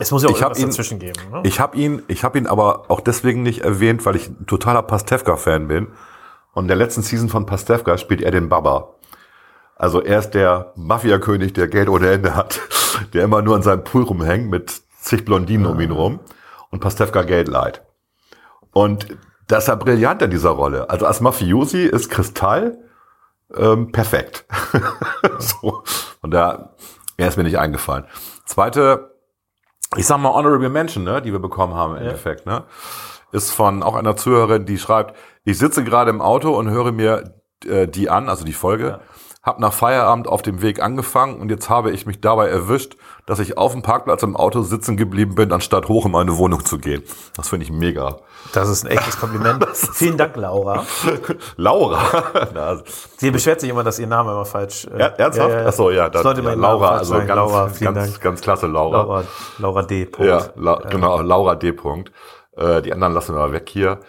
es 0.00 0.10
muss 0.10 0.22
ja 0.22 0.28
auch 0.28 0.32
Ich 0.34 0.40
irgendwas 0.40 0.58
ihn- 0.58 0.66
dazwischen 0.68 0.98
geben. 0.98 1.20
Ne? 1.32 1.40
Ich 1.44 1.60
habe 1.60 1.76
ihn, 1.76 2.02
ich 2.08 2.24
habe 2.24 2.38
ihn 2.38 2.46
aber 2.46 2.90
auch 2.90 3.00
deswegen 3.00 3.42
nicht 3.42 3.60
erwähnt, 3.62 4.04
weil 4.06 4.16
ich 4.16 4.28
ein 4.28 4.46
totaler 4.46 4.82
Pastewka-Fan 4.82 5.68
bin. 5.68 5.88
Und 6.52 6.64
in 6.64 6.68
der 6.68 6.76
letzten 6.76 7.02
Season 7.02 7.28
von 7.28 7.46
Pastewka 7.46 7.98
spielt 7.98 8.20
er 8.22 8.30
den 8.30 8.48
Baba. 8.48 8.90
Also 9.76 10.00
er 10.00 10.20
ist 10.20 10.30
der 10.30 10.72
Mafia-König, 10.76 11.54
der 11.54 11.68
Geld 11.68 11.88
ohne 11.88 12.10
Ende 12.10 12.34
hat, 12.34 12.60
der 13.12 13.24
immer 13.24 13.42
nur 13.42 13.56
an 13.56 13.62
seinem 13.62 13.84
Pool 13.84 14.04
rumhängt 14.04 14.50
mit 14.50 14.82
zig 15.00 15.24
Blondinen 15.24 15.66
um 15.66 15.80
ihn 15.80 15.90
rum 15.90 16.20
und 16.70 16.80
Pastewka 16.80 17.22
Geld 17.22 17.48
leiht. 17.48 17.82
Und 18.72 19.08
das 19.46 19.64
ist 19.64 19.68
ja 19.68 19.74
brillant 19.74 20.22
in 20.22 20.30
dieser 20.30 20.50
Rolle. 20.50 20.88
Also 20.90 21.06
als 21.06 21.20
Mafiosi 21.20 21.84
ist 21.84 22.10
Kristall 22.10 22.78
ähm, 23.54 23.92
perfekt. 23.92 24.46
so. 25.38 25.82
Und 26.22 26.30
da, 26.30 26.74
er 27.16 27.28
ist 27.28 27.36
mir 27.36 27.44
nicht 27.44 27.58
eingefallen. 27.58 28.04
Zweite, 28.46 29.14
ich 29.96 30.06
sag 30.06 30.18
mal 30.18 30.32
Honorable 30.32 30.70
Mention, 30.70 31.04
ne, 31.04 31.20
die 31.22 31.32
wir 31.32 31.38
bekommen 31.38 31.74
haben 31.74 31.96
im 31.96 32.02
Endeffekt, 32.02 32.46
ne, 32.46 32.64
ist 33.32 33.52
von 33.52 33.82
auch 33.82 33.94
einer 33.94 34.16
Zuhörerin, 34.16 34.64
die 34.64 34.78
schreibt, 34.78 35.16
ich 35.44 35.58
sitze 35.58 35.84
gerade 35.84 36.10
im 36.10 36.20
Auto 36.20 36.56
und 36.56 36.70
höre 36.70 36.92
mir 36.92 37.34
äh, 37.66 37.86
die 37.86 38.08
an, 38.10 38.28
also 38.28 38.44
die 38.44 38.52
Folge, 38.52 39.00
hab 39.44 39.60
nach 39.60 39.72
Feierabend 39.74 40.26
auf 40.26 40.40
dem 40.42 40.62
Weg 40.62 40.82
angefangen 40.82 41.38
und 41.40 41.50
jetzt 41.50 41.68
habe 41.68 41.90
ich 41.90 42.06
mich 42.06 42.20
dabei 42.20 42.48
erwischt, 42.48 42.96
dass 43.26 43.38
ich 43.38 43.58
auf 43.58 43.72
dem 43.72 43.82
Parkplatz 43.82 44.22
im 44.22 44.36
Auto 44.36 44.62
sitzen 44.62 44.96
geblieben 44.96 45.34
bin, 45.34 45.52
anstatt 45.52 45.88
hoch 45.88 46.06
in 46.06 46.12
meine 46.12 46.36
Wohnung 46.38 46.64
zu 46.64 46.78
gehen. 46.78 47.02
Das 47.36 47.50
finde 47.50 47.64
ich 47.64 47.70
mega. 47.70 48.16
Das 48.52 48.68
ist 48.68 48.84
ein 48.84 48.90
echtes 48.90 49.18
Kompliment. 49.18 49.66
Vielen 49.72 50.16
Dank, 50.16 50.36
Laura. 50.36 50.84
Laura. 51.56 52.82
Sie 53.18 53.30
beschwert 53.30 53.60
sich 53.60 53.70
immer, 53.70 53.84
dass 53.84 53.98
ihr 53.98 54.06
Name 54.06 54.32
immer 54.32 54.44
falsch. 54.44 54.86
Äh, 54.86 54.98
er- 54.98 55.18
ernsthaft? 55.20 55.50
Ja, 55.50 55.60
ja. 55.60 55.66
Ach 55.68 55.72
so, 55.72 55.90
ja, 55.90 56.08
dann, 56.08 56.22
Sollte 56.22 56.40
ja, 56.40 56.48
man 56.50 56.60
Laura, 56.60 56.88
also 56.98 57.14
sagen. 57.14 57.26
ganz, 57.26 57.36
Laura, 57.36 57.68
vielen 57.68 57.94
ganz, 57.94 58.10
Dank. 58.12 58.22
ganz 58.22 58.40
klasse 58.40 58.66
Laura. 58.66 58.96
Laura, 58.98 59.24
Laura 59.58 59.82
D. 59.82 60.06
Punkt. 60.06 60.28
Ja, 60.28 60.40
la, 60.56 60.76
genau, 60.88 61.20
Laura 61.20 61.54
D. 61.54 61.72
Punkt. 61.72 62.12
Äh, 62.56 62.82
die 62.82 62.92
anderen 62.92 63.12
lassen 63.14 63.34
wir 63.34 63.40
mal 63.40 63.52
weg 63.52 63.68
hier. 63.68 64.00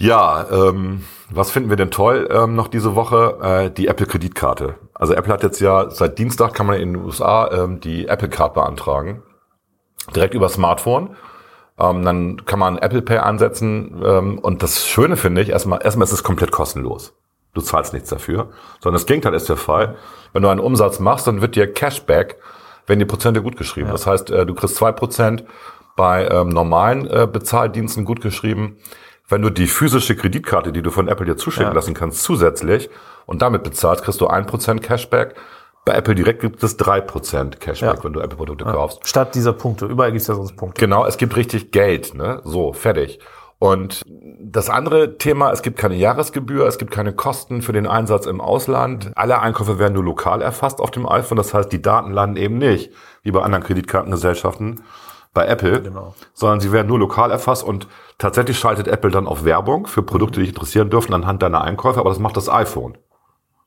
Ja, 0.00 0.46
ähm, 0.50 1.04
was 1.28 1.50
finden 1.50 1.68
wir 1.68 1.76
denn 1.76 1.90
toll 1.90 2.26
ähm, 2.32 2.54
noch 2.54 2.68
diese 2.68 2.94
Woche? 2.94 3.38
Äh, 3.42 3.70
die 3.70 3.86
Apple-Kreditkarte. 3.86 4.76
Also 4.94 5.12
Apple 5.12 5.30
hat 5.30 5.42
jetzt 5.42 5.60
ja, 5.60 5.90
seit 5.90 6.18
Dienstag 6.18 6.54
kann 6.54 6.66
man 6.66 6.80
in 6.80 6.94
den 6.94 7.04
USA 7.04 7.50
ähm, 7.52 7.80
die 7.80 8.08
Apple-Card 8.08 8.54
beantragen. 8.54 9.22
Direkt 10.16 10.32
über 10.32 10.48
Smartphone. 10.48 11.16
Ähm, 11.78 12.02
dann 12.02 12.46
kann 12.46 12.58
man 12.58 12.78
Apple 12.78 13.02
Pay 13.02 13.18
ansetzen. 13.18 14.02
Ähm, 14.02 14.38
und 14.38 14.62
das 14.62 14.86
Schöne 14.86 15.18
finde 15.18 15.42
ich, 15.42 15.50
erstmal, 15.50 15.80
erstmal 15.82 16.06
ist 16.06 16.12
es 16.12 16.24
komplett 16.24 16.50
kostenlos. 16.50 17.12
Du 17.52 17.60
zahlst 17.60 17.92
nichts 17.92 18.08
dafür. 18.08 18.48
Sondern 18.80 18.98
das 18.98 19.06
Gegenteil 19.06 19.34
ist 19.34 19.50
der 19.50 19.58
Fall. 19.58 19.96
Wenn 20.32 20.42
du 20.42 20.48
einen 20.48 20.60
Umsatz 20.60 20.98
machst, 20.98 21.26
dann 21.26 21.42
wird 21.42 21.56
dir 21.56 21.70
Cashback, 21.70 22.38
wenn 22.86 22.98
die 22.98 23.04
Prozente 23.04 23.42
gut 23.42 23.58
geschrieben. 23.58 23.90
Das 23.90 24.06
heißt, 24.06 24.30
äh, 24.30 24.46
du 24.46 24.54
kriegst 24.54 24.76
zwei 24.76 24.92
Prozent 24.92 25.44
bei 25.94 26.26
ähm, 26.26 26.48
normalen 26.48 27.06
äh, 27.06 27.28
Bezahldiensten 27.30 28.06
gut 28.06 28.22
geschrieben. 28.22 28.78
Wenn 29.30 29.42
du 29.42 29.50
die 29.50 29.68
physische 29.68 30.16
Kreditkarte, 30.16 30.72
die 30.72 30.82
du 30.82 30.90
von 30.90 31.08
Apple 31.08 31.24
dir 31.24 31.36
zuschicken 31.36 31.70
Ja. 31.70 31.74
lassen 31.74 31.94
kannst, 31.94 32.22
zusätzlich 32.24 32.90
und 33.26 33.42
damit 33.42 33.62
bezahlst, 33.62 34.04
kriegst 34.04 34.20
du 34.20 34.26
ein 34.26 34.44
Prozent 34.46 34.82
Cashback. 34.82 35.34
Bei 35.84 35.94
Apple 35.94 36.14
direkt 36.14 36.40
gibt 36.40 36.62
es 36.62 36.76
drei 36.76 37.00
Prozent 37.00 37.60
Cashback, 37.60 37.98
Ja. 37.98 38.04
wenn 38.04 38.12
du 38.12 38.20
Apple-Produkte 38.20 38.64
kaufst. 38.64 39.06
Statt 39.08 39.34
dieser 39.34 39.52
Punkte. 39.52 39.86
Überall 39.86 40.10
gibt 40.10 40.22
es 40.22 40.26
ja 40.28 40.34
sonst 40.34 40.56
Punkte. 40.56 40.80
Genau, 40.80 41.06
es 41.06 41.16
gibt 41.16 41.36
richtig 41.36 41.70
Geld, 41.70 42.14
ne? 42.14 42.40
So, 42.44 42.72
fertig. 42.72 43.20
Und 43.60 44.02
das 44.40 44.68
andere 44.70 45.16
Thema, 45.18 45.52
es 45.52 45.62
gibt 45.62 45.78
keine 45.78 45.94
Jahresgebühr, 45.94 46.66
es 46.66 46.78
gibt 46.78 46.90
keine 46.90 47.12
Kosten 47.12 47.62
für 47.62 47.72
den 47.72 47.86
Einsatz 47.86 48.26
im 48.26 48.40
Ausland. 48.40 49.12
Alle 49.16 49.38
Einkäufe 49.40 49.78
werden 49.78 49.94
nur 49.94 50.02
lokal 50.04 50.42
erfasst 50.42 50.80
auf 50.80 50.90
dem 50.90 51.06
iPhone. 51.06 51.36
Das 51.36 51.54
heißt, 51.54 51.70
die 51.70 51.82
Daten 51.82 52.10
landen 52.12 52.36
eben 52.36 52.58
nicht, 52.58 52.90
wie 53.22 53.30
bei 53.30 53.42
anderen 53.42 53.62
Kreditkartengesellschaften, 53.62 54.82
bei 55.32 55.46
Apple, 55.46 55.82
Genau. 55.82 56.14
sondern 56.34 56.60
sie 56.60 56.72
werden 56.72 56.88
nur 56.88 56.98
lokal 56.98 57.30
erfasst 57.30 57.62
und 57.64 57.86
tatsächlich 58.18 58.58
schaltet 58.58 58.88
Apple 58.88 59.10
dann 59.10 59.26
auf 59.26 59.44
Werbung 59.44 59.86
für 59.86 60.02
Produkte, 60.02 60.40
die 60.40 60.46
dich 60.46 60.54
interessieren 60.54 60.90
dürfen 60.90 61.14
anhand 61.14 61.42
deiner 61.42 61.62
Einkäufe, 61.62 62.00
aber 62.00 62.10
das 62.10 62.18
macht 62.18 62.36
das 62.36 62.48
iPhone. 62.48 62.98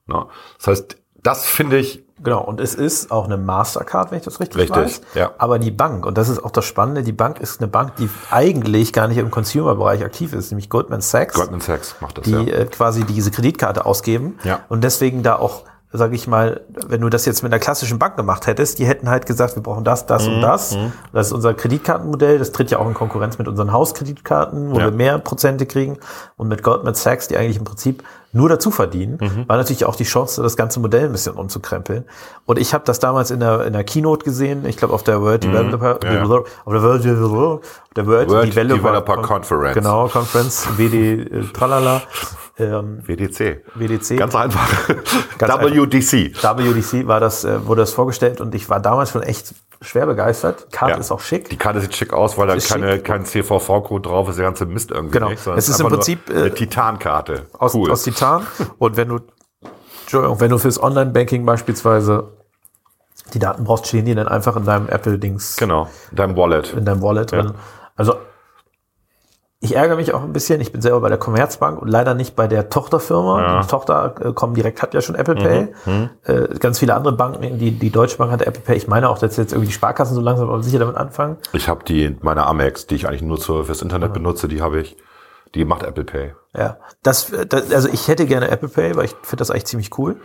Ne? 0.08 0.26
Das 0.58 0.68
heißt, 0.68 0.98
das 1.22 1.46
finde 1.46 1.78
ich, 1.78 2.04
Genau, 2.22 2.42
und 2.42 2.62
es 2.62 2.76
ist 2.76 3.12
auch 3.12 3.26
eine 3.26 3.38
Mastercard, 3.38 4.12
wenn 4.12 4.20
ich 4.20 4.24
das 4.24 4.40
richtig, 4.40 4.62
Richtig, 4.62 4.78
weiß. 4.78 5.02
ja. 5.16 5.32
Aber 5.40 5.58
die 5.58 5.72
Bank, 5.72 6.06
und 6.06 6.18
das 6.18 6.30
ist 6.30 6.42
auch 6.42 6.52
das 6.52 6.64
Spannende, 6.64 7.02
die 7.04 7.12
Bank 7.12 7.40
ist 7.40 7.60
eine 7.60 7.68
Bank, 7.68 7.96
die 7.96 8.08
eigentlich 8.30 8.94
gar 8.94 9.08
nicht 9.08 9.18
im 9.18 9.32
Consumer-Bereich 9.32 10.04
aktiv 10.06 10.32
ist, 10.32 10.52
nämlich 10.52 10.70
Goldman 10.70 11.02
Sachs. 11.02 11.34
Goldman 11.34 11.60
Sachs 11.60 11.96
macht 12.02 12.20
das, 12.20 12.26
die 12.26 12.32
ja. 12.32 12.40
äh, 12.42 12.66
quasi 12.66 13.04
diese 13.04 13.32
Kreditkarte 13.32 13.86
ausgeben. 13.86 14.38
Ja. 14.44 14.60
Und 14.70 14.84
deswegen 14.84 15.24
da 15.24 15.36
auch, 15.38 15.64
sage 15.94 16.16
ich 16.16 16.28
mal, 16.28 16.62
wenn 16.88 17.02
du 17.02 17.10
das 17.10 17.26
jetzt 17.26 17.44
mit 17.44 17.54
einer 17.54 17.60
klassischen 17.60 18.00
Bank 18.00 18.18
gemacht 18.18 18.48
hättest, 18.48 18.80
die 18.80 18.86
hätten 18.86 19.10
halt 19.10 19.26
gesagt, 19.26 19.56
wir 19.56 19.64
brauchen 19.64 19.84
das, 19.84 20.06
das 20.08 20.28
Mhm, 20.28 20.34
und 20.36 20.42
das. 20.42 20.76
Das 21.14 21.28
ist 21.28 21.34
unser 21.34 21.54
Kreditkartenmodell. 21.54 22.40
Das 22.40 22.52
tritt 22.52 22.72
ja 22.72 22.80
auch 22.80 22.88
in 22.88 22.94
Konkurrenz 22.96 23.38
mit 23.38 23.48
unseren 23.48 23.72
Hauskreditkarten, 23.72 24.72
wo 24.72 24.80
Ja. 24.80 24.86
wir 24.86 24.92
mehr 24.92 25.20
Prozente 25.20 25.66
kriegen. 25.66 25.98
Und 26.36 26.48
mit 26.48 26.64
Goldman 26.64 26.96
Sachs, 26.96 27.28
die 27.28 27.38
eigentlich 27.38 27.58
im 27.58 27.64
Prinzip 27.64 28.04
nur 28.34 28.50
dazu 28.50 28.72
verdienen, 28.72 29.18
Mhm. 29.22 29.48
war 29.48 29.58
natürlich 29.58 29.86
auch 29.86 29.96
die 29.96 30.04
Chance, 30.04 30.42
das 30.44 30.58
ganze 30.58 30.80
Modell 30.80 31.06
ein 31.06 31.12
bisschen 31.12 31.36
umzukrempeln. 31.36 32.04
Und 32.46 32.60
ich 32.60 32.74
habe 32.74 32.84
das 32.86 33.00
damals 33.00 33.32
in 33.32 33.40
der, 33.40 33.66
in 33.66 33.74
der 33.74 33.84
Keynote 33.84 34.26
gesehen, 34.26 34.66
ich 34.66 34.76
glaube 34.76 34.94
auf 34.94 35.04
der 35.04 35.22
World 35.22 35.44
Developer, 35.44 35.94
Mhm. 35.96 36.00
Ja, 36.04 36.14
ja. 36.14 36.24
auf 36.24 36.74
der 36.74 36.82
World, 36.84 37.06
der 37.06 38.06
World, 38.08 38.30
World 38.30 38.50
Developer, 38.52 38.76
Developer 38.82 39.22
Conference. 39.22 39.74
Genau, 39.76 40.08
Conference, 40.08 40.68
WD, 40.78 41.22
äh, 41.22 41.44
tralala. 41.54 42.02
Ähm, 42.60 43.00
WDC. 43.08 43.64
WDC. 43.74 44.16
Ganz 44.18 44.36
einfach. 44.36 44.70
Ganz 45.40 45.54
WDC. 45.64 46.34
WDC 46.44 47.08
war 47.08 47.20
das, 47.20 47.44
äh, 47.46 47.66
wurde 47.66 47.82
das 47.82 47.94
vorgestellt 47.94 48.42
und 48.42 48.54
ich 48.54 48.70
war 48.70 48.80
damals 48.80 49.10
schon 49.10 49.24
echt 49.24 49.56
schwer 49.84 50.06
begeistert. 50.06 50.68
Die 50.72 50.76
Karte 50.76 50.94
Ja. 50.94 51.00
ist 51.00 51.12
auch 51.12 51.20
schick. 51.20 51.50
Die 51.50 51.58
Karte 51.58 51.82
sieht 51.82 51.96
schick 51.96 52.14
aus, 52.14 52.38
weil 52.38 52.48
da 52.48 52.58
keine, 52.58 52.94
schick. 52.94 53.04
kein 53.06 53.26
CVV-Code 53.26 54.10
drauf 54.10 54.30
ist, 54.30 54.38
der 54.38 54.46
ganze 54.46 54.66
Mist 54.66 54.92
irgendwie 54.92 55.14
Genau. 55.14 55.30
nicht. 55.30 55.46
Es 55.48 55.70
ist 55.70 55.80
im 55.80 55.88
Prinzip, 55.88 56.30
äh, 56.30 56.34
eine 56.34 56.54
Titankarte. 56.54 57.46
aus, 57.58 57.74
cool. 57.76 57.92
aus 57.92 58.04
Titan. 58.04 58.46
Und 58.80 58.98
wenn 58.98 59.10
du, 59.10 59.20
Entschuldigung, 60.02 60.40
wenn 60.40 60.50
du 60.52 60.58
fürs 60.58 60.82
Online-Banking 60.82 61.46
beispielsweise 61.46 62.30
die 63.34 63.40
Daten 63.40 63.64
brauchst, 63.64 63.88
stehen 63.88 64.06
die 64.06 64.16
dann 64.16 64.28
einfach 64.28 64.56
in 64.56 64.66
deinem 64.66 64.88
Apple-Dings, 64.90 65.58
genau, 65.58 65.88
dein 66.12 66.36
Wallet. 66.36 66.74
in 66.74 66.86
deinem 66.86 67.02
Wallet 67.02 67.32
Ja. 67.32 67.42
drin. 67.44 67.54
Also, 67.96 68.16
ich 69.64 69.78
ärgere 69.78 69.96
mich 69.96 70.14
auch 70.14 70.22
ein 70.24 70.34
bisschen. 70.34 70.60
Ich 70.60 70.74
bin 70.74 70.82
selber 70.82 71.00
bei 71.00 71.08
der 71.08 71.18
Commerzbank 71.18 71.82
und 71.82 71.88
leider 71.88 72.14
nicht 72.16 72.36
bei 72.36 72.48
der 72.48 72.70
Tochterfirma. 72.70 73.42
Ja. 73.42 73.56
Mhm. 73.56 73.62
Die 73.62 73.68
Tochter 73.68 74.16
äh, 74.20 74.34
Comdirect 74.34 74.82
hat 74.82 74.94
ja 74.94 75.00
schon 75.00 75.16
Apple 75.16 75.36
Pay. 75.36 75.70
Äh, 76.26 76.60
ganz 76.60 76.80
viele 76.80 76.94
andere 76.96 77.16
Banken, 77.16 77.58
die, 77.58 77.72
die 77.72 77.90
Deutsche 77.90 78.18
Bank 78.18 78.30
hatte 78.30 78.46
Apple 78.46 78.62
Pay. 78.62 78.76
Ich 78.76 78.90
meine 78.90 79.08
auch, 79.08 79.18
dass 79.18 79.38
jetzt 79.38 79.54
irgendwie 79.54 79.68
die 79.68 79.74
Sparkassen 79.74 80.16
so 80.16 80.22
langsam 80.22 80.50
aber 80.50 80.62
sicher 80.62 80.80
damit 80.80 80.98
anfangen. 80.98 81.38
Ich 81.54 81.70
habe 81.70 81.86
die, 81.86 82.18
meine 82.22 82.46
Amex, 82.46 82.88
die 82.88 82.96
ich 82.96 83.08
eigentlich 83.08 83.22
nur 83.22 83.40
fürs 83.40 83.82
Internet 83.82 84.12
benutze, 84.12 84.50
die 84.50 84.62
habe 84.62 84.82
ich, 84.82 84.98
die 85.56 85.64
macht 85.64 85.84
Apple 85.84 86.04
Pay. 86.04 86.34
Ja, 86.58 86.78
das, 87.02 87.32
das, 87.48 87.72
also 87.72 87.88
ich 87.88 88.10
hätte 88.10 88.26
gerne 88.26 88.50
Apple 88.52 88.68
Pay, 88.68 88.98
weil 88.98 89.06
ich 89.06 89.16
finde 89.22 89.38
das 89.38 89.50
eigentlich 89.50 89.66
ziemlich 89.66 89.98
cool. 89.98 90.18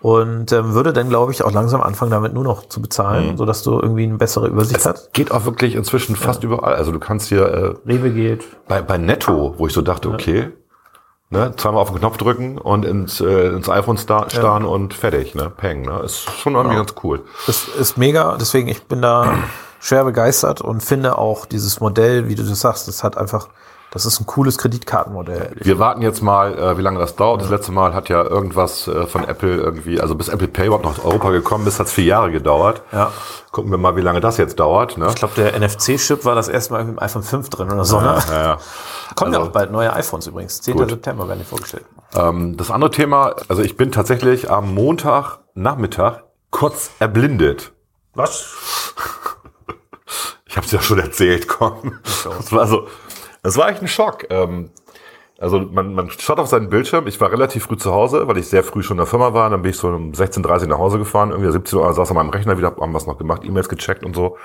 Und 0.00 0.50
ähm, 0.52 0.72
würde 0.72 0.94
dann, 0.94 1.10
glaube 1.10 1.30
ich, 1.32 1.44
auch 1.44 1.52
langsam 1.52 1.82
anfangen, 1.82 2.10
damit 2.10 2.32
nur 2.32 2.44
noch 2.44 2.66
zu 2.68 2.80
bezahlen, 2.80 3.36
sodass 3.36 3.62
du 3.62 3.78
irgendwie 3.78 4.04
eine 4.04 4.16
bessere 4.16 4.48
Übersicht 4.48 4.86
hast. 4.86 5.12
Geht 5.12 5.30
auch 5.30 5.44
wirklich 5.44 5.74
inzwischen 5.74 6.16
fast 6.16 6.42
überall. 6.42 6.74
Also 6.74 6.90
du 6.90 6.98
kannst 6.98 7.28
hier 7.28 7.42
äh, 7.42 7.74
Rewe 7.86 8.10
geht. 8.10 8.44
bei, 8.66 8.80
bei 8.80 8.96
Netto, 8.96 9.54
wo 9.58 9.66
ich 9.66 9.74
so 9.74 9.82
dachte, 9.82 10.08
okay, 10.08 10.52
ne, 11.30 11.52
zweimal 11.56 11.82
auf 11.82 11.90
den 11.90 11.98
Knopf 11.98 12.16
drücken 12.16 12.58
und 12.58 12.84
ins, 12.84 13.20
äh, 13.20 13.48
ins 13.48 13.68
iPhone 13.68 13.96
star 13.96 14.28
starren 14.30 14.64
und 14.64 14.94
fertig, 14.94 15.34
ne, 15.34 15.50
peng, 15.50 15.82
ne, 15.82 16.00
ist 16.04 16.30
schon 16.30 16.54
irgendwie 16.54 16.76
ganz 16.76 16.94
cool. 17.02 17.22
Das 17.46 17.68
ist 17.68 17.96
mega, 17.96 18.36
deswegen 18.38 18.68
ich 18.68 18.82
bin 18.84 19.00
da 19.00 19.34
schwer 19.80 20.04
begeistert 20.04 20.60
und 20.60 20.82
finde 20.82 21.18
auch 21.18 21.46
dieses 21.46 21.80
Modell, 21.80 22.28
wie 22.28 22.34
du 22.34 22.42
das 22.42 22.60
sagst, 22.60 22.88
das 22.88 23.02
hat 23.02 23.16
einfach, 23.16 23.48
das 23.92 24.06
ist 24.06 24.20
ein 24.20 24.26
cooles 24.26 24.56
Kreditkartenmodell. 24.58 25.52
Wir 25.56 25.78
warten 25.80 26.00
jetzt 26.02 26.22
mal, 26.22 26.56
äh, 26.56 26.78
wie 26.78 26.82
lange 26.82 26.98
das 27.00 27.16
dauert. 27.16 27.42
Das 27.42 27.50
letzte 27.50 27.72
Mal 27.72 27.92
hat 27.92 28.08
ja 28.08 28.22
irgendwas 28.22 28.86
äh, 28.86 29.06
von 29.06 29.24
Apple 29.24 29.56
irgendwie, 29.56 30.00
also 30.00 30.14
bis 30.14 30.28
Apple 30.28 30.46
Pay 30.48 30.66
überhaupt 30.66 30.84
nach 30.84 31.04
Europa 31.04 31.30
gekommen 31.30 31.66
ist, 31.66 31.80
hat 31.80 31.86
es 31.88 31.92
vier 31.92 32.04
Jahre 32.04 32.30
gedauert. 32.30 32.82
Ja. 32.92 33.10
Gucken 33.50 33.70
wir 33.72 33.78
mal, 33.78 33.96
wie 33.96 34.00
lange 34.00 34.20
das 34.20 34.36
jetzt 34.36 34.60
dauert. 34.60 34.96
Ne? 34.96 35.08
Ich 35.08 35.16
glaube, 35.16 35.34
der 35.36 35.58
NFC-Chip 35.58 36.24
war 36.24 36.36
das 36.36 36.48
erste 36.48 36.72
Mal 36.74 36.80
im 36.82 36.98
iPhone 37.00 37.24
5 37.24 37.48
drin 37.50 37.72
oder 37.72 37.84
so. 37.84 38.00
ne? 38.00 38.16
Ja, 38.28 38.42
ja. 38.42 38.58
Kommen 39.16 39.32
ja 39.32 39.38
Also- 39.40 39.50
auch 39.50 39.52
bald 39.52 39.72
neue 39.72 39.92
iPhones 39.92 40.26
übrigens. 40.28 40.60
10. 40.60 40.76
Gut. 40.76 40.88
September 40.90 41.26
werden 41.26 41.40
die 41.40 41.44
vorgestellt. 41.44 41.84
Ähm, 42.14 42.56
das 42.56 42.70
andere 42.70 42.92
Thema, 42.92 43.34
also 43.48 43.62
ich 43.62 43.76
bin 43.76 43.90
tatsächlich 43.90 44.50
am 44.50 44.72
Montag 44.72 45.38
Nachmittag 45.54 46.22
kurz 46.50 46.90
erblindet. 47.00 47.72
Was? 48.14 48.94
Ich 50.46 50.56
habe 50.56 50.66
es 50.66 50.72
ja 50.72 50.80
schon 50.82 50.98
erzählt, 50.98 51.46
komm. 51.46 52.00
Das 52.02 52.50
war 52.52 52.66
so, 52.66 52.88
das 53.42 53.56
war 53.56 53.68
echt 53.68 53.82
ein 53.82 53.88
Schock. 53.88 54.26
Ähm, 54.30 54.70
also 55.38 55.58
man, 55.58 55.94
man 55.94 56.10
schaut 56.10 56.38
auf 56.38 56.48
seinen 56.48 56.68
Bildschirm. 56.68 57.06
Ich 57.06 57.20
war 57.20 57.32
relativ 57.32 57.64
früh 57.64 57.76
zu 57.76 57.92
Hause, 57.92 58.28
weil 58.28 58.36
ich 58.36 58.46
sehr 58.46 58.62
früh 58.62 58.82
schon 58.82 58.96
in 58.96 58.98
der 58.98 59.06
Firma 59.06 59.32
war. 59.32 59.48
Dann 59.48 59.62
bin 59.62 59.70
ich 59.70 59.78
so 59.78 59.88
um 59.88 60.12
16.30 60.12 60.62
Uhr 60.62 60.68
nach 60.68 60.78
Hause 60.78 60.98
gefahren. 60.98 61.30
Irgendwie 61.30 61.50
17 61.50 61.78
Uhr 61.78 61.92
saß 61.92 62.10
an 62.10 62.16
meinem 62.16 62.30
Rechner 62.30 62.58
wieder, 62.58 62.68
hab 62.68 62.78
was 62.78 63.06
noch 63.06 63.16
gemacht, 63.16 63.42
E-Mails 63.44 63.70
gecheckt 63.70 64.04
und 64.04 64.14
so. 64.14 64.36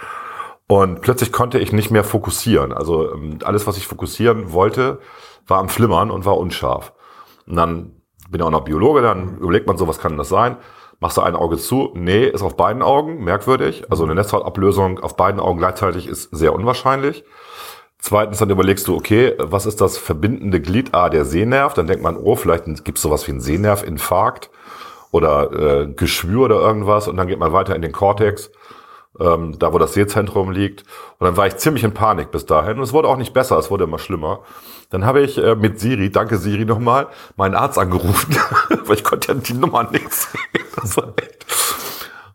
Und 0.67 1.01
plötzlich 1.01 1.31
konnte 1.31 1.59
ich 1.59 1.73
nicht 1.73 1.91
mehr 1.91 2.03
fokussieren. 2.03 2.71
Also 2.71 3.11
ähm, 3.13 3.39
alles, 3.43 3.67
was 3.67 3.77
ich 3.77 3.87
fokussieren 3.87 4.53
wollte, 4.53 4.99
war 5.47 5.59
am 5.59 5.69
Flimmern 5.69 6.09
und 6.11 6.25
war 6.25 6.37
unscharf. 6.37 6.93
Und 7.45 7.57
dann 7.57 8.01
bin 8.29 8.39
ich 8.39 8.43
auch 8.43 8.51
noch 8.51 8.63
Biologe, 8.63 9.01
dann 9.01 9.37
überlegt 9.37 9.67
man 9.67 9.77
so, 9.77 9.87
was 9.87 9.99
kann 9.99 10.17
das 10.17 10.29
sein? 10.29 10.57
Machst 10.99 11.17
du 11.17 11.21
ein 11.21 11.35
Auge 11.35 11.57
zu? 11.57 11.91
Nee, 11.93 12.25
ist 12.25 12.41
auf 12.41 12.55
beiden 12.55 12.81
Augen, 12.81 13.23
merkwürdig. 13.23 13.83
Also 13.91 14.05
eine 14.05 14.15
Netzhautablösung 14.15 14.99
auf 14.99 15.15
beiden 15.15 15.39
Augen 15.39 15.59
gleichzeitig 15.59 16.07
ist 16.07 16.29
sehr 16.31 16.53
unwahrscheinlich. 16.53 17.25
Zweitens, 17.99 18.37
dann 18.37 18.49
überlegst 18.49 18.87
du, 18.87 18.95
okay, 18.95 19.33
was 19.37 19.65
ist 19.65 19.81
das 19.81 19.97
verbindende 19.97 20.61
Glied? 20.61 20.93
Ah, 20.93 21.09
der 21.09 21.25
Sehnerv. 21.25 21.73
Dann 21.73 21.87
denkt 21.87 22.03
man, 22.03 22.17
oh, 22.17 22.35
vielleicht 22.35 22.85
gibt 22.85 22.97
es 22.97 23.01
sowas 23.01 23.25
wie 23.27 23.31
einen 23.31 23.41
Sehnervinfarkt 23.41 24.51
oder 25.11 25.51
äh, 25.51 25.87
Geschwür 25.87 26.45
oder 26.45 26.59
irgendwas. 26.59 27.07
Und 27.07 27.17
dann 27.17 27.27
geht 27.27 27.39
man 27.39 27.53
weiter 27.53 27.75
in 27.75 27.81
den 27.81 27.91
Kortex, 27.91 28.51
ähm, 29.19 29.57
da 29.57 29.73
wo 29.73 29.79
das 29.79 29.93
Sehzentrum 29.93 30.51
liegt. 30.51 30.83
Und 31.17 31.25
dann 31.25 31.37
war 31.37 31.47
ich 31.47 31.57
ziemlich 31.57 31.83
in 31.83 31.93
Panik 31.93 32.31
bis 32.31 32.45
dahin. 32.45 32.77
Und 32.77 32.83
es 32.83 32.93
wurde 32.93 33.07
auch 33.07 33.17
nicht 33.17 33.33
besser, 33.33 33.57
es 33.57 33.71
wurde 33.71 33.85
immer 33.85 33.97
schlimmer. 33.97 34.41
Dann 34.89 35.05
habe 35.05 35.21
ich 35.21 35.37
äh, 35.37 35.55
mit 35.55 35.79
Siri, 35.79 36.11
danke 36.11 36.37
Siri 36.37 36.65
nochmal, 36.65 37.07
meinen 37.37 37.55
Arzt 37.55 37.79
angerufen, 37.79 38.35
weil 38.85 38.97
ich 38.97 39.03
konnte 39.03 39.33
ja 39.33 39.39
die 39.39 39.53
Nummer 39.53 39.89
nicht 39.89 40.11
sehen. 40.11 40.41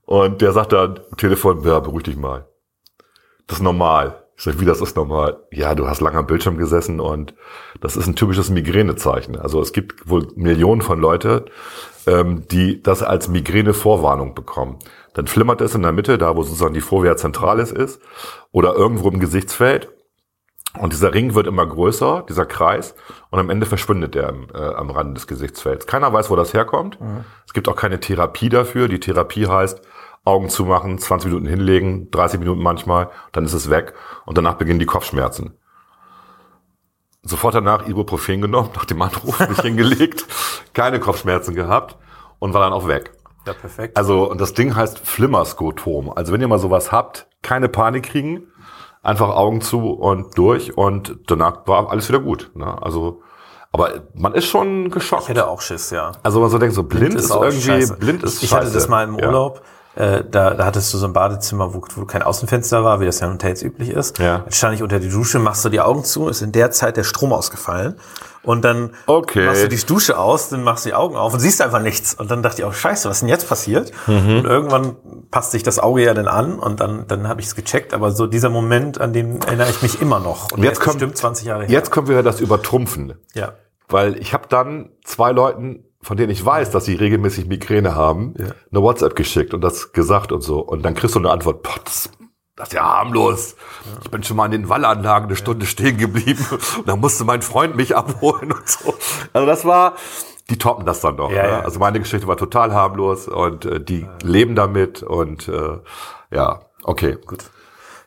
Und 0.04 0.40
der 0.40 0.52
sagt 0.52 0.72
dann 0.72 0.98
am 1.10 1.16
Telefon, 1.16 1.62
ja, 1.62 1.78
beruhig 1.78 2.02
dich 2.02 2.16
mal. 2.16 2.48
Das 3.46 3.58
ist 3.58 3.62
normal. 3.62 4.24
Ich 4.40 4.44
sag, 4.44 4.58
wie 4.58 4.64
das 4.64 4.80
ist 4.80 4.96
normal? 4.96 5.36
Ja, 5.50 5.74
du 5.74 5.86
hast 5.86 6.00
lange 6.00 6.16
am 6.16 6.26
Bildschirm 6.26 6.56
gesessen 6.56 6.98
und 6.98 7.34
das 7.82 7.98
ist 7.98 8.06
ein 8.06 8.16
typisches 8.16 8.48
Migränezeichen. 8.48 9.36
Also 9.36 9.60
es 9.60 9.74
gibt 9.74 10.08
wohl 10.08 10.28
Millionen 10.34 10.80
von 10.80 10.98
Leute, 10.98 11.44
ähm, 12.06 12.48
die 12.50 12.82
das 12.82 13.02
als 13.02 13.28
Migräne-Vorwarnung 13.28 14.34
bekommen. 14.34 14.78
Dann 15.12 15.26
flimmert 15.26 15.60
es 15.60 15.74
in 15.74 15.82
der 15.82 15.92
Mitte, 15.92 16.16
da 16.16 16.36
wo 16.36 16.42
sozusagen 16.42 16.72
die 16.72 16.80
Fovea 16.80 17.18
zentralis 17.18 17.70
ist, 17.70 18.00
oder 18.50 18.74
irgendwo 18.74 19.10
im 19.10 19.20
Gesichtsfeld. 19.20 19.90
Und 20.78 20.94
dieser 20.94 21.12
Ring 21.12 21.34
wird 21.34 21.46
immer 21.46 21.66
größer, 21.66 22.24
dieser 22.26 22.46
Kreis, 22.46 22.94
und 23.28 23.40
am 23.40 23.50
Ende 23.50 23.66
verschwindet 23.66 24.14
der 24.14 24.30
am, 24.30 24.46
äh, 24.54 24.56
am 24.56 24.88
Rand 24.88 25.18
des 25.18 25.26
Gesichtsfelds. 25.26 25.86
Keiner 25.86 26.14
weiß, 26.14 26.30
wo 26.30 26.36
das 26.36 26.54
herkommt. 26.54 26.98
Es 27.46 27.52
gibt 27.52 27.68
auch 27.68 27.76
keine 27.76 28.00
Therapie 28.00 28.48
dafür. 28.48 28.88
Die 28.88 29.00
Therapie 29.00 29.48
heißt, 29.48 29.82
Augen 30.24 30.48
zumachen, 30.48 30.98
20 30.98 31.30
Minuten 31.30 31.46
hinlegen, 31.46 32.10
30 32.10 32.40
Minuten 32.40 32.62
manchmal, 32.62 33.10
dann 33.32 33.44
ist 33.44 33.54
es 33.54 33.70
weg 33.70 33.94
und 34.26 34.36
danach 34.36 34.54
beginnen 34.54 34.78
die 34.78 34.86
Kopfschmerzen. 34.86 35.54
Sofort 37.22 37.54
danach 37.54 37.86
Ibuprofen 37.86 38.40
genommen, 38.40 38.70
nach 38.74 38.84
dem 38.84 39.00
Anruf 39.02 39.38
mich 39.48 39.60
hingelegt, 39.60 40.26
keine 40.72 41.00
Kopfschmerzen 41.00 41.54
gehabt 41.54 41.96
und 42.38 42.54
war 42.54 42.60
dann 42.62 42.72
auch 42.72 42.86
weg. 42.88 43.12
Ja, 43.46 43.54
perfekt. 43.54 43.96
Also, 43.96 44.30
und 44.30 44.40
das 44.40 44.52
Ding 44.52 44.74
heißt 44.76 44.98
Flimmerskotom. 44.98 46.10
Also, 46.14 46.32
wenn 46.32 46.40
ihr 46.42 46.48
mal 46.48 46.58
sowas 46.58 46.92
habt, 46.92 47.26
keine 47.42 47.68
Panik 47.70 48.04
kriegen, 48.04 48.46
einfach 49.02 49.30
Augen 49.30 49.62
zu 49.62 49.90
und 49.92 50.36
durch 50.36 50.76
und 50.76 51.18
danach 51.26 51.66
war 51.66 51.90
alles 51.90 52.08
wieder 52.10 52.20
gut. 52.20 52.50
Ne? 52.54 52.80
Also, 52.82 53.22
aber 53.72 54.02
man 54.14 54.34
ist 54.34 54.46
schon 54.46 54.90
geschockt. 54.90 55.22
ich 55.22 55.28
hätte 55.30 55.48
auch 55.48 55.62
Schiss, 55.62 55.90
ja. 55.90 56.12
Also, 56.22 56.40
man 56.40 56.50
so 56.50 56.58
denkt 56.58 56.74
so, 56.74 56.82
blind, 56.82 57.14
ist, 57.14 57.30
auch 57.30 57.42
irgendwie, 57.42 57.62
scheiße. 57.62 57.96
blind 57.96 58.22
ist 58.22 58.36
Ich, 58.38 58.44
ich 58.44 58.50
scheiße. 58.50 58.66
hatte 58.66 58.74
das 58.74 58.88
mal 58.88 59.08
im 59.08 59.18
Ja. 59.18 59.54
Äh, 59.96 60.22
da, 60.30 60.54
da 60.54 60.64
hattest 60.66 60.94
du 60.94 60.98
so 60.98 61.06
ein 61.06 61.12
Badezimmer, 61.12 61.74
wo, 61.74 61.82
wo 61.96 62.04
kein 62.04 62.22
Außenfenster 62.22 62.84
war, 62.84 63.00
wie 63.00 63.06
das 63.06 63.18
ja 63.20 63.26
in 63.26 63.32
Hotels 63.32 63.62
üblich 63.62 63.90
ist. 63.90 64.18
Ja. 64.18 64.42
Jetzt 64.44 64.56
stand 64.58 64.74
ich 64.76 64.82
unter 64.84 65.00
die 65.00 65.08
Dusche, 65.08 65.40
machst 65.40 65.64
du 65.64 65.68
die 65.68 65.80
Augen 65.80 66.04
zu, 66.04 66.28
ist 66.28 66.42
in 66.42 66.52
der 66.52 66.70
Zeit 66.70 66.96
der 66.96 67.02
Strom 67.02 67.32
ausgefallen. 67.32 67.96
Und 68.42 68.64
dann 68.64 68.90
Okay. 69.06 69.44
machst 69.46 69.64
du 69.64 69.68
die 69.68 69.76
Dusche 69.84 70.16
aus, 70.16 70.48
dann 70.48 70.62
machst 70.62 70.84
du 70.84 70.90
die 70.90 70.94
Augen 70.94 71.16
auf 71.16 71.34
und 71.34 71.40
siehst 71.40 71.60
einfach 71.60 71.82
nichts. 71.82 72.14
Und 72.14 72.30
dann 72.30 72.42
dachte 72.42 72.62
ich 72.62 72.64
auch, 72.64 72.72
scheiße, 72.72 73.08
was 73.08 73.16
ist 73.16 73.20
denn 73.22 73.28
jetzt 73.28 73.48
passiert? 73.48 73.90
Mhm. 74.06 74.38
Und 74.38 74.44
irgendwann 74.46 74.96
passt 75.30 75.50
sich 75.50 75.62
das 75.64 75.78
Auge 75.80 76.04
ja 76.04 76.14
dann 76.14 76.28
an 76.28 76.58
und 76.58 76.80
dann, 76.80 77.06
dann 77.08 77.28
habe 77.28 77.40
ich 77.40 77.48
es 77.48 77.54
gecheckt. 77.56 77.92
Aber 77.92 78.12
so 78.12 78.26
dieser 78.28 78.48
Moment, 78.48 79.00
an 79.00 79.12
den 79.12 79.42
erinnere 79.42 79.68
ich 79.70 79.82
mich 79.82 80.00
immer 80.00 80.20
noch. 80.20 80.52
Und 80.52 80.62
jetzt 80.62 80.80
kommt, 80.80 81.00
bestimmt 81.00 81.16
20 81.18 81.46
Jahre 81.48 81.62
her. 81.64 81.70
jetzt 81.70 81.90
kommt 81.90 82.08
wieder 82.08 82.22
das 82.22 82.40
Übertrumpfen. 82.40 83.14
Ja. 83.34 83.54
Weil 83.88 84.16
ich 84.18 84.32
habe 84.32 84.44
dann 84.48 84.90
zwei 85.04 85.32
Leuten, 85.32 85.84
von 86.02 86.16
denen 86.16 86.30
ich 86.30 86.44
weiß, 86.44 86.70
dass 86.70 86.86
sie 86.86 86.94
regelmäßig 86.94 87.46
Migräne 87.46 87.94
haben, 87.94 88.34
eine 88.38 88.82
WhatsApp 88.82 89.14
geschickt 89.14 89.52
und 89.52 89.60
das 89.60 89.92
gesagt 89.92 90.32
und 90.32 90.40
so. 90.40 90.60
Und 90.60 90.82
dann 90.82 90.94
kriegst 90.94 91.14
du 91.14 91.18
eine 91.18 91.30
Antwort, 91.30 91.62
boah, 91.62 91.78
das, 91.84 92.10
das 92.56 92.68
ist 92.68 92.74
ja 92.74 92.82
harmlos. 92.82 93.56
Ich 94.02 94.10
bin 94.10 94.22
schon 94.22 94.36
mal 94.36 94.46
in 94.46 94.52
den 94.52 94.68
Wallanlagen 94.68 95.28
eine 95.28 95.36
Stunde 95.36 95.66
stehen 95.66 95.98
geblieben. 95.98 96.44
Und 96.78 96.88
dann 96.88 97.00
musste 97.00 97.24
mein 97.24 97.42
Freund 97.42 97.76
mich 97.76 97.96
abholen 97.96 98.52
und 98.52 98.68
so. 98.68 98.94
Also 99.32 99.46
das 99.46 99.64
war, 99.64 99.94
die 100.50 100.58
toppen 100.58 100.84
das 100.84 101.00
dann 101.00 101.16
doch. 101.16 101.30
Ja, 101.30 101.42
ne? 101.42 101.48
ja. 101.48 101.60
Also 101.60 101.78
meine 101.78 102.00
Geschichte 102.00 102.26
war 102.26 102.36
total 102.36 102.74
harmlos 102.74 103.28
und 103.28 103.64
äh, 103.64 103.80
die 103.80 104.06
leben 104.22 104.56
damit 104.56 105.02
und 105.02 105.48
äh, 105.48 105.78
ja, 106.30 106.60
okay. 106.82 107.16
Gut. 107.24 107.44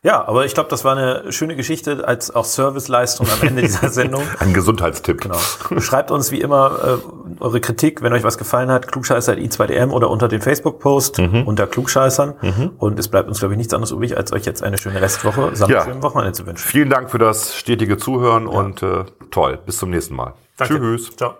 Ja, 0.05 0.27
aber 0.27 0.45
ich 0.45 0.53
glaube, 0.53 0.69
das 0.69 0.83
war 0.83 0.97
eine 0.97 1.31
schöne 1.31 1.55
Geschichte 1.55 2.05
als 2.05 2.29
auch 2.35 2.43
Serviceleistung 2.43 3.25
am 3.29 3.47
Ende 3.47 3.61
dieser 3.61 3.87
Sendung. 3.89 4.21
Ein 4.39 4.53
Gesundheitstipp. 4.53 5.21
Genau. 5.21 5.37
Schreibt 5.79 6.11
uns 6.11 6.29
wie 6.31 6.41
immer 6.41 6.99
äh, 6.99 7.41
eure 7.41 7.61
Kritik, 7.61 8.01
wenn 8.01 8.11
euch 8.11 8.23
was 8.25 8.37
gefallen 8.37 8.69
hat, 8.69 8.91
klugscheißer 8.91 9.33
i2dm 9.35 9.91
oder 9.91 10.09
unter 10.09 10.27
den 10.27 10.41
Facebook-Post 10.41 11.19
Mhm. 11.19 11.43
unter 11.47 11.67
Klugscheißern. 11.67 12.33
Und 12.77 12.99
es 12.99 13.07
bleibt 13.07 13.29
uns, 13.29 13.39
glaube 13.39 13.53
ich, 13.53 13.57
nichts 13.57 13.73
anderes 13.73 13.91
übrig, 13.91 14.17
als 14.17 14.33
euch 14.33 14.45
jetzt 14.45 14.61
eine 14.61 14.77
schöne 14.77 15.01
Restwoche 15.01 15.55
samt 15.55 15.71
Ja. 15.71 15.85
schönem 15.85 16.03
Wochenende 16.03 16.33
zu 16.33 16.45
wünschen. 16.45 16.67
Vielen 16.67 16.89
Dank 16.89 17.09
für 17.09 17.17
das 17.19 17.55
stetige 17.55 17.97
Zuhören 17.97 18.45
und 18.47 18.83
äh, 18.83 19.05
toll. 19.31 19.57
Bis 19.65 19.77
zum 19.77 19.89
nächsten 19.89 20.15
Mal. 20.15 20.33
Danke. 20.57 20.75
Tschüss. 20.79 21.15
Ciao. 21.15 21.35